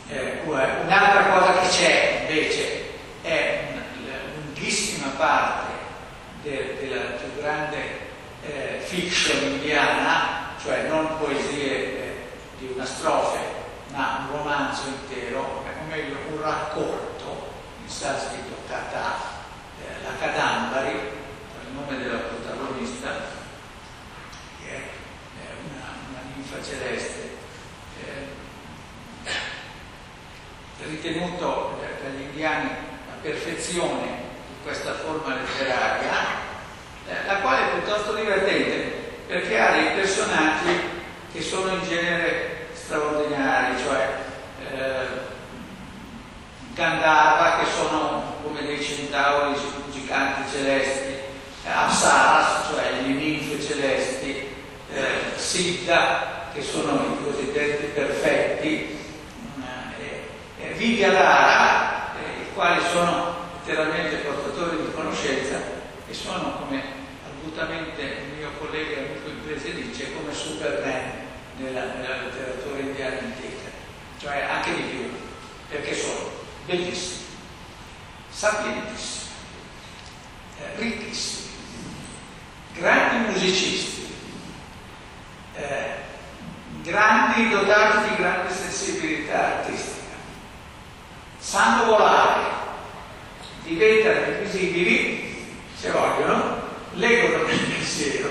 Eh, 0.10 0.41
un'altra 0.43 1.24
cosa 1.28 1.60
che 1.60 1.68
c'è 1.70 2.26
invece 2.28 2.91
è 3.22 3.74
la 4.05 4.18
lunghissima 4.36 5.12
parte 5.16 5.72
de, 6.41 6.78
della 6.82 7.12
più 7.12 7.41
grande 7.41 7.78
eh, 8.43 8.82
fiction 8.84 9.43
indiana, 9.43 10.55
cioè 10.62 10.88
non 10.88 11.18
poesie 11.20 11.72
eh, 11.72 12.16
di 12.57 12.72
una 12.74 12.86
strofe, 12.86 13.39
ma 13.93 14.28
un 14.30 14.38
romanzo 14.38 14.88
intero, 14.88 15.39
o 15.39 15.64
meglio 15.88 16.18
un 16.32 16.41
racconto 16.41 17.47
in 17.82 17.89
sanscrito 17.89 18.55
Kata, 18.68 19.16
eh, 19.82 20.03
la 20.03 20.12
Kadambari, 20.20 20.91
il 20.91 21.74
nome 21.74 21.97
della 21.97 22.18
protagonista, 22.18 23.38
che 24.64 24.76
è 24.76 24.82
una, 25.66 26.39
celeste, 26.64 27.30
eh, 28.04 28.38
ritenuto 30.86 31.80
dagli 32.04 32.22
indiani 32.22 32.70
la 32.70 33.16
perfezione 33.22 34.06
di 34.06 34.64
questa 34.64 34.93
forma 34.93 35.36
letteraria, 35.36 36.12
eh, 37.08 37.26
la 37.26 37.36
quale 37.38 37.66
è 37.66 37.72
piuttosto 37.78 38.14
divertente 38.14 39.08
perché 39.28 39.60
ha 39.60 39.72
dei 39.72 39.91
personaggi 39.93 40.80
che 41.32 41.41
sono 41.41 41.74
in 41.74 41.84
genere 41.88 42.68
straordinari, 42.74 43.78
cioè 43.84 44.18
eh, 44.72 45.28
Gandharva 46.74 47.60
che 47.60 47.70
sono 47.70 48.38
come 48.41 48.66
dei 48.66 48.82
centauri 48.82 49.54
giganti 49.91 50.50
celesti, 50.50 51.18
Apsaras, 51.66 52.70
cioè 52.70 52.91
le 52.93 53.08
ninfe 53.10 53.62
celesti, 53.62 54.47
eh, 54.91 55.36
Siddha, 55.36 56.39
che 56.60 56.66
sono 56.66 56.93
i 56.93 57.24
cosiddetti 57.24 57.86
perfetti, 57.93 58.97
eh, 59.62 60.62
eh, 60.62 60.74
Vidyadhara, 60.74 62.16
eh, 62.16 62.41
i 62.41 62.53
quali 62.53 62.82
sono 62.91 63.47
letteralmente 63.55 64.18
portatori 64.18 64.84
di 64.84 64.91
conoscenza 64.91 65.57
e 66.05 66.14
sono, 66.14 66.57
come 66.57 66.84
argutamente 67.26 68.01
il 68.01 68.38
mio 68.38 68.49
collega 68.60 68.97
amico 68.97 69.30
inglese 69.30 69.74
dice, 69.74 70.14
come 70.14 70.34
Superman 70.34 71.28
nella, 71.60 71.93
nella 71.93 72.24
letteratura 72.24 72.80
indiana 72.80 73.20
antica, 73.20 73.70
cioè 74.20 74.41
anche 74.41 74.76
di 74.76 74.82
più, 74.82 75.10
perché 75.70 75.95
sono 75.95 76.30
bellissimi, 76.66 77.24
sapientissimi, 78.32 79.30
eh, 80.60 80.76
ricchissimi, 80.76 81.51
grandi 82.74 83.32
musicisti, 83.32 84.14
eh, 85.55 85.99
grandi 86.90 87.50
dotati 87.50 88.10
di 88.10 88.16
grande 88.16 88.54
sensibilità 88.54 89.60
artistica, 89.60 90.16
sanno 91.38 91.86
volare, 91.86 92.42
diventano 93.64 94.34
invisibili 94.34 95.48
se 95.76 95.92
vogliono, 95.92 96.62
leggono 96.94 97.48
il 97.48 97.60
pensiero, 97.60 98.30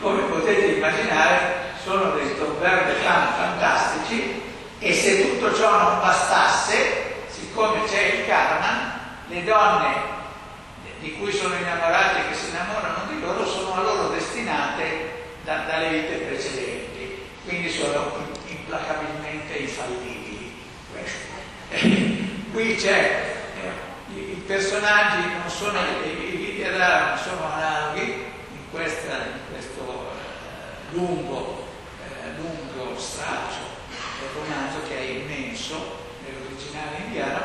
come 0.00 0.22
potete 0.22 0.66
immaginare 0.66 1.60
sono 1.82 2.12
dei 2.12 2.36
tomber 2.38 2.94
fantastici 3.36 4.40
e 4.78 4.94
se 4.94 5.22
tutto 5.22 5.54
ciò 5.54 5.78
non 5.78 6.00
bastasse 6.00 7.24
siccome 7.28 7.84
c'è 7.86 8.14
il 8.14 8.26
karma, 8.26 9.00
le 9.28 9.44
donne 9.44 10.20
di 11.00 11.18
cui 11.18 11.32
sono 11.32 11.54
innamorate 11.56 12.20
e 12.20 12.28
che 12.28 12.34
si 12.34 12.50
innamorano 12.50 13.06
di 13.08 13.20
loro 13.20 13.44
sono 13.44 13.74
a 13.74 13.82
loro 13.82 14.08
destinate 14.08 15.30
da, 15.44 15.64
dalle 15.66 15.88
vite 15.88 16.14
precedenti, 16.16 16.81
quindi 17.52 17.70
sono 17.70 18.10
implacabilmente 18.46 19.58
infallibili. 19.58 20.54
qui 22.50 22.76
c'è, 22.76 23.34
eh, 23.60 24.14
i, 24.14 24.42
personaggi 24.46 25.28
non 25.38 25.50
sono, 25.50 25.78
i, 25.78 26.64
non 26.64 27.18
sono 27.22 27.52
analoghi 27.52 28.00
in, 28.00 28.70
questa, 28.70 29.16
in 29.16 29.52
questo 29.52 29.82
eh, 29.82 30.94
lungo, 30.94 31.66
eh, 32.08 32.36
lungo 32.36 32.98
straccio 32.98 33.60
del 34.20 34.30
romanzo 34.34 34.88
che 34.88 34.98
è 34.98 35.02
immenso, 35.02 36.00
originale 36.46 37.04
indiano 37.04 37.40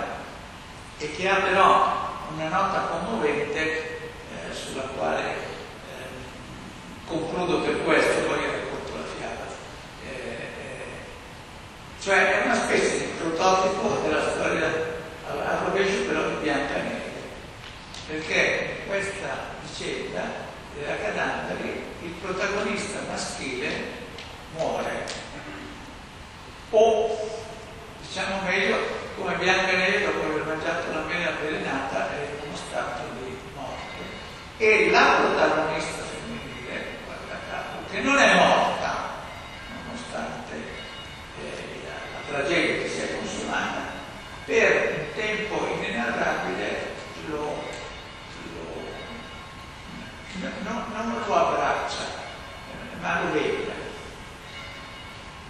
e 1.00 1.16
che 1.16 1.28
ha 1.28 1.36
però 1.36 2.16
una 2.34 2.48
nota 2.48 2.80
commovente 2.92 4.12
sulla 4.54 4.84
quale 4.84 5.56
concludo 7.08 7.62
per 7.62 7.84
questo, 7.84 8.28
poi 8.28 8.46
racconto 8.46 8.92
la 8.96 9.04
fiaba. 9.18 9.46
Eh, 10.04 10.10
eh, 10.10 10.86
cioè 12.02 12.42
è 12.42 12.46
una 12.46 12.56
specie 12.56 12.98
di 12.98 13.12
prototipo 13.18 14.02
della 14.04 14.32
storia 14.32 14.96
a, 15.28 15.64
rovescio 15.66 16.04
però 16.06 16.28
di 16.30 16.36
bianca 16.42 16.76
e 16.76 16.82
nera, 16.82 17.00
perché 18.08 18.84
questa 18.88 19.56
vicenda 19.62 20.22
della 20.74 20.96
Cadandari 20.98 21.84
il 22.02 22.12
protagonista 22.22 23.00
maschile 23.10 23.68
muore. 24.56 25.26
O 26.70 27.30
diciamo 28.02 28.42
meglio 28.46 28.78
come 29.18 29.36
bianca 29.36 29.70
e 29.70 29.78
nera 29.78 30.12
dopo 30.12 30.26
aver 30.26 30.46
mangiato 30.46 30.92
la 30.92 31.02
mela 31.02 31.30
avvelenata 31.30 32.12
è 32.12 32.28
in 32.42 32.48
uno 32.48 32.56
stato 32.56 33.02
di 33.20 33.38
morte. 33.54 34.04
E 34.58 34.90
la 34.90 35.18
protagonista 35.20 36.04
femminile 36.04 36.86
guarda 37.06 37.40
caso 37.50 37.78
che 37.92 38.00
non 38.02 38.18
è 38.18 38.36
morta 38.36 38.87
tragedia 42.38 42.84
che 42.84 42.90
si 42.90 43.00
è 43.02 43.18
consumata 43.18 43.82
per 44.46 44.96
un 44.98 45.16
tempo 45.16 45.68
inenarrabile 45.76 46.96
lo, 47.30 47.64
lo 48.44 48.80
no, 50.64 50.86
non 50.94 51.24
lo 51.26 51.36
abbraccia 51.36 52.04
eh, 52.04 53.02
ma 53.02 53.24
lo 53.24 53.32
vede 53.32 53.72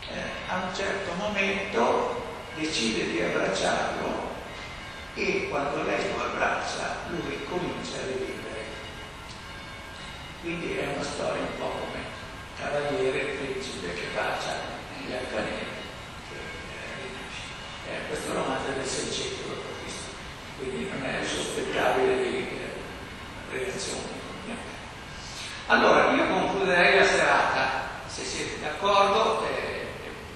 eh, 0.09 0.21
a 0.47 0.55
un 0.55 0.73
certo 0.73 1.13
momento 1.15 2.23
decide 2.55 3.11
di 3.11 3.21
abbracciarlo 3.21 4.35
e 5.15 5.47
quando 5.49 5.83
lei 5.83 6.09
lo 6.15 6.23
abbraccia 6.23 6.95
lui 7.09 7.43
comincia 7.49 7.97
a 7.97 8.05
rivivere. 8.05 8.35
Quindi 10.41 10.77
è 10.77 10.93
una 10.93 11.03
storia 11.03 11.41
un 11.41 11.57
po' 11.57 11.69
come 11.69 12.03
cavaliere 12.55 13.21
e 13.21 13.35
principe 13.35 13.93
che 13.95 14.05
bacia 14.13 14.53
gli 15.05 15.11
arcanelli. 15.11 15.76
Eh, 17.89 18.07
questo 18.07 18.33
romanzo 18.33 18.69
è 18.69 18.73
del 18.73 18.85
600 18.85 19.49
d.C., 19.49 20.59
quindi 20.59 20.89
non 20.91 21.03
è 21.05 21.25
sospettabile 21.25 22.17
di 22.17 22.37
eh, 22.37 23.57
reazioni. 23.57 24.15
Allora, 25.69 26.11
io 26.11 26.27
concluderei 26.27 26.97
la 26.97 27.05
serata, 27.05 27.89
se 28.07 28.23
siete 28.23 28.61
d'accordo, 28.61 29.45
eh, 29.47 29.87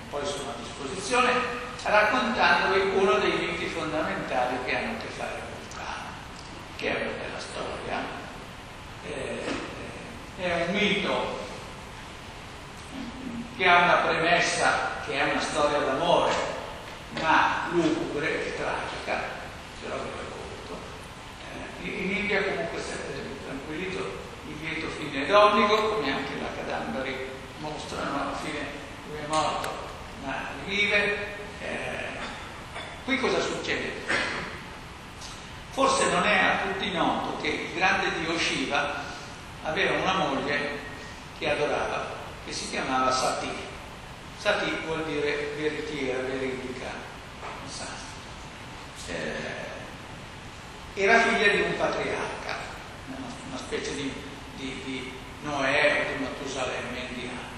poi 0.09 0.25
sono 0.25 0.49
a 0.49 0.61
disposizione, 0.61 1.31
raccontandovi 1.83 2.97
uno 2.97 3.13
dei 3.13 3.31
miti 3.31 3.67
fondamentali 3.67 4.57
che 4.65 4.75
hanno 4.75 4.91
a 4.97 5.01
che 5.01 5.07
fare 5.07 5.39
con 5.39 5.61
il 5.61 5.75
cane, 5.77 6.09
che 6.75 6.89
è 6.89 7.01
una 7.01 7.11
bella 7.17 7.39
storia. 7.39 8.19
Eh, 9.07 9.69
è 10.37 10.65
un 10.67 10.73
mito 10.73 11.39
che 13.55 13.67
ha 13.67 13.83
una 13.83 14.07
premessa, 14.07 15.01
che 15.05 15.13
è 15.13 15.31
una 15.31 15.39
storia 15.39 15.79
d'amore, 15.79 16.33
ma 17.21 17.67
lugubre 17.71 18.47
e 18.47 18.55
tragica, 18.55 19.23
però 19.81 19.95
vi 19.95 20.09
racconto. 20.09 20.77
Eh, 21.81 21.87
in 21.87 22.17
India 22.17 22.43
comunque 22.43 22.79
è 22.79 23.45
tranquillito 23.45 24.19
il 24.47 24.55
lieto 24.61 24.87
fine 24.89 25.25
ed 25.25 25.31
obbligo, 25.31 25.95
come 25.95 26.11
anche 26.11 26.33
la 26.39 26.49
Cadambari 26.55 27.15
mostrano, 27.59 28.21
alla 28.21 28.35
fine 28.35 28.59
lui 29.09 29.19
è 29.23 29.27
morto 29.27 29.89
ma 30.23 30.49
vive. 30.65 31.39
Eh, 31.61 32.19
qui 33.05 33.19
cosa 33.19 33.39
succede? 33.39 33.91
Forse 35.71 36.09
non 36.09 36.25
è 36.25 36.37
a 36.37 36.57
tutti 36.63 36.91
noto 36.91 37.41
che 37.41 37.47
il 37.47 37.73
grande 37.75 38.19
dio 38.19 38.37
Shiva 38.37 39.03
aveva 39.63 39.97
una 40.01 40.13
moglie 40.13 40.79
che 41.37 41.49
adorava, 41.49 42.07
che 42.45 42.51
si 42.51 42.69
chiamava 42.69 43.11
Sati. 43.11 43.49
Sati 44.37 44.71
vuol 44.85 45.05
dire 45.05 45.53
veritiera, 45.55 46.21
veridica. 46.21 47.00
Eh, 49.11 51.03
era 51.03 51.19
figlia 51.19 51.53
di 51.53 51.61
un 51.61 51.77
patriarca, 51.77 52.57
una, 53.07 53.27
una 53.49 53.57
specie 53.57 53.95
di, 53.95 54.13
di, 54.55 54.81
di 54.83 55.13
Noè 55.43 56.05
o 56.05 56.17
di 56.17 56.23
Matusalemme 56.23 56.99
indiano 57.09 57.51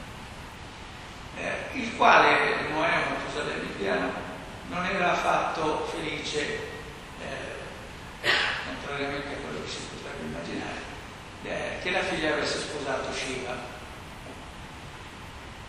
eh, 1.37 1.77
il 1.79 1.95
quale 1.95 2.69
Noè, 2.69 2.89
Matusalemme 3.09 3.71
indiano, 3.71 4.11
non 4.67 4.85
era 4.85 5.11
affatto 5.11 5.85
felice, 5.85 6.59
eh, 7.19 8.31
contrariamente 8.65 9.27
a 9.27 9.37
quello 9.37 9.63
che 9.63 9.69
si 9.69 9.79
potrebbe 9.93 10.25
immaginare, 10.25 10.81
eh, 11.43 11.81
che 11.81 11.91
la 11.91 12.03
figlia 12.03 12.33
avesse 12.33 12.59
sposato 12.59 13.11
Shiva. 13.11 13.71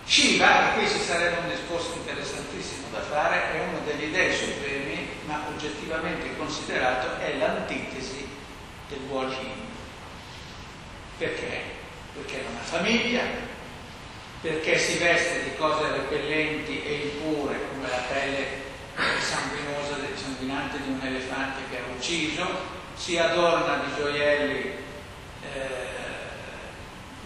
Shiva, 0.04 0.74
e 0.74 0.78
qui 0.78 0.88
ci 0.88 1.00
sarebbe 1.00 1.38
un 1.38 1.48
discorso 1.48 1.94
interessantissimo 1.94 2.88
da 2.92 3.00
fare, 3.00 3.52
è 3.52 3.60
uno 3.60 3.80
degli 3.84 4.12
dei 4.12 4.34
supremi, 4.34 5.03
ma 5.26 5.44
oggettivamente 5.48 6.36
considerato 6.36 7.18
è 7.20 7.36
l'antitesi 7.36 8.28
del 8.88 8.98
buon 9.00 9.30
Hindu. 9.30 9.72
Perché? 11.18 11.62
Perché 12.14 12.44
è 12.44 12.48
una 12.50 12.60
famiglia, 12.60 13.22
perché 14.40 14.78
si 14.78 14.98
veste 14.98 15.44
di 15.44 15.56
cose 15.56 15.90
repellenti 15.90 16.82
e 16.82 17.12
impure 17.12 17.58
come 17.70 17.88
la 17.88 18.02
pelle 18.08 18.62
sanguinosa, 19.20 19.96
sanguinante 20.14 20.82
di 20.82 20.88
un 20.90 21.00
elefante 21.02 21.62
che 21.70 21.78
ha 21.78 21.96
ucciso, 21.96 22.46
si 22.94 23.18
adorna 23.18 23.84
di 23.84 23.94
gioielli 23.96 24.72
eh, 25.42 25.92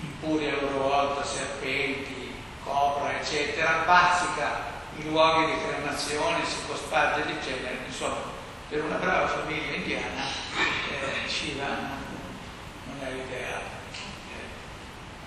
impuri 0.01 0.49
a 0.49 0.61
loro 0.61 0.79
volta, 0.79 1.25
serpenti, 1.25 2.33
copra, 2.63 3.19
eccetera, 3.21 3.83
bazzica 3.85 4.78
i 4.99 5.05
luoghi 5.05 5.47
di 5.47 5.61
cremazione, 5.63 6.45
si 6.45 6.57
cosparge 6.67 7.27
di 7.27 7.37
cenere, 7.43 7.79
insomma, 7.87 8.37
per 8.69 8.83
una 8.83 8.97
brava 8.97 9.29
famiglia 9.29 9.75
indiana 9.75 10.25
eh, 10.27 11.29
Shiva 11.29 11.67
non, 11.67 12.99
è 13.01 13.11
l'ideale. 13.13 13.77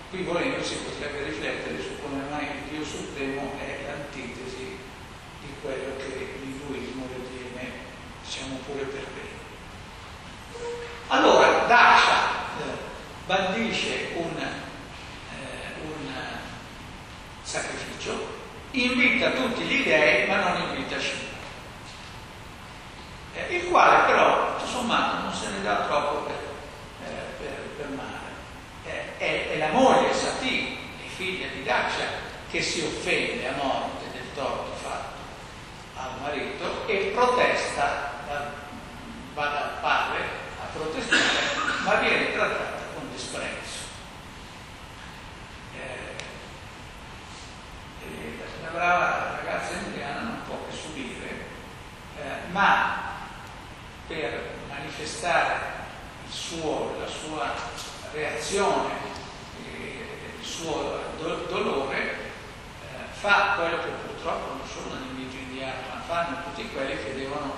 Qui 0.09 0.23
volendo 0.23 0.61
si 0.61 0.75
potrebbe 0.75 1.23
riflettere 1.23 1.81
su 1.81 2.01
come 2.01 2.21
mai 2.29 2.43
il 2.43 2.69
Dio 2.69 2.83
Supremo 2.83 3.53
è 3.57 3.85
l'antitesi 3.87 4.77
di 5.39 5.53
quello 5.61 5.95
che 5.95 6.35
l'induismo 6.41 7.07
ritiene, 7.15 7.71
diciamo 8.21 8.57
pure 8.65 8.83
per 8.83 9.05
bene. 9.13 9.29
Allora, 11.07 11.65
Dasha 11.65 12.25
eh, 12.59 12.77
bandisce 13.25 14.09
un, 14.15 14.37
eh, 14.37 15.81
un 15.85 16.13
sacrificio, 17.41 18.40
invita 18.71 19.31
tutti 19.31 19.61
gli 19.63 19.83
dei 19.83 20.27
ma 20.27 20.49
non 20.49 20.69
invita 20.69 20.99
Shiva, 20.99 21.29
eh, 23.35 23.55
il 23.55 23.69
quale 23.69 24.05
però, 24.05 24.59
sommato, 24.65 25.23
non 25.23 25.33
se 25.33 25.49
ne 25.49 25.61
dà 25.61 25.85
troppo 25.87 26.19
per, 26.25 26.35
eh, 27.05 27.43
per, 27.43 27.53
per 27.77 27.87
male 27.89 28.21
è, 29.21 29.51
è 29.51 29.57
la 29.57 29.69
moglie 29.69 30.13
Sati, 30.13 30.77
figlia 31.15 31.47
di 31.53 31.63
Dacia, 31.63 32.29
che 32.49 32.61
si 32.61 32.81
offende 32.81 33.47
a 33.47 33.53
morte 33.55 34.05
del 34.11 34.33
torto 34.33 34.73
fatto 34.81 35.19
al 35.95 36.19
marito 36.21 36.87
e 36.87 37.11
protesta, 37.13 38.09
va 39.35 39.45
dal 39.45 39.77
padre 39.79 40.23
a 40.59 40.65
protestare, 40.73 41.21
ma 41.83 41.95
viene 41.95 42.33
trattata 42.33 42.81
con 42.95 43.07
disprezzo. 43.13 43.79
Eh, 45.77 46.15
la 48.63 48.69
brava 48.69 49.39
ragazza 49.43 49.73
indiana 49.85 50.21
non 50.21 50.41
può 50.47 50.57
che 50.67 50.75
subire, 50.75 51.45
eh, 52.17 52.40
ma 52.51 52.99
per 54.07 54.55
manifestare 54.67 55.79
suo, 56.29 56.95
la 56.99 57.07
sua 57.07 57.53
reazione, 58.13 58.93
il 59.67 60.45
suo 60.45 60.99
do- 61.17 61.45
dolore, 61.47 61.97
eh, 61.99 63.11
fa 63.11 63.53
quello 63.55 63.77
che 63.83 63.89
purtroppo 64.05 64.53
non 64.55 64.61
nel 64.99 65.13
mito 65.13 65.35
indiano, 65.35 65.81
ma 65.93 66.01
fanno 66.01 66.43
tutti 66.43 66.69
quelli 66.69 66.95
che 67.03 67.15
devono 67.15 67.53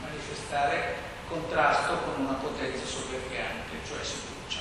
manifestare 0.00 0.96
contrasto 1.28 1.98
con 1.98 2.24
una 2.24 2.34
potenza 2.34 2.84
sopravviante, 2.84 3.78
cioè 3.86 4.02
si 4.02 4.16
brucia. 4.26 4.60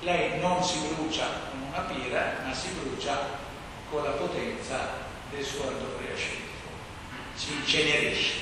Lei 0.00 0.40
non 0.40 0.62
si 0.62 0.78
brucia 0.94 1.26
con 1.50 1.62
una 1.68 1.80
pira, 1.80 2.40
ma 2.44 2.52
si 2.52 2.68
brucia 2.70 3.40
con 3.90 4.02
la 4.04 4.10
potenza 4.10 5.10
del 5.30 5.44
suo 5.44 5.68
ardore 5.68 6.12
ascetico, 6.12 6.51
si 7.42 7.54
incenerisce. 7.54 8.32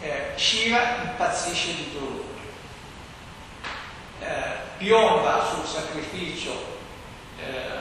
Eh, 0.00 0.32
Shiva 0.36 1.02
impazzisce 1.04 1.74
di 1.74 1.92
dolore 1.92 2.32
eh, 4.20 4.76
piomba 4.78 5.44
sul 5.44 5.66
sacrificio 5.66 6.78
eh, 7.38 7.78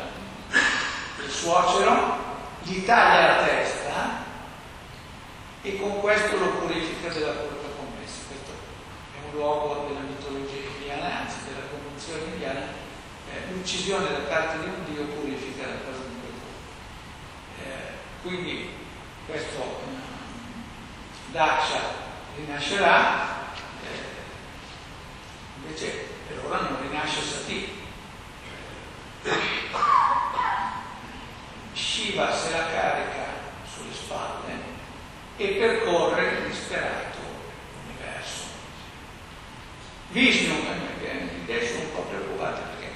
del 1.18 1.30
suocero, 1.30 2.18
gli 2.64 2.84
taglia 2.84 3.38
la 3.38 3.44
testa 3.44 4.24
e 5.62 5.80
con 5.80 6.00
questo 6.00 6.38
lo 6.38 6.50
purifica 6.50 7.10
della 7.10 7.34
colpa 7.34 7.70
commessa. 7.78 8.20
luogo 9.32 9.88
della 9.88 10.02
mitologia 10.02 10.68
indiana, 10.78 11.22
anzi 11.22 11.38
della 11.46 11.66
convinzione 11.72 12.34
indiana, 12.34 12.60
eh, 13.30 13.52
l'uccisione 13.52 14.12
da 14.12 14.20
parte 14.28 14.60
di 14.60 14.66
un 14.66 14.94
dio 14.94 15.04
purifica 15.06 15.66
da 15.66 15.76
qualunque 15.84 16.30
eh, 17.64 18.00
Quindi 18.22 18.81
questo 19.32 19.62
eh, 19.62 21.32
Daksha 21.32 21.80
rinascerà, 22.36 23.54
eh, 23.84 24.00
invece 25.64 26.08
per 26.28 26.46
ora 26.46 26.60
non 26.60 26.82
rinasce 26.82 27.22
Sati. 27.22 27.80
Shiva 31.72 32.36
se 32.36 32.52
la 32.52 32.66
carica 32.68 33.26
sulle 33.74 33.94
spalle 33.94 34.54
e 35.38 35.48
percorre 35.48 36.28
il 36.28 36.48
disperato 36.50 37.20
universo. 37.88 38.44
Vishnu, 40.10 40.56
idee 41.44 41.68
sono 41.68 41.80
un 41.82 41.94
po' 41.94 42.02
preoccupate 42.02 42.62
perché 42.62 42.92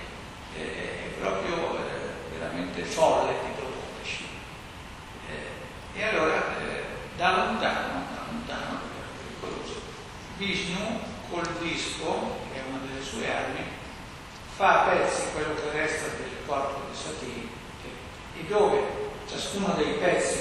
è 0.57 1.07
proprio 1.19 1.77
eh, 1.77 2.37
veramente 2.37 2.83
folle 2.83 3.33
di 3.43 3.51
proporre 3.55 4.03
Shiva. 4.03 4.29
Eh, 5.29 5.47
e 5.95 6.03
allora 6.03 6.57
eh, 6.59 6.83
da 7.15 7.35
lontano, 7.37 8.03
da 8.13 8.25
lontano, 8.29 8.79
Vishnu 10.37 10.99
col 11.29 11.47
disco, 11.61 12.37
che 12.51 12.59
è 12.59 12.63
una 12.67 12.79
delle 12.85 13.03
sue 13.03 13.33
armi, 13.33 13.63
fa 14.55 14.83
a 14.83 14.89
pezzi 14.89 15.31
quello 15.33 15.55
che 15.55 15.71
resta 15.71 16.07
del 16.17 16.45
corpo 16.45 16.89
di 16.89 16.95
Sati 16.95 17.49
e 18.37 18.43
dove 18.47 18.81
ciascuno 19.27 19.73
dei 19.75 19.93
pezzi 19.93 20.39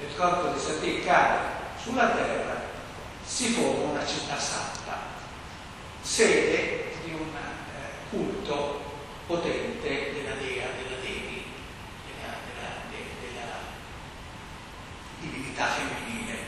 del 0.00 0.16
corpo 0.16 0.48
di 0.48 0.58
Sati 0.58 1.02
cade 1.04 1.54
sulla 1.80 2.08
terra, 2.10 2.60
si 3.24 3.52
forma 3.52 3.92
una 3.92 4.06
città 4.06 4.38
santa, 4.38 4.98
sede 6.02 6.92
di 7.04 7.12
un 7.12 7.28
eh, 7.28 8.10
culto 8.10 8.80
potente 9.26 10.12
della 10.12 10.34
dea, 10.34 10.66
della, 10.76 11.00
della, 11.00 11.26
de, 12.90 13.04
della 13.20 13.58
divinità 15.56 15.66
femminile 15.68 16.38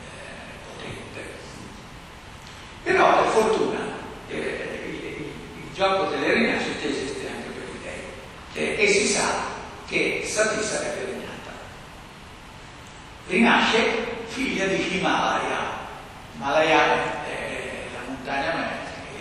eh, 0.00 0.58
potente. 0.66 1.30
Però 2.82 3.22
per 3.22 3.30
fortuna 3.30 3.78
eh, 4.28 4.84
il, 4.86 4.94
il, 4.94 5.26
il, 5.64 5.72
gioco 5.74 6.10
delle 6.10 6.34
rinascite 6.34 6.88
esiste 6.88 7.28
anche 7.28 7.48
per 7.50 7.68
i 7.68 7.78
dei 8.52 8.76
eh, 8.76 8.82
e 8.82 8.88
si 8.88 9.06
sa 9.06 9.50
che 9.86 10.22
Sati 10.26 10.62
sarebbe 10.62 11.04
regnata. 11.04 11.52
Rinasce 13.28 14.24
figlia 14.26 14.66
di 14.66 14.96
Himalaya. 14.96 15.80
Himalaya 16.34 17.24
è 17.24 17.86
la 17.92 18.00
montagna 18.08 18.70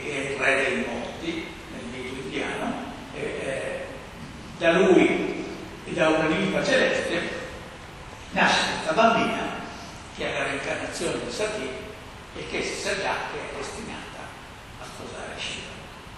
è 0.04 0.32
il 0.32 0.38
re 0.38 0.66
dei 0.66 0.86
monti 0.88 1.46
nel 1.72 1.84
mito 1.92 2.22
indiano. 2.22 2.74
Eh, 3.14 3.86
da 4.58 4.72
lui 4.72 5.46
e 5.86 5.94
da 5.94 6.10
una 6.10 6.28
linfa 6.28 6.64
celeste 6.64 7.41
nasce 8.32 8.72
questa 8.74 8.94
bambina 8.94 9.60
che 10.16 10.28
è 10.28 10.38
la 10.38 10.44
reincarnazione 10.44 11.24
di 11.24 11.32
Sati 11.32 11.70
e 12.36 12.48
che 12.50 12.64
si 12.64 12.82
sa 12.82 12.96
già 12.96 13.16
che 13.32 13.40
è 13.40 13.58
destinata 13.58 14.20
a 14.80 14.86
sposare 14.86 15.36
Shiva. 15.38 15.68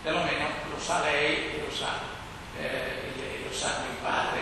Perlomeno 0.03 0.47
lo 0.69 0.79
sa 0.79 1.01
lei 1.01 1.61
lo 1.65 1.73
sa 1.73 2.11
eh, 2.59 3.11
lo 3.47 3.53
sanno 3.53 3.85
il 3.85 3.97
padre, 4.01 4.41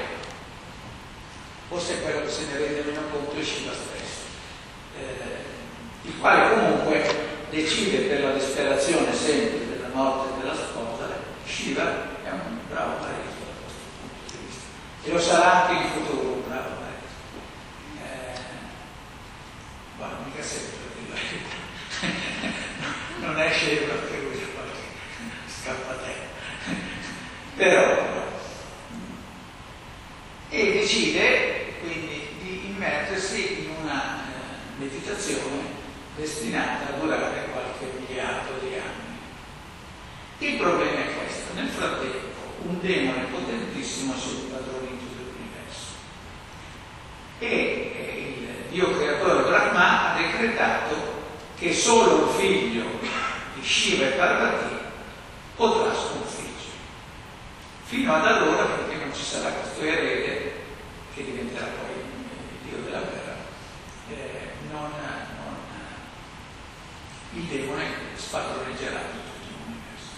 forse 1.67 2.01
quello 2.01 2.21
che 2.21 2.29
se 2.29 2.45
ne 2.45 2.57
rende 2.57 2.81
meno 2.81 3.01
conto 3.11 3.39
è 3.39 3.43
Shiva 3.43 3.71
stesso, 3.71 4.21
eh, 4.97 5.45
il 6.03 6.17
quale 6.19 6.53
comunque 6.53 7.29
decide 7.49 8.07
per 8.07 8.23
la 8.23 8.31
disperazione 8.33 9.13
sempre 9.15 9.69
della 9.69 9.89
morte 9.93 10.41
della 10.41 10.55
sposa, 10.55 11.07
Shiva 11.45 11.83
è 12.23 12.31
un 12.31 12.57
bravo 12.69 12.99
marito 12.99 13.39
da 13.39 13.53
questo 13.63 13.81
punto 13.99 14.37
di 14.37 14.45
vista. 14.45 14.61
E 15.03 15.11
lo 15.11 15.19
sarà 15.19 15.67
anche 15.67 15.83
in 15.83 15.91
futuro 15.91 16.33
un 16.33 16.43
bravo 16.47 16.69
marito. 16.69 16.89
Eh, 18.03 18.39
guarda, 19.97 20.17
mica 20.25 20.43
sempre 20.43 20.79
non 23.19 23.37
è 23.37 23.51
scemo 23.51 23.93
perché 23.93 24.21
lui 24.21 24.37
c'è 24.37 24.51
qualche 24.53 24.79
scappatella. 25.47 26.29
Però 27.61 27.95
e 30.49 30.71
decide 30.71 31.75
quindi 31.79 32.27
di 32.41 32.71
immergersi 32.71 33.65
in 33.65 33.83
una 33.83 34.15
eh, 34.15 34.79
meditazione 34.79 35.69
destinata 36.15 36.87
a 36.87 36.97
durare 36.99 37.49
qualche 37.51 37.99
miliardo 37.99 38.53
di 38.61 38.73
anni. 38.73 39.19
Il 40.39 40.57
problema 40.57 41.01
è 41.01 41.13
questo, 41.13 41.53
nel 41.53 41.67
frattempo 41.67 42.55
un 42.63 42.79
demone 42.81 43.25
potentissimo 43.25 44.15
si 44.17 44.29
è 44.29 44.39
impadronito 44.39 45.05
dell'universo 45.15 45.91
e 47.37 48.37
il 48.39 48.71
Dio 48.71 48.97
creatore 48.97 49.43
Brahma 49.43 50.15
ha 50.15 50.17
decretato 50.17 50.95
che 51.59 51.71
solo 51.75 52.23
il 52.23 52.39
figlio 52.39 52.85
di 53.53 53.63
Shiva 53.63 54.07
e 54.07 54.11
Parvati 54.13 54.75
potrà 55.55 55.93
Fino 58.11 58.25
ad 58.25 58.35
allora, 58.35 58.63
perché 58.65 58.95
non 58.95 59.13
ci 59.15 59.23
sarà 59.23 59.51
questo 59.51 59.79
erede 59.83 60.51
che 61.13 61.23
diventerà 61.23 61.67
poi 61.67 61.95
il 61.95 62.69
dio 62.69 62.83
della 62.83 62.99
guerra, 62.99 63.35
eh, 64.09 64.49
non, 64.69 64.91
non, 64.91 65.55
il 67.35 67.43
demone 67.43 67.85
spadroneggerà 68.15 68.99
tutto 68.99 69.47
l'universo. 69.63 70.11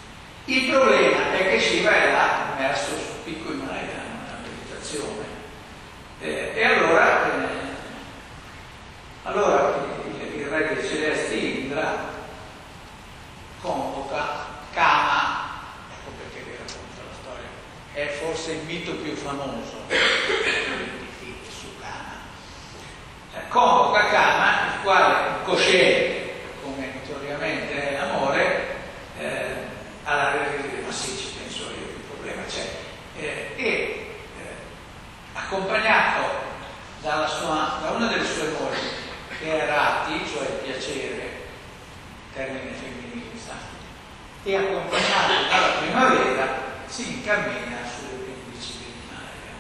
Il 0.46 0.72
problema 0.72 1.34
è 1.34 1.50
che 1.52 1.60
Shiva 1.60 1.92
è 1.92 2.12
là 2.12 2.56
immerso 2.56 2.98
sul 2.98 3.22
picco 3.26 3.52
Himalayano 3.52 4.24
nella 4.26 4.40
meditazione. 4.42 5.26
Eh, 6.20 6.52
e 6.56 6.64
allora, 6.64 7.26
eh, 7.28 7.48
allora 9.22 9.86
il, 10.04 10.40
il, 10.40 10.48
re 10.48 10.74
dei 10.74 10.88
celesti 10.90 11.60
Indra 11.60 12.10
convoca 13.62 14.48
Kama 14.74 15.44
è 17.94 18.18
forse 18.44 18.60
il 18.60 18.66
mito 18.66 18.92
più 18.96 19.16
famoso 19.16 19.72
su 21.48 21.68
Cana. 21.80 22.20
Eh, 23.36 23.48
convoca 23.48 24.10
Cana, 24.10 24.74
il 24.76 24.82
quale 24.82 25.44
cosciente, 25.46 26.34
come 26.62 26.92
notoriamente 26.94 27.90
è 27.90 27.98
l'amore, 27.98 28.66
eh, 29.18 29.56
alla 30.04 30.32
dire, 30.62 30.82
ma 30.86 30.92
sì, 30.92 31.18
ci 31.18 31.34
penso 31.38 31.70
io, 31.70 31.88
che 31.88 32.04
problema 32.14 32.44
c'è. 32.44 32.68
Eh, 33.18 33.54
e 33.56 33.66
eh, 33.66 34.56
accompagnato 35.32 36.42
sua, 37.28 37.80
da 37.82 37.92
una 37.92 38.08
delle 38.08 38.26
sue 38.26 38.50
mogli, 38.60 39.40
che 39.40 39.62
è 39.62 39.68
Rati, 39.68 40.22
cioè 40.30 40.48
piacere, 40.64 41.48
termine 42.34 42.74
femminile, 42.74 43.22
e 44.44 44.56
accompagnato 44.58 45.48
dalla 45.50 45.74
primavera 45.80 46.72
si 46.94 47.12
incammina 47.12 47.78
sulle 47.90 48.22
pendici 48.22 48.78
dell'Himalaya. 48.78 49.58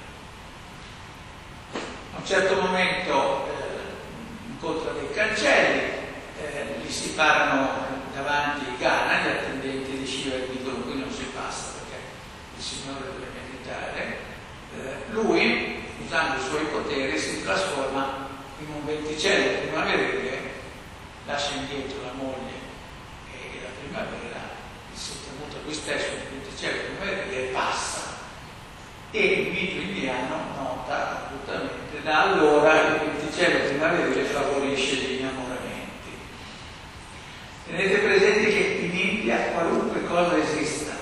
A 1.73 1.79
un 2.23 2.29
certo 2.29 2.55
momento 2.55 3.47
eh, 3.47 4.51
incontra 4.51 4.93
dei 4.93 5.11
cancelli, 5.11 5.91
eh, 6.39 6.79
gli 6.81 6.89
si 6.89 7.09
parano 7.09 7.67
davanti 8.15 8.63
i 8.63 8.77
Ghana, 8.77 9.23
gli 9.23 9.27
attendenti 9.27 9.97
di 9.97 10.07
Shiva 10.07 10.35
e 10.35 10.47
dicono 10.49 10.77
qui 10.85 10.99
non 10.99 11.11
si 11.11 11.25
passa 11.35 11.73
perché 11.79 11.99
il 12.55 12.63
Signore 12.63 13.03
deve 13.11 13.27
meditare. 13.35 14.17
Eh, 14.73 15.11
lui, 15.11 15.83
usando 16.05 16.39
i 16.39 16.47
suoi 16.47 16.63
poteri, 16.67 17.19
si 17.19 17.43
trasforma 17.43 18.29
in 18.59 18.67
un 18.73 18.85
venticello 18.85 19.59
primaverile, 19.59 20.39
lascia 21.25 21.55
indietro 21.55 22.03
la 22.05 22.13
moglie 22.13 22.55
e 23.33 23.59
la 23.61 23.69
primavera 23.81 24.39
si 24.93 25.11
è 25.11 25.15
tenuto 25.27 25.57
lui 25.65 25.73
stesso 25.73 26.13
il 26.13 26.39
venticello 26.39 26.83
primaverile 26.95 27.49
e 27.49 27.51
passa. 27.51 27.92
E 29.15 29.25
il 29.25 29.51
mito 29.51 29.79
indiano 29.79 30.37
nota 30.57 31.27
assolutamente 31.27 32.01
da 32.01 32.23
allora 32.23 32.81
il 32.81 32.99
venticello 32.99 33.65
primaverile 33.67 34.23
favorisce 34.23 34.95
gli 34.95 35.19
innamoramenti. 35.19 36.09
Tenete 37.67 37.97
presente 37.99 38.49
che 38.49 38.87
in 38.87 38.97
India 38.97 39.37
qualunque 39.53 40.03
cosa 40.05 40.37
esista, 40.37 40.93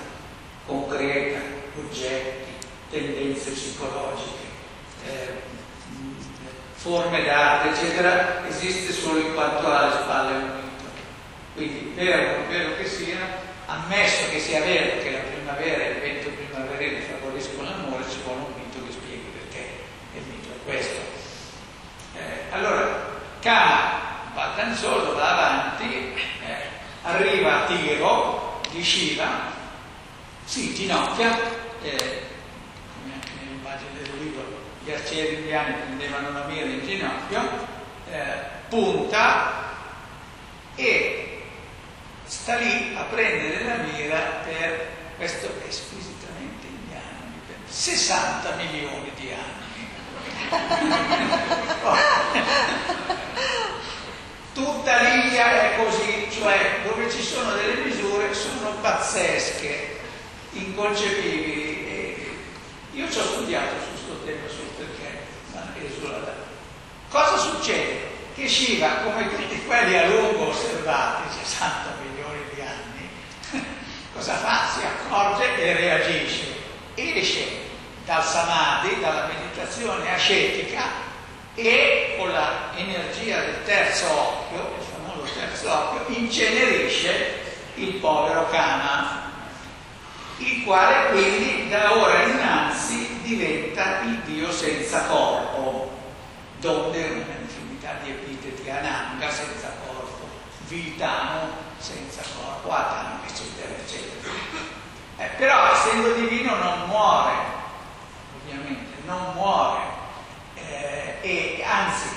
concreta, 0.66 1.40
oggetti, 1.78 2.52
tendenze 2.90 3.52
psicologiche, 3.52 4.46
eh, 5.08 5.34
forme 6.74 7.24
d'arte, 7.24 7.70
eccetera, 7.70 8.48
esiste 8.48 8.92
solo 8.92 9.20
in 9.20 9.34
quanto 9.34 9.68
ha 9.68 9.80
alle 9.80 10.02
spalle 10.04 10.36
un 10.36 10.52
mito. 10.56 10.90
Quindi, 11.56 11.94
vero 11.96 12.34
o 12.34 12.38
non 12.38 12.50
vero 12.50 12.76
che 12.76 12.88
sia, 12.88 13.18
ammesso 13.66 14.30
che 14.30 14.40
sia 14.40 14.60
vero 14.62 15.02
che 15.02 15.12
la 15.12 15.20
primavera 15.20 15.88
il 15.88 16.00
vento 16.00 16.30
primaverile 16.30 17.02
favoriscono 17.02 17.70
l'amore, 17.70 18.04
ci 18.10 18.20
vuole 18.24 18.40
un 18.40 18.54
mito 18.56 18.86
che 18.86 18.92
spieghi 18.92 19.32
perché 19.34 19.68
il 20.16 20.24
mito 20.28 20.50
è 20.50 20.70
questo. 20.70 21.12
Allora, 23.44 24.00
Kama 24.36 25.14
va 25.16 25.32
avanti, 25.32 26.14
eh, 26.46 26.70
arriva 27.02 27.64
a 27.64 27.66
Tiro 27.66 28.62
di 28.70 28.84
Shiva, 28.84 29.52
si 30.46 30.74
ginocchia, 30.74 31.40
eh, 31.82 32.22
anche 33.14 33.30
nell'immagine 33.40 33.90
del 34.04 34.12
libro, 34.20 34.44
gli 34.84 34.92
arcieri 34.92 35.36
indiani 35.36 35.74
prendevano 35.74 36.32
la 36.32 36.46
mira 36.46 36.66
in 36.66 36.86
ginocchio, 36.86 37.68
eh, 38.12 38.38
punta 38.70 39.70
e 40.76 41.44
sta 42.26 42.58
lì 42.58 42.96
a 42.96 43.02
prendere 43.04 43.64
la 43.64 43.76
mira 43.78 44.20
per 44.44 44.88
questo 45.18 45.48
è 45.68 45.72
squisitamente 45.72 46.68
indiano, 46.68 47.34
60 47.68 48.56
milioni 48.56 49.12
di 49.16 49.34
anni. 49.34 49.60
Tutta 54.62 55.02
l'India 55.02 55.74
è 55.74 55.84
così, 55.84 56.28
cioè 56.32 56.82
dove 56.84 57.10
ci 57.10 57.24
sono 57.24 57.54
delle 57.54 57.84
misure 57.84 58.32
sono 58.32 58.76
pazzesche, 58.80 59.98
inconcepibili. 60.52 61.88
E 61.88 62.30
io 62.94 63.10
ci 63.10 63.18
ho 63.18 63.24
studiato 63.24 63.74
su 63.82 63.90
questo 63.90 64.24
tema, 64.24 64.48
sul 64.48 64.68
perché, 64.78 65.26
ma 65.54 65.64
esula 65.84 66.18
da. 66.20 66.34
Cosa 67.10 67.38
succede? 67.38 68.10
Che 68.36 68.48
Shiva, 68.48 68.98
come 68.98 69.36
tutti 69.36 69.66
quelli 69.66 69.98
a 69.98 70.06
lungo 70.06 70.50
osservati, 70.50 71.40
60 71.44 71.74
milioni 72.04 72.42
di 72.54 72.62
anni, 72.62 73.66
cosa 74.14 74.36
fa? 74.36 74.68
Si 74.76 74.86
accorge 74.86 75.58
e 75.60 75.74
reagisce. 75.74 76.46
Esce 76.94 77.48
dal 78.06 78.24
samadhi, 78.24 79.00
dalla 79.00 79.26
meditazione 79.26 80.14
ascetica 80.14 81.10
e 81.56 82.16
con 82.18 82.32
l'energia 82.32 83.42
del 83.42 83.64
terzo 83.66 84.06
occhio, 84.10 84.76
il 84.78 84.86
famoso 84.86 85.32
terzo 85.34 85.72
occhio, 85.72 86.16
incenerisce 86.16 87.40
il 87.76 87.96
povero 87.96 88.48
Kama, 88.50 89.30
il 90.38 90.64
quale 90.64 91.10
quindi 91.10 91.70
da 91.70 91.98
ora 91.98 92.24
innanzi 92.24 93.22
diventa 93.22 94.02
il 94.02 94.20
Dio 94.20 94.52
senza 94.52 95.06
corpo, 95.06 95.92
donde 96.60 97.04
un'infinità 97.06 97.98
di 98.02 98.12
epiteti, 98.12 98.70
Ananga 98.70 99.30
senza 99.30 99.74
corpo, 99.86 100.28
Vitano 100.68 101.50
senza 101.78 102.22
corpo, 102.40 102.72
Atano, 102.72 103.20
eccetera, 103.26 103.74
eccetera. 103.76 104.30
Eh, 105.18 105.30
però 105.38 105.72
essendo 105.74 106.14
divino 106.14 106.56
non 106.56 106.88
muore, 106.88 107.34
ovviamente, 108.42 108.96
non 109.06 109.34
muore 109.34 110.00
eh, 110.72 111.18
e 111.22 111.64
anzi, 111.64 112.08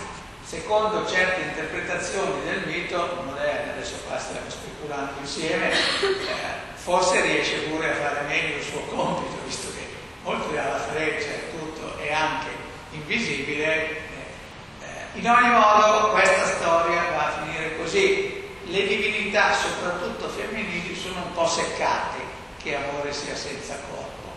secondo 0.44 1.06
certe 1.06 1.42
interpretazioni 1.42 2.44
del 2.44 2.62
mito 2.66 3.22
moderno, 3.24 3.72
adesso 3.72 3.96
qua 4.06 4.18
stiamo 4.18 4.48
speculando 4.48 5.12
insieme, 5.20 5.72
eh, 5.72 6.72
forse 6.74 7.20
riesce 7.22 7.56
pure 7.68 7.90
a 7.90 7.94
fare 7.94 8.20
meglio 8.28 8.56
il 8.56 8.62
suo 8.62 8.80
compito, 8.82 9.42
visto 9.44 9.68
che 9.74 9.86
oltre 10.22 10.58
alla 10.58 10.78
freccia 10.78 11.30
e 11.30 11.50
tutto 11.58 11.98
è 11.98 12.12
anche 12.12 12.48
invisibile. 12.92 13.90
Eh, 13.90 14.02
eh, 14.80 15.18
in 15.18 15.28
ogni 15.28 15.50
modo 15.50 16.10
questa 16.10 16.46
storia 16.46 17.10
va 17.10 17.26
a 17.26 17.42
finire 17.42 17.76
così. 17.76 18.42
Le 18.66 18.86
divinità, 18.86 19.52
soprattutto 19.52 20.28
femminili, 20.28 20.96
sono 20.96 21.22
un 21.26 21.32
po' 21.34 21.46
seccate 21.46 22.18
che 22.62 22.76
amore 22.76 23.12
sia 23.12 23.36
senza 23.36 23.74
corpo. 23.90 24.32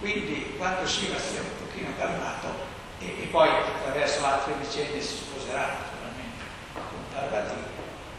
Quindi 0.00 0.54
quando 0.56 0.86
Shiva 0.86 1.18
sia 1.18 1.40
un 1.40 1.66
pochino 1.66 1.90
calmato, 1.96 2.67
e, 3.00 3.22
e 3.22 3.26
poi 3.26 3.48
attraverso 3.48 4.24
altre 4.24 4.54
vicende 4.54 5.00
si 5.00 5.16
sposerà 5.16 5.66
naturalmente 5.66 6.44
con 6.72 6.98
Parvati, 7.12 7.54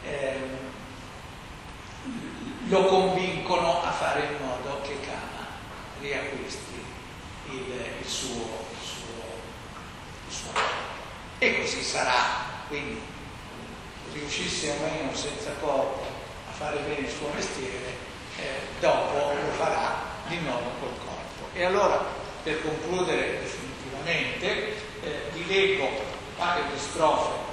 eh, 0.05 0.67
lo 2.67 2.85
convincono 2.85 3.81
a 3.83 3.91
fare 3.91 4.21
in 4.25 4.45
modo 4.45 4.81
che 4.81 4.99
Kama 5.01 5.47
riacquisti 5.99 6.83
il, 7.51 7.73
il, 7.99 8.07
suo, 8.07 8.65
il, 8.71 8.85
suo, 8.85 9.23
il 10.27 10.33
suo 10.33 10.51
e 11.39 11.61
così 11.61 11.83
sarà. 11.83 12.47
Quindi 12.67 13.01
riuscisse 14.13 14.71
o 14.71 14.75
meno 14.83 15.15
senza 15.15 15.51
corpo 15.59 16.05
a 16.49 16.51
fare 16.51 16.77
bene 16.79 17.07
il 17.07 17.09
suo 17.09 17.29
mestiere, 17.33 17.95
eh, 18.37 18.59
dopo 18.79 19.33
lo 19.33 19.51
farà 19.57 19.95
di 20.27 20.37
nuovo 20.39 20.69
col 20.79 20.97
corpo. 20.99 21.49
E 21.53 21.63
allora, 21.63 22.05
per 22.43 22.61
concludere 22.61 23.41
definitivamente, 24.03 24.75
eh, 25.03 25.29
vi 25.33 25.47
leggo 25.47 25.85
un 25.85 26.35
paio 26.37 26.63
di 26.71 26.79
strofe. 26.79 27.47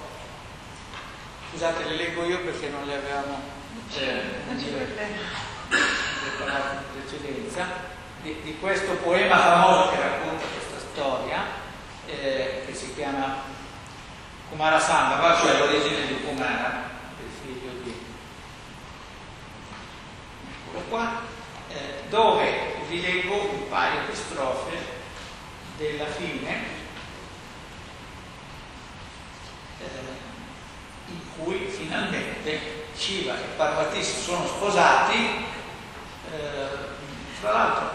Scusate, 1.51 1.85
le 1.85 1.97
leggo 1.97 2.25
io 2.25 2.41
perché 2.41 2.69
non 2.69 2.87
le 2.87 2.95
avevamo 2.95 3.41
eh, 3.95 4.21
preparate 5.69 6.77
in 6.77 7.01
precedenza, 7.01 7.67
di, 8.23 8.41
di, 8.43 8.59
questo 8.59 8.95
poema 8.95 9.39
famoso 9.39 9.91
che 9.91 10.01
racconta 10.01 10.45
questa 10.45 10.79
storia, 10.93 11.45
eh, 12.07 12.63
che 12.67 12.75
si 12.75 12.95
chiama 12.95 13.43
Kumara 14.49 14.81
Sambhava, 14.81 15.39
cioè 15.39 15.59
l'origine 15.59 16.07
di 16.07 16.21
Kumara, 16.25 16.91
il 17.21 17.31
figlio 17.43 17.73
di... 17.83 17.95
Eccolo 20.67 20.85
qua, 20.89 21.21
eh, 21.69 22.09
dove 22.09 22.75
vi 22.89 23.01
leggo 23.01 23.35
un 23.35 23.69
paio 23.69 24.01
di 24.09 24.17
strofe 24.17 24.96
della 25.77 26.07
fine 26.07 26.65
eh, 29.79 29.85
in 31.09 31.21
cui 31.37 31.67
finalmente 31.69 32.85
Shiva 32.95 33.39
e 33.39 33.45
Parvati 33.57 34.03
si 34.03 34.21
sono 34.21 34.47
sposati, 34.47 35.45
eh, 36.33 36.69
fra 37.39 37.53
l'altro, 37.53 37.91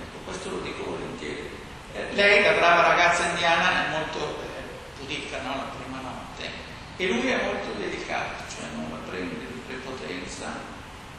ecco 0.00 0.18
questo 0.24 0.50
lo 0.50 0.58
dico 0.58 0.84
volentieri, 0.84 1.50
eh, 1.94 2.12
lei, 2.12 2.42
la 2.42 2.52
brava 2.52 2.88
ragazza 2.88 3.28
indiana, 3.28 3.86
è 3.86 3.90
molto 3.90 4.18
eh, 4.18 4.98
pudica, 4.98 5.40
no? 5.42 5.54
la 5.54 5.72
prima 5.80 6.00
notte, 6.00 6.50
e 6.96 7.06
lui 7.06 7.30
è 7.30 7.44
molto 7.44 7.78
dedicato, 7.78 8.42
cioè 8.48 8.66
non 8.74 8.90
la 8.90 9.08
prende 9.08 9.38
di 9.38 9.62
prepotenza, 9.66 10.46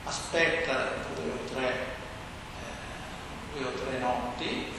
aspetta 0.04 0.92
due 1.16 1.32
o 1.32 1.54
tre, 1.54 1.70
eh, 2.60 3.58
due 3.58 3.66
o 3.66 3.72
tre 3.72 3.98
notti, 4.00 4.75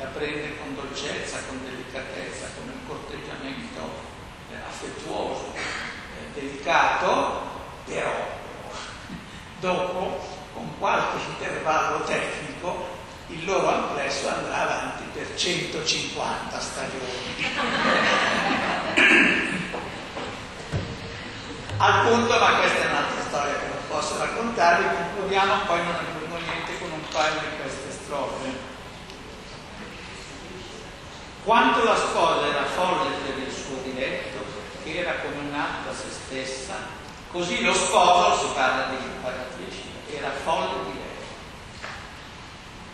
eh, 0.00 0.04
la 0.04 0.06
prende 0.06 0.56
con 0.58 0.74
dolcezza, 0.74 1.38
con 1.46 1.62
delicatezza, 1.62 2.46
con 2.56 2.66
il 2.68 2.80
corteggiamento 2.86 4.08
eh, 4.50 4.56
affettuoso, 4.56 5.52
eh, 5.54 5.60
delicato, 6.32 7.42
però 7.84 8.10
dopo, 9.60 10.26
con 10.54 10.78
qualche 10.78 11.18
intervallo 11.28 12.04
tecnico, 12.04 12.98
il 13.28 13.44
loro 13.44 13.68
amplesso 13.68 14.28
andrà 14.28 14.62
avanti 14.62 15.04
per 15.12 15.36
150 15.36 16.58
stagioni. 16.58 17.58
Al 21.82 22.06
punto, 22.06 22.38
ma 22.38 22.56
questa 22.56 22.82
è 22.82 22.86
un'altra 22.86 23.22
storia 23.26 23.54
che 23.54 23.66
non 23.68 23.78
posso 23.88 24.18
raccontarvi, 24.18 24.84
concludiamo, 24.84 25.64
poi 25.64 25.82
non 25.82 25.94
aggiungo 25.94 26.36
niente 26.36 26.78
con 26.78 26.90
un 26.90 27.00
paio 27.10 27.40
di 27.40 27.56
queste 27.58 27.90
strofe. 27.90 28.69
Quanto 31.42 31.84
la 31.84 31.96
sposa 31.96 32.46
era 32.46 32.64
folle 32.64 33.10
per 33.24 33.38
il 33.38 33.50
suo 33.52 33.80
diletto, 33.82 34.44
che 34.82 34.98
era 34.98 35.14
come 35.22 35.48
un'altra 35.48 35.90
da 35.90 35.96
se 35.96 36.10
stessa, 36.10 36.74
così 37.30 37.62
lo 37.62 37.72
sposo, 37.72 38.46
si 38.46 38.54
parla 38.54 38.88
di 38.90 38.96
Paratici, 39.22 39.82
era 40.14 40.30
folle 40.44 40.84
di 40.84 40.98
lei. 40.98 41.08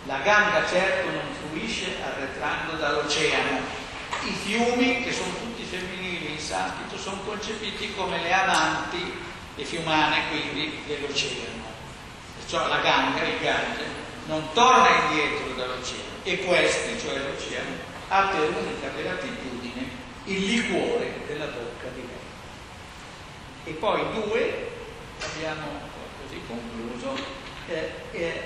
La 0.05 0.19
ganga 0.19 0.65
certo 0.69 1.11
non 1.11 1.27
fruisce 1.41 1.97
arretrando 2.01 2.77
dall'oceano. 2.77 3.85
I 4.23 4.31
fiumi, 4.31 5.03
che 5.03 5.13
sono 5.13 5.33
tutti 5.41 5.65
femminili 5.65 6.33
in 6.33 6.39
sanscrito, 6.39 6.97
sono 6.97 7.21
concepiti 7.25 7.95
come 7.95 8.23
le 8.23 8.33
amanti, 8.33 9.13
le 9.57 9.65
fiumane 9.65 10.29
quindi 10.29 10.83
dell'oceano. 10.87 11.65
Perciò 12.39 12.69
la 12.69 12.79
ganga, 12.79 13.25
il 13.25 13.39
Gange, 13.41 13.85
non 14.27 14.47
torna 14.53 14.89
indietro 15.09 15.53
dall'oceano 15.57 16.23
e 16.23 16.45
questi, 16.45 17.01
cioè 17.01 17.19
l'oceano, 17.19 17.95
ha 18.09 18.29
per 18.29 18.49
unica 18.51 18.89
beatitudine 18.95 19.89
il 20.25 20.45
liquore 20.45 21.13
della 21.27 21.47
bocca 21.47 21.89
di 21.95 22.01
lei. 22.01 22.15
E 23.65 23.73
poi 23.73 24.03
due, 24.13 24.71
abbiamo 25.21 25.67
così 26.23 26.41
concluso, 26.47 27.17
eh, 27.69 27.91
eh, 28.13 28.43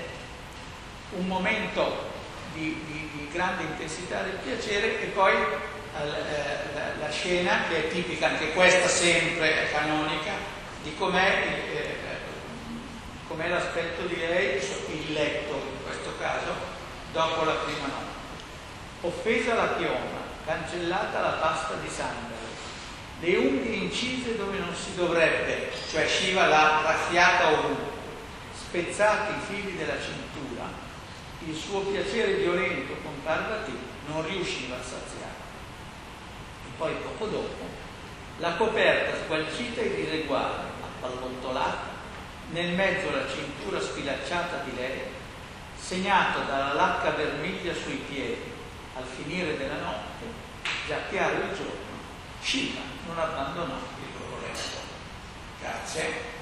un 1.11 1.27
momento 1.27 2.09
di, 2.53 2.83
di, 2.85 3.09
di, 3.13 3.29
grande 3.31 3.63
intensità 3.63 4.21
del 4.21 4.37
piacere 4.43 5.01
e 5.01 5.05
poi 5.07 5.33
eh, 5.33 6.73
la, 6.73 6.95
la, 6.99 7.09
scena 7.11 7.63
che 7.67 7.85
è 7.85 7.91
tipica, 7.91 8.29
anche 8.29 8.51
questa 8.51 8.87
sempre 8.87 9.67
è 9.67 9.71
canonica, 9.71 10.33
di 10.83 10.93
com'è, 10.95 11.63
eh, 11.73 11.95
com'è 13.27 13.47
l'aspetto 13.47 14.05
di 14.07 14.17
lei, 14.17 14.57
il 14.57 15.13
letto 15.13 15.53
in 15.53 15.83
questo 15.83 16.13
caso, 16.19 16.53
dopo 17.11 17.43
la 17.43 17.53
prima 17.53 17.87
notte 17.87 18.20
offesa 19.01 19.53
la 19.55 19.75
chioma, 19.77 20.19
cancellata 20.45 21.19
la 21.19 21.29
pasta 21.39 21.75
di 21.75 21.89
sandalo, 21.89 22.29
le 23.19 23.35
unghie 23.35 23.75
incise 23.75 24.35
dove 24.37 24.57
non 24.57 24.73
si 24.73 24.95
dovrebbe, 24.95 25.71
cioè 25.89 26.07
Shiva 26.07 26.47
l'ha 26.47 26.81
raffiata 26.83 27.51
ovunque, 27.51 27.99
spezzati 28.53 29.33
i 29.33 29.45
fili 29.47 29.77
della 29.77 29.99
cintura, 30.01 30.65
il 31.45 31.55
suo 31.55 31.81
piacere 31.81 32.33
violento 32.33 32.93
con 33.03 33.13
Parvati 33.23 33.77
non 34.07 34.25
riusciva 34.27 34.75
a 34.75 34.81
saziare. 34.81 35.39
E 36.65 36.69
poi 36.77 36.93
poco 37.03 37.25
dopo, 37.27 37.65
la 38.37 38.55
coperta 38.55 39.17
squalcita 39.23 39.81
e 39.81 39.95
diseguale, 39.95 40.69
appallottolata, 40.81 41.89
nel 42.51 42.73
mezzo 42.73 43.11
la 43.11 43.27
cintura 43.27 43.79
sfilacciata 43.79 44.63
di 44.65 44.75
lei, 44.75 45.01
segnata 45.79 46.39
dalla 46.39 46.73
lacca 46.73 47.11
vermiglia 47.11 47.73
sui 47.73 48.03
piedi, 48.07 48.51
al 48.95 49.03
finire 49.03 49.57
della 49.57 49.79
notte, 49.79 50.25
già 50.87 50.97
chiaro 51.09 51.35
il 51.35 51.55
giorno, 51.55 51.99
Shiva 52.41 52.81
non 53.07 53.17
abbandonò 53.17 53.75
il 53.75 54.19
loro 54.19 54.41
letto. 54.41 54.79
Grazie. 55.59 56.40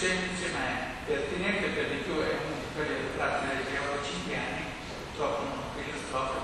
Semplice 0.00 0.48
ma 0.56 0.64
è 0.64 0.76
pertinente 1.04 1.76
per 1.76 1.92
di 1.92 2.00
più, 2.00 2.16
è 2.24 2.40
uno 2.40 2.56
di 2.56 2.72
quelli 2.72 3.04
adottati 3.04 3.52
nelle 3.52 3.68
teorie 3.68 4.00
cinquanti, 4.00 4.64
purtroppo 5.12 5.44
non 5.44 5.76
qui 5.76 5.92
la 5.92 6.00
strofa. 6.00 6.40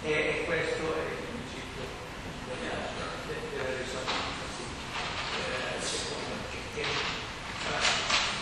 E 0.00 0.48
questo 0.48 0.96
è 0.96 1.04
il 1.12 1.20
principio 1.28 1.84
della, 2.48 2.88
della 3.28 3.68
risonanza, 3.76 4.44
sì. 4.48 4.64
eh, 5.44 5.76
secondo 5.76 6.40
me, 6.40 6.88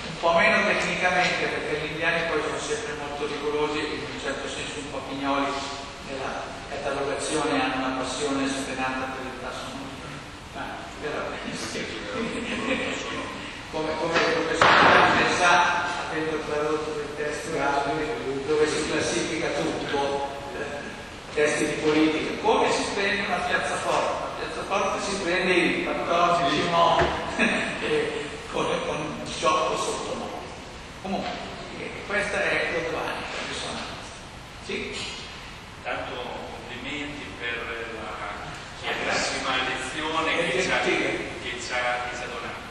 un 0.07 0.19
po' 0.23 0.33
meno 0.39 0.63
tecnicamente, 0.63 1.51
perché 1.51 1.83
gli 1.83 1.91
indiani 1.99 2.31
poi 2.31 2.39
sono 2.47 2.63
sempre 2.63 2.95
molto 2.95 3.27
rigorosi, 3.27 4.07
in 4.07 4.07
un 4.07 4.21
certo 4.23 4.47
senso 4.47 4.87
un 4.87 4.91
po' 4.95 5.03
pignoli 5.11 5.51
nella 6.07 6.47
catalogazione, 6.71 7.59
hanno 7.59 7.91
una 7.91 8.07
passione 8.07 8.47
sfrenata 8.47 9.19
per 9.19 9.27
il 9.27 9.41
tasso 9.43 9.67
ma 10.55 10.87
però, 11.03 11.27
come, 13.79 13.95
come 14.01 14.19
il 14.19 14.33
professor 14.35 14.69
ne 15.15 15.37
sa, 15.39 16.11
avendo 16.11 16.39
tradotto 16.51 16.91
del 16.99 17.15
testo 17.15 17.51
dove 18.47 18.67
si 18.67 18.91
classifica 18.91 19.49
tutto, 19.49 20.27
testi 21.35 21.67
di 21.67 21.73
politica, 21.83 22.43
come 22.43 22.73
si 22.73 22.83
prende 22.95 23.27
una 23.27 23.37
piazzaforte? 23.37 24.41
La 24.41 24.47
piazzaforte 24.47 25.05
si 25.05 25.17
prende 25.23 25.53
il 25.53 25.85
14 25.85 26.63
modo 26.71 27.05
con, 28.53 28.67
con 28.87 29.21
18 29.25 29.77
sottomodi. 29.77 30.47
Comunque, 31.03 31.31
questa 32.07 32.43
è 32.43 32.71
l'organica 32.73 33.39
risonanza. 33.47 34.17
Sì? 34.65 34.97
Tanto 35.85 36.13
complimenti 36.51 37.25
per 37.39 37.87
la 37.95 38.09
chiarissima 38.81 39.55
lezione 39.69 40.51
che 40.51 40.63
ci 40.63 40.71
ha, 40.71 40.81
che 40.81 41.61
ci 41.61 41.73
ha, 41.73 42.09
che 42.09 42.17
ci 42.17 42.23
ha 42.23 42.27
donato. 42.27 42.67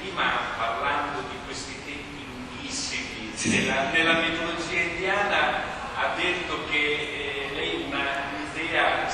Prima 0.00 0.44
parlando 0.56 1.20
di 1.30 1.36
questi 1.46 1.74
tempi 1.84 2.24
lunghissimi, 2.26 3.33
sì. 3.48 3.58
nella, 3.58 3.90
nella 3.90 4.20
mitologia 4.20 4.80
indiana 4.80 5.72
ha 5.96 6.14
detto 6.16 6.64
che 6.70 6.78
eh, 6.78 7.54
lei 7.54 7.84
una 7.86 8.32
un'idea 8.74 9.06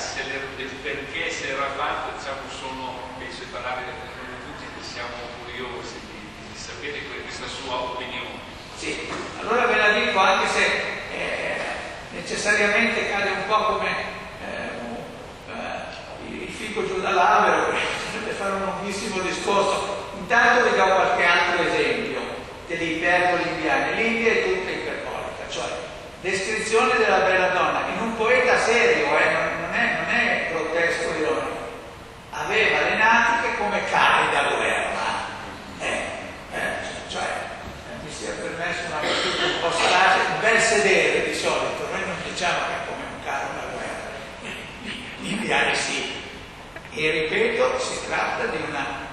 del 0.55 0.69
perché 0.81 1.29
si 1.29 1.47
era 1.47 1.69
fatto, 1.77 2.17
diciamo, 2.17 2.41
sono, 2.49 3.13
penso 3.19 3.43
parlare 3.51 3.81
noi 3.85 4.41
tutti 4.45 4.65
che 4.73 4.83
siamo 4.83 5.13
curiosi 5.43 5.99
di, 6.09 6.17
di, 6.49 6.57
sapere 6.57 6.99
questa 7.23 7.45
sua 7.45 7.75
opinione. 7.75 8.41
Sì, 8.75 9.07
allora 9.39 9.67
ve 9.67 9.75
la 9.77 9.91
dico 9.91 10.17
anche 10.17 10.47
se 10.47 10.65
eh, 11.13 11.61
necessariamente 12.11 13.09
cade 13.11 13.29
un 13.29 13.47
po' 13.47 13.75
come 13.75 13.89
eh, 14.41 15.51
eh, 15.51 16.43
il 16.43 16.51
fico 16.51 16.87
giù 16.87 16.99
dall'albero, 16.99 17.71
per 18.23 18.33
fare 18.33 18.53
un 18.53 18.63
lunghissimo 18.63 19.19
discorso. 19.19 20.09
Intanto 20.17 20.69
vi 20.69 20.75
do 20.75 20.85
qualche 20.85 21.23
altro 21.23 21.63
esempio 21.67 22.10
delle 22.71 22.91
iperboli 22.91 23.49
indiane. 23.49 23.93
L'India 23.95 24.31
è 24.31 24.43
tutta 24.43 24.69
iperbolica, 24.69 25.43
cioè 25.49 25.67
descrizione 26.21 26.97
della 26.97 27.19
bella 27.19 27.47
donna 27.49 27.87
in 27.93 28.01
un 28.01 28.15
poeta 28.15 28.57
serio, 28.57 29.05
eh, 29.17 29.31
non, 29.59 29.73
è, 29.73 29.97
non 29.99 30.13
è 30.13 30.49
grottesco 30.51 31.13
ironico, 31.17 31.69
aveva 32.31 32.81
le 32.81 32.95
natiche 32.95 33.57
come 33.57 33.83
cani 33.89 34.31
da 34.31 34.43
guerra. 34.55 34.89
Eh, 35.79 36.01
eh, 36.53 36.59
cioè, 37.09 37.23
eh, 37.23 38.03
mi 38.03 38.11
sia 38.11 38.33
permesso 38.39 38.85
una 38.87 39.01
battuta 39.01 39.45
un 39.45 39.59
po' 39.59 39.71
strage, 39.71 40.19
un 40.33 40.39
bel 40.39 40.59
sedere 40.59 41.29
di 41.29 41.33
solito, 41.33 41.87
noi 41.91 42.05
non 42.05 42.15
diciamo 42.23 42.59
che 42.67 42.73
è 42.73 42.87
come 42.87 43.03
un 43.03 43.23
carro 43.23 43.53
da 43.53 43.67
guerra, 43.73 44.55
gli 45.19 45.31
indiani 45.31 45.75
sì. 45.75 46.19
E 46.93 47.09
ripeto, 47.09 47.79
si 47.79 48.05
tratta 48.05 48.45
di 48.45 48.57
una... 48.67 49.10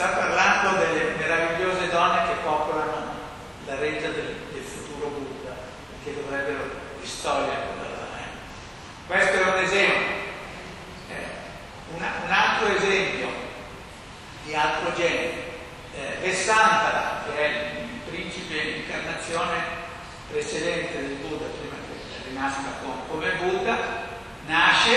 sta 0.00 0.16
parlando 0.16 0.78
delle 0.78 1.12
meravigliose 1.18 1.90
donne 1.90 2.22
che 2.22 2.40
popolano 2.42 3.12
la 3.66 3.74
reggia 3.74 4.08
del, 4.08 4.34
del 4.50 4.62
futuro 4.62 5.08
Buddha 5.08 5.52
che 6.02 6.14
dovrebbero 6.14 6.70
distogliere 6.98 7.68
Questo 9.06 9.36
è 9.36 9.42
un 9.42 9.62
esempio. 9.62 10.06
Eh, 11.10 11.24
una, 11.96 12.12
un 12.24 12.32
altro 12.32 12.74
esempio 12.76 13.28
di 14.44 14.54
altro 14.54 14.90
genere. 14.94 15.58
Eh, 15.94 16.16
Vessantara, 16.22 17.22
che 17.26 17.36
è 17.36 17.48
il 17.82 18.00
principe 18.08 18.56
incarnazione 18.56 19.58
precedente 20.30 20.98
del 20.98 21.16
Buddha, 21.16 21.44
prima 21.44 21.74
che 21.74 22.26
rinasca 22.26 22.72
come 23.06 23.32
Buddha, 23.32 23.76
nasce, 24.46 24.96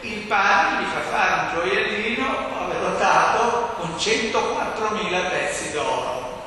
il 0.00 0.20
padre 0.20 0.82
gli 0.82 0.88
fa 0.88 1.00
fare 1.00 1.40
un 1.42 1.52
gioiellino 1.52 2.50
dotato 2.80 3.74
con 3.76 3.79
104.000 4.00 5.28
pezzi 5.28 5.72
d'oro. 5.72 6.42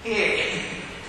E 0.00 0.60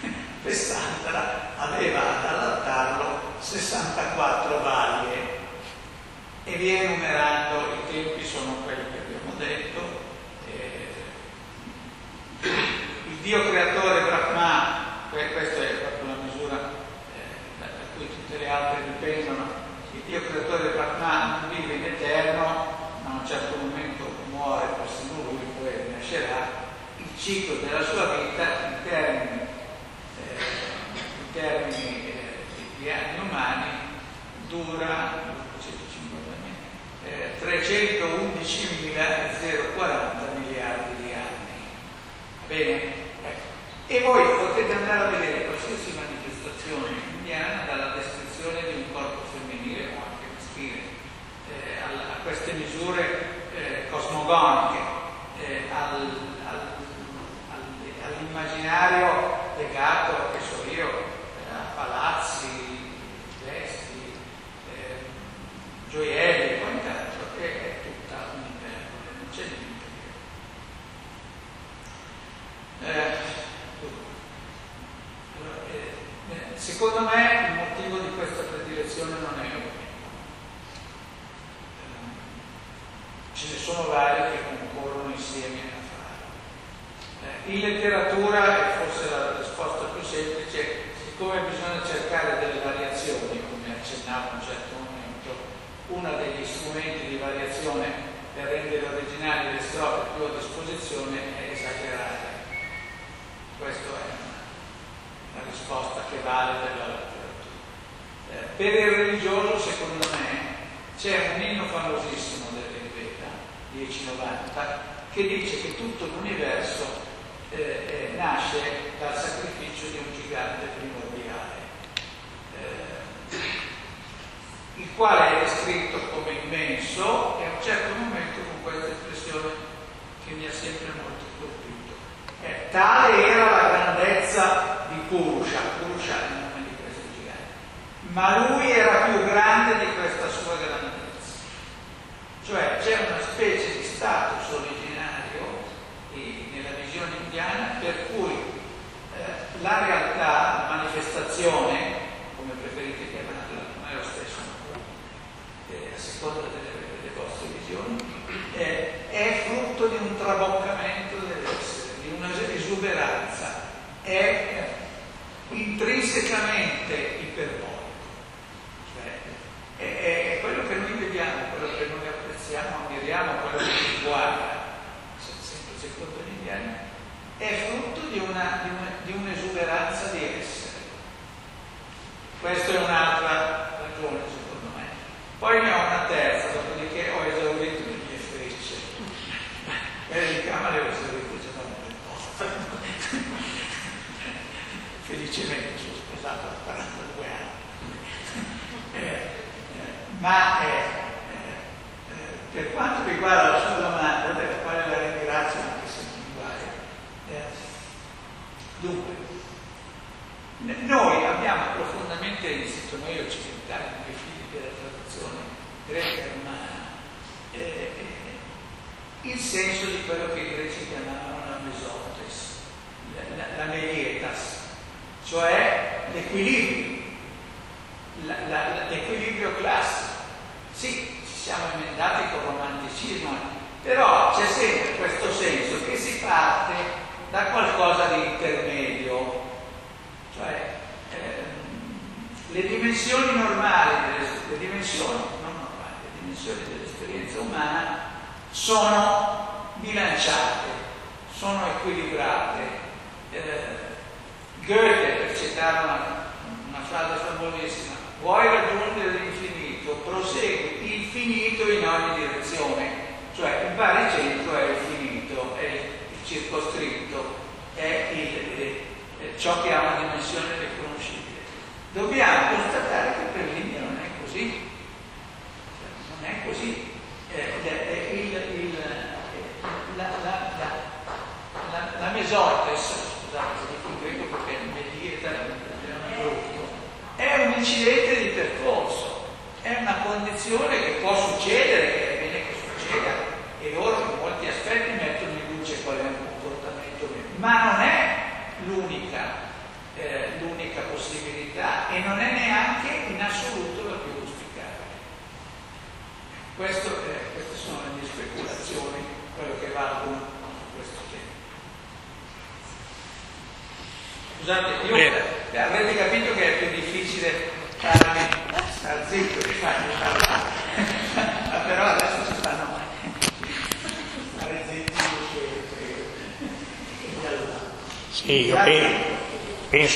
Vessantara 0.43 1.51
aveva 1.57 1.99
ad 1.99 2.25
allattarlo 2.25 3.19
64 3.39 4.59
balie 4.59 5.37
e 6.43 6.55
via 6.57 6.81
enumerando 6.81 7.75
i 7.75 7.91
tempi 7.93 8.25
sono 8.25 8.55
quelli 8.65 8.83
che 8.91 8.97
abbiamo 8.97 9.37
detto. 9.37 9.79
Eh, 10.51 10.87
il 13.07 13.15
Dio 13.21 13.49
creatore 13.49 13.58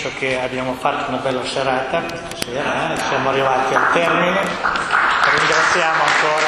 penso 0.04 0.18
che 0.20 0.38
abbiamo 0.42 0.74
fatto 0.74 1.10
una 1.10 1.20
bella 1.20 1.46
serata 1.46 2.02
questa 2.02 2.36
sera, 2.36 2.94
eh. 2.94 2.98
siamo 3.08 3.30
arrivati 3.30 3.74
al 3.74 3.92
termine, 3.94 4.42
ringraziamo 5.38 6.04
ancora. 6.04 6.43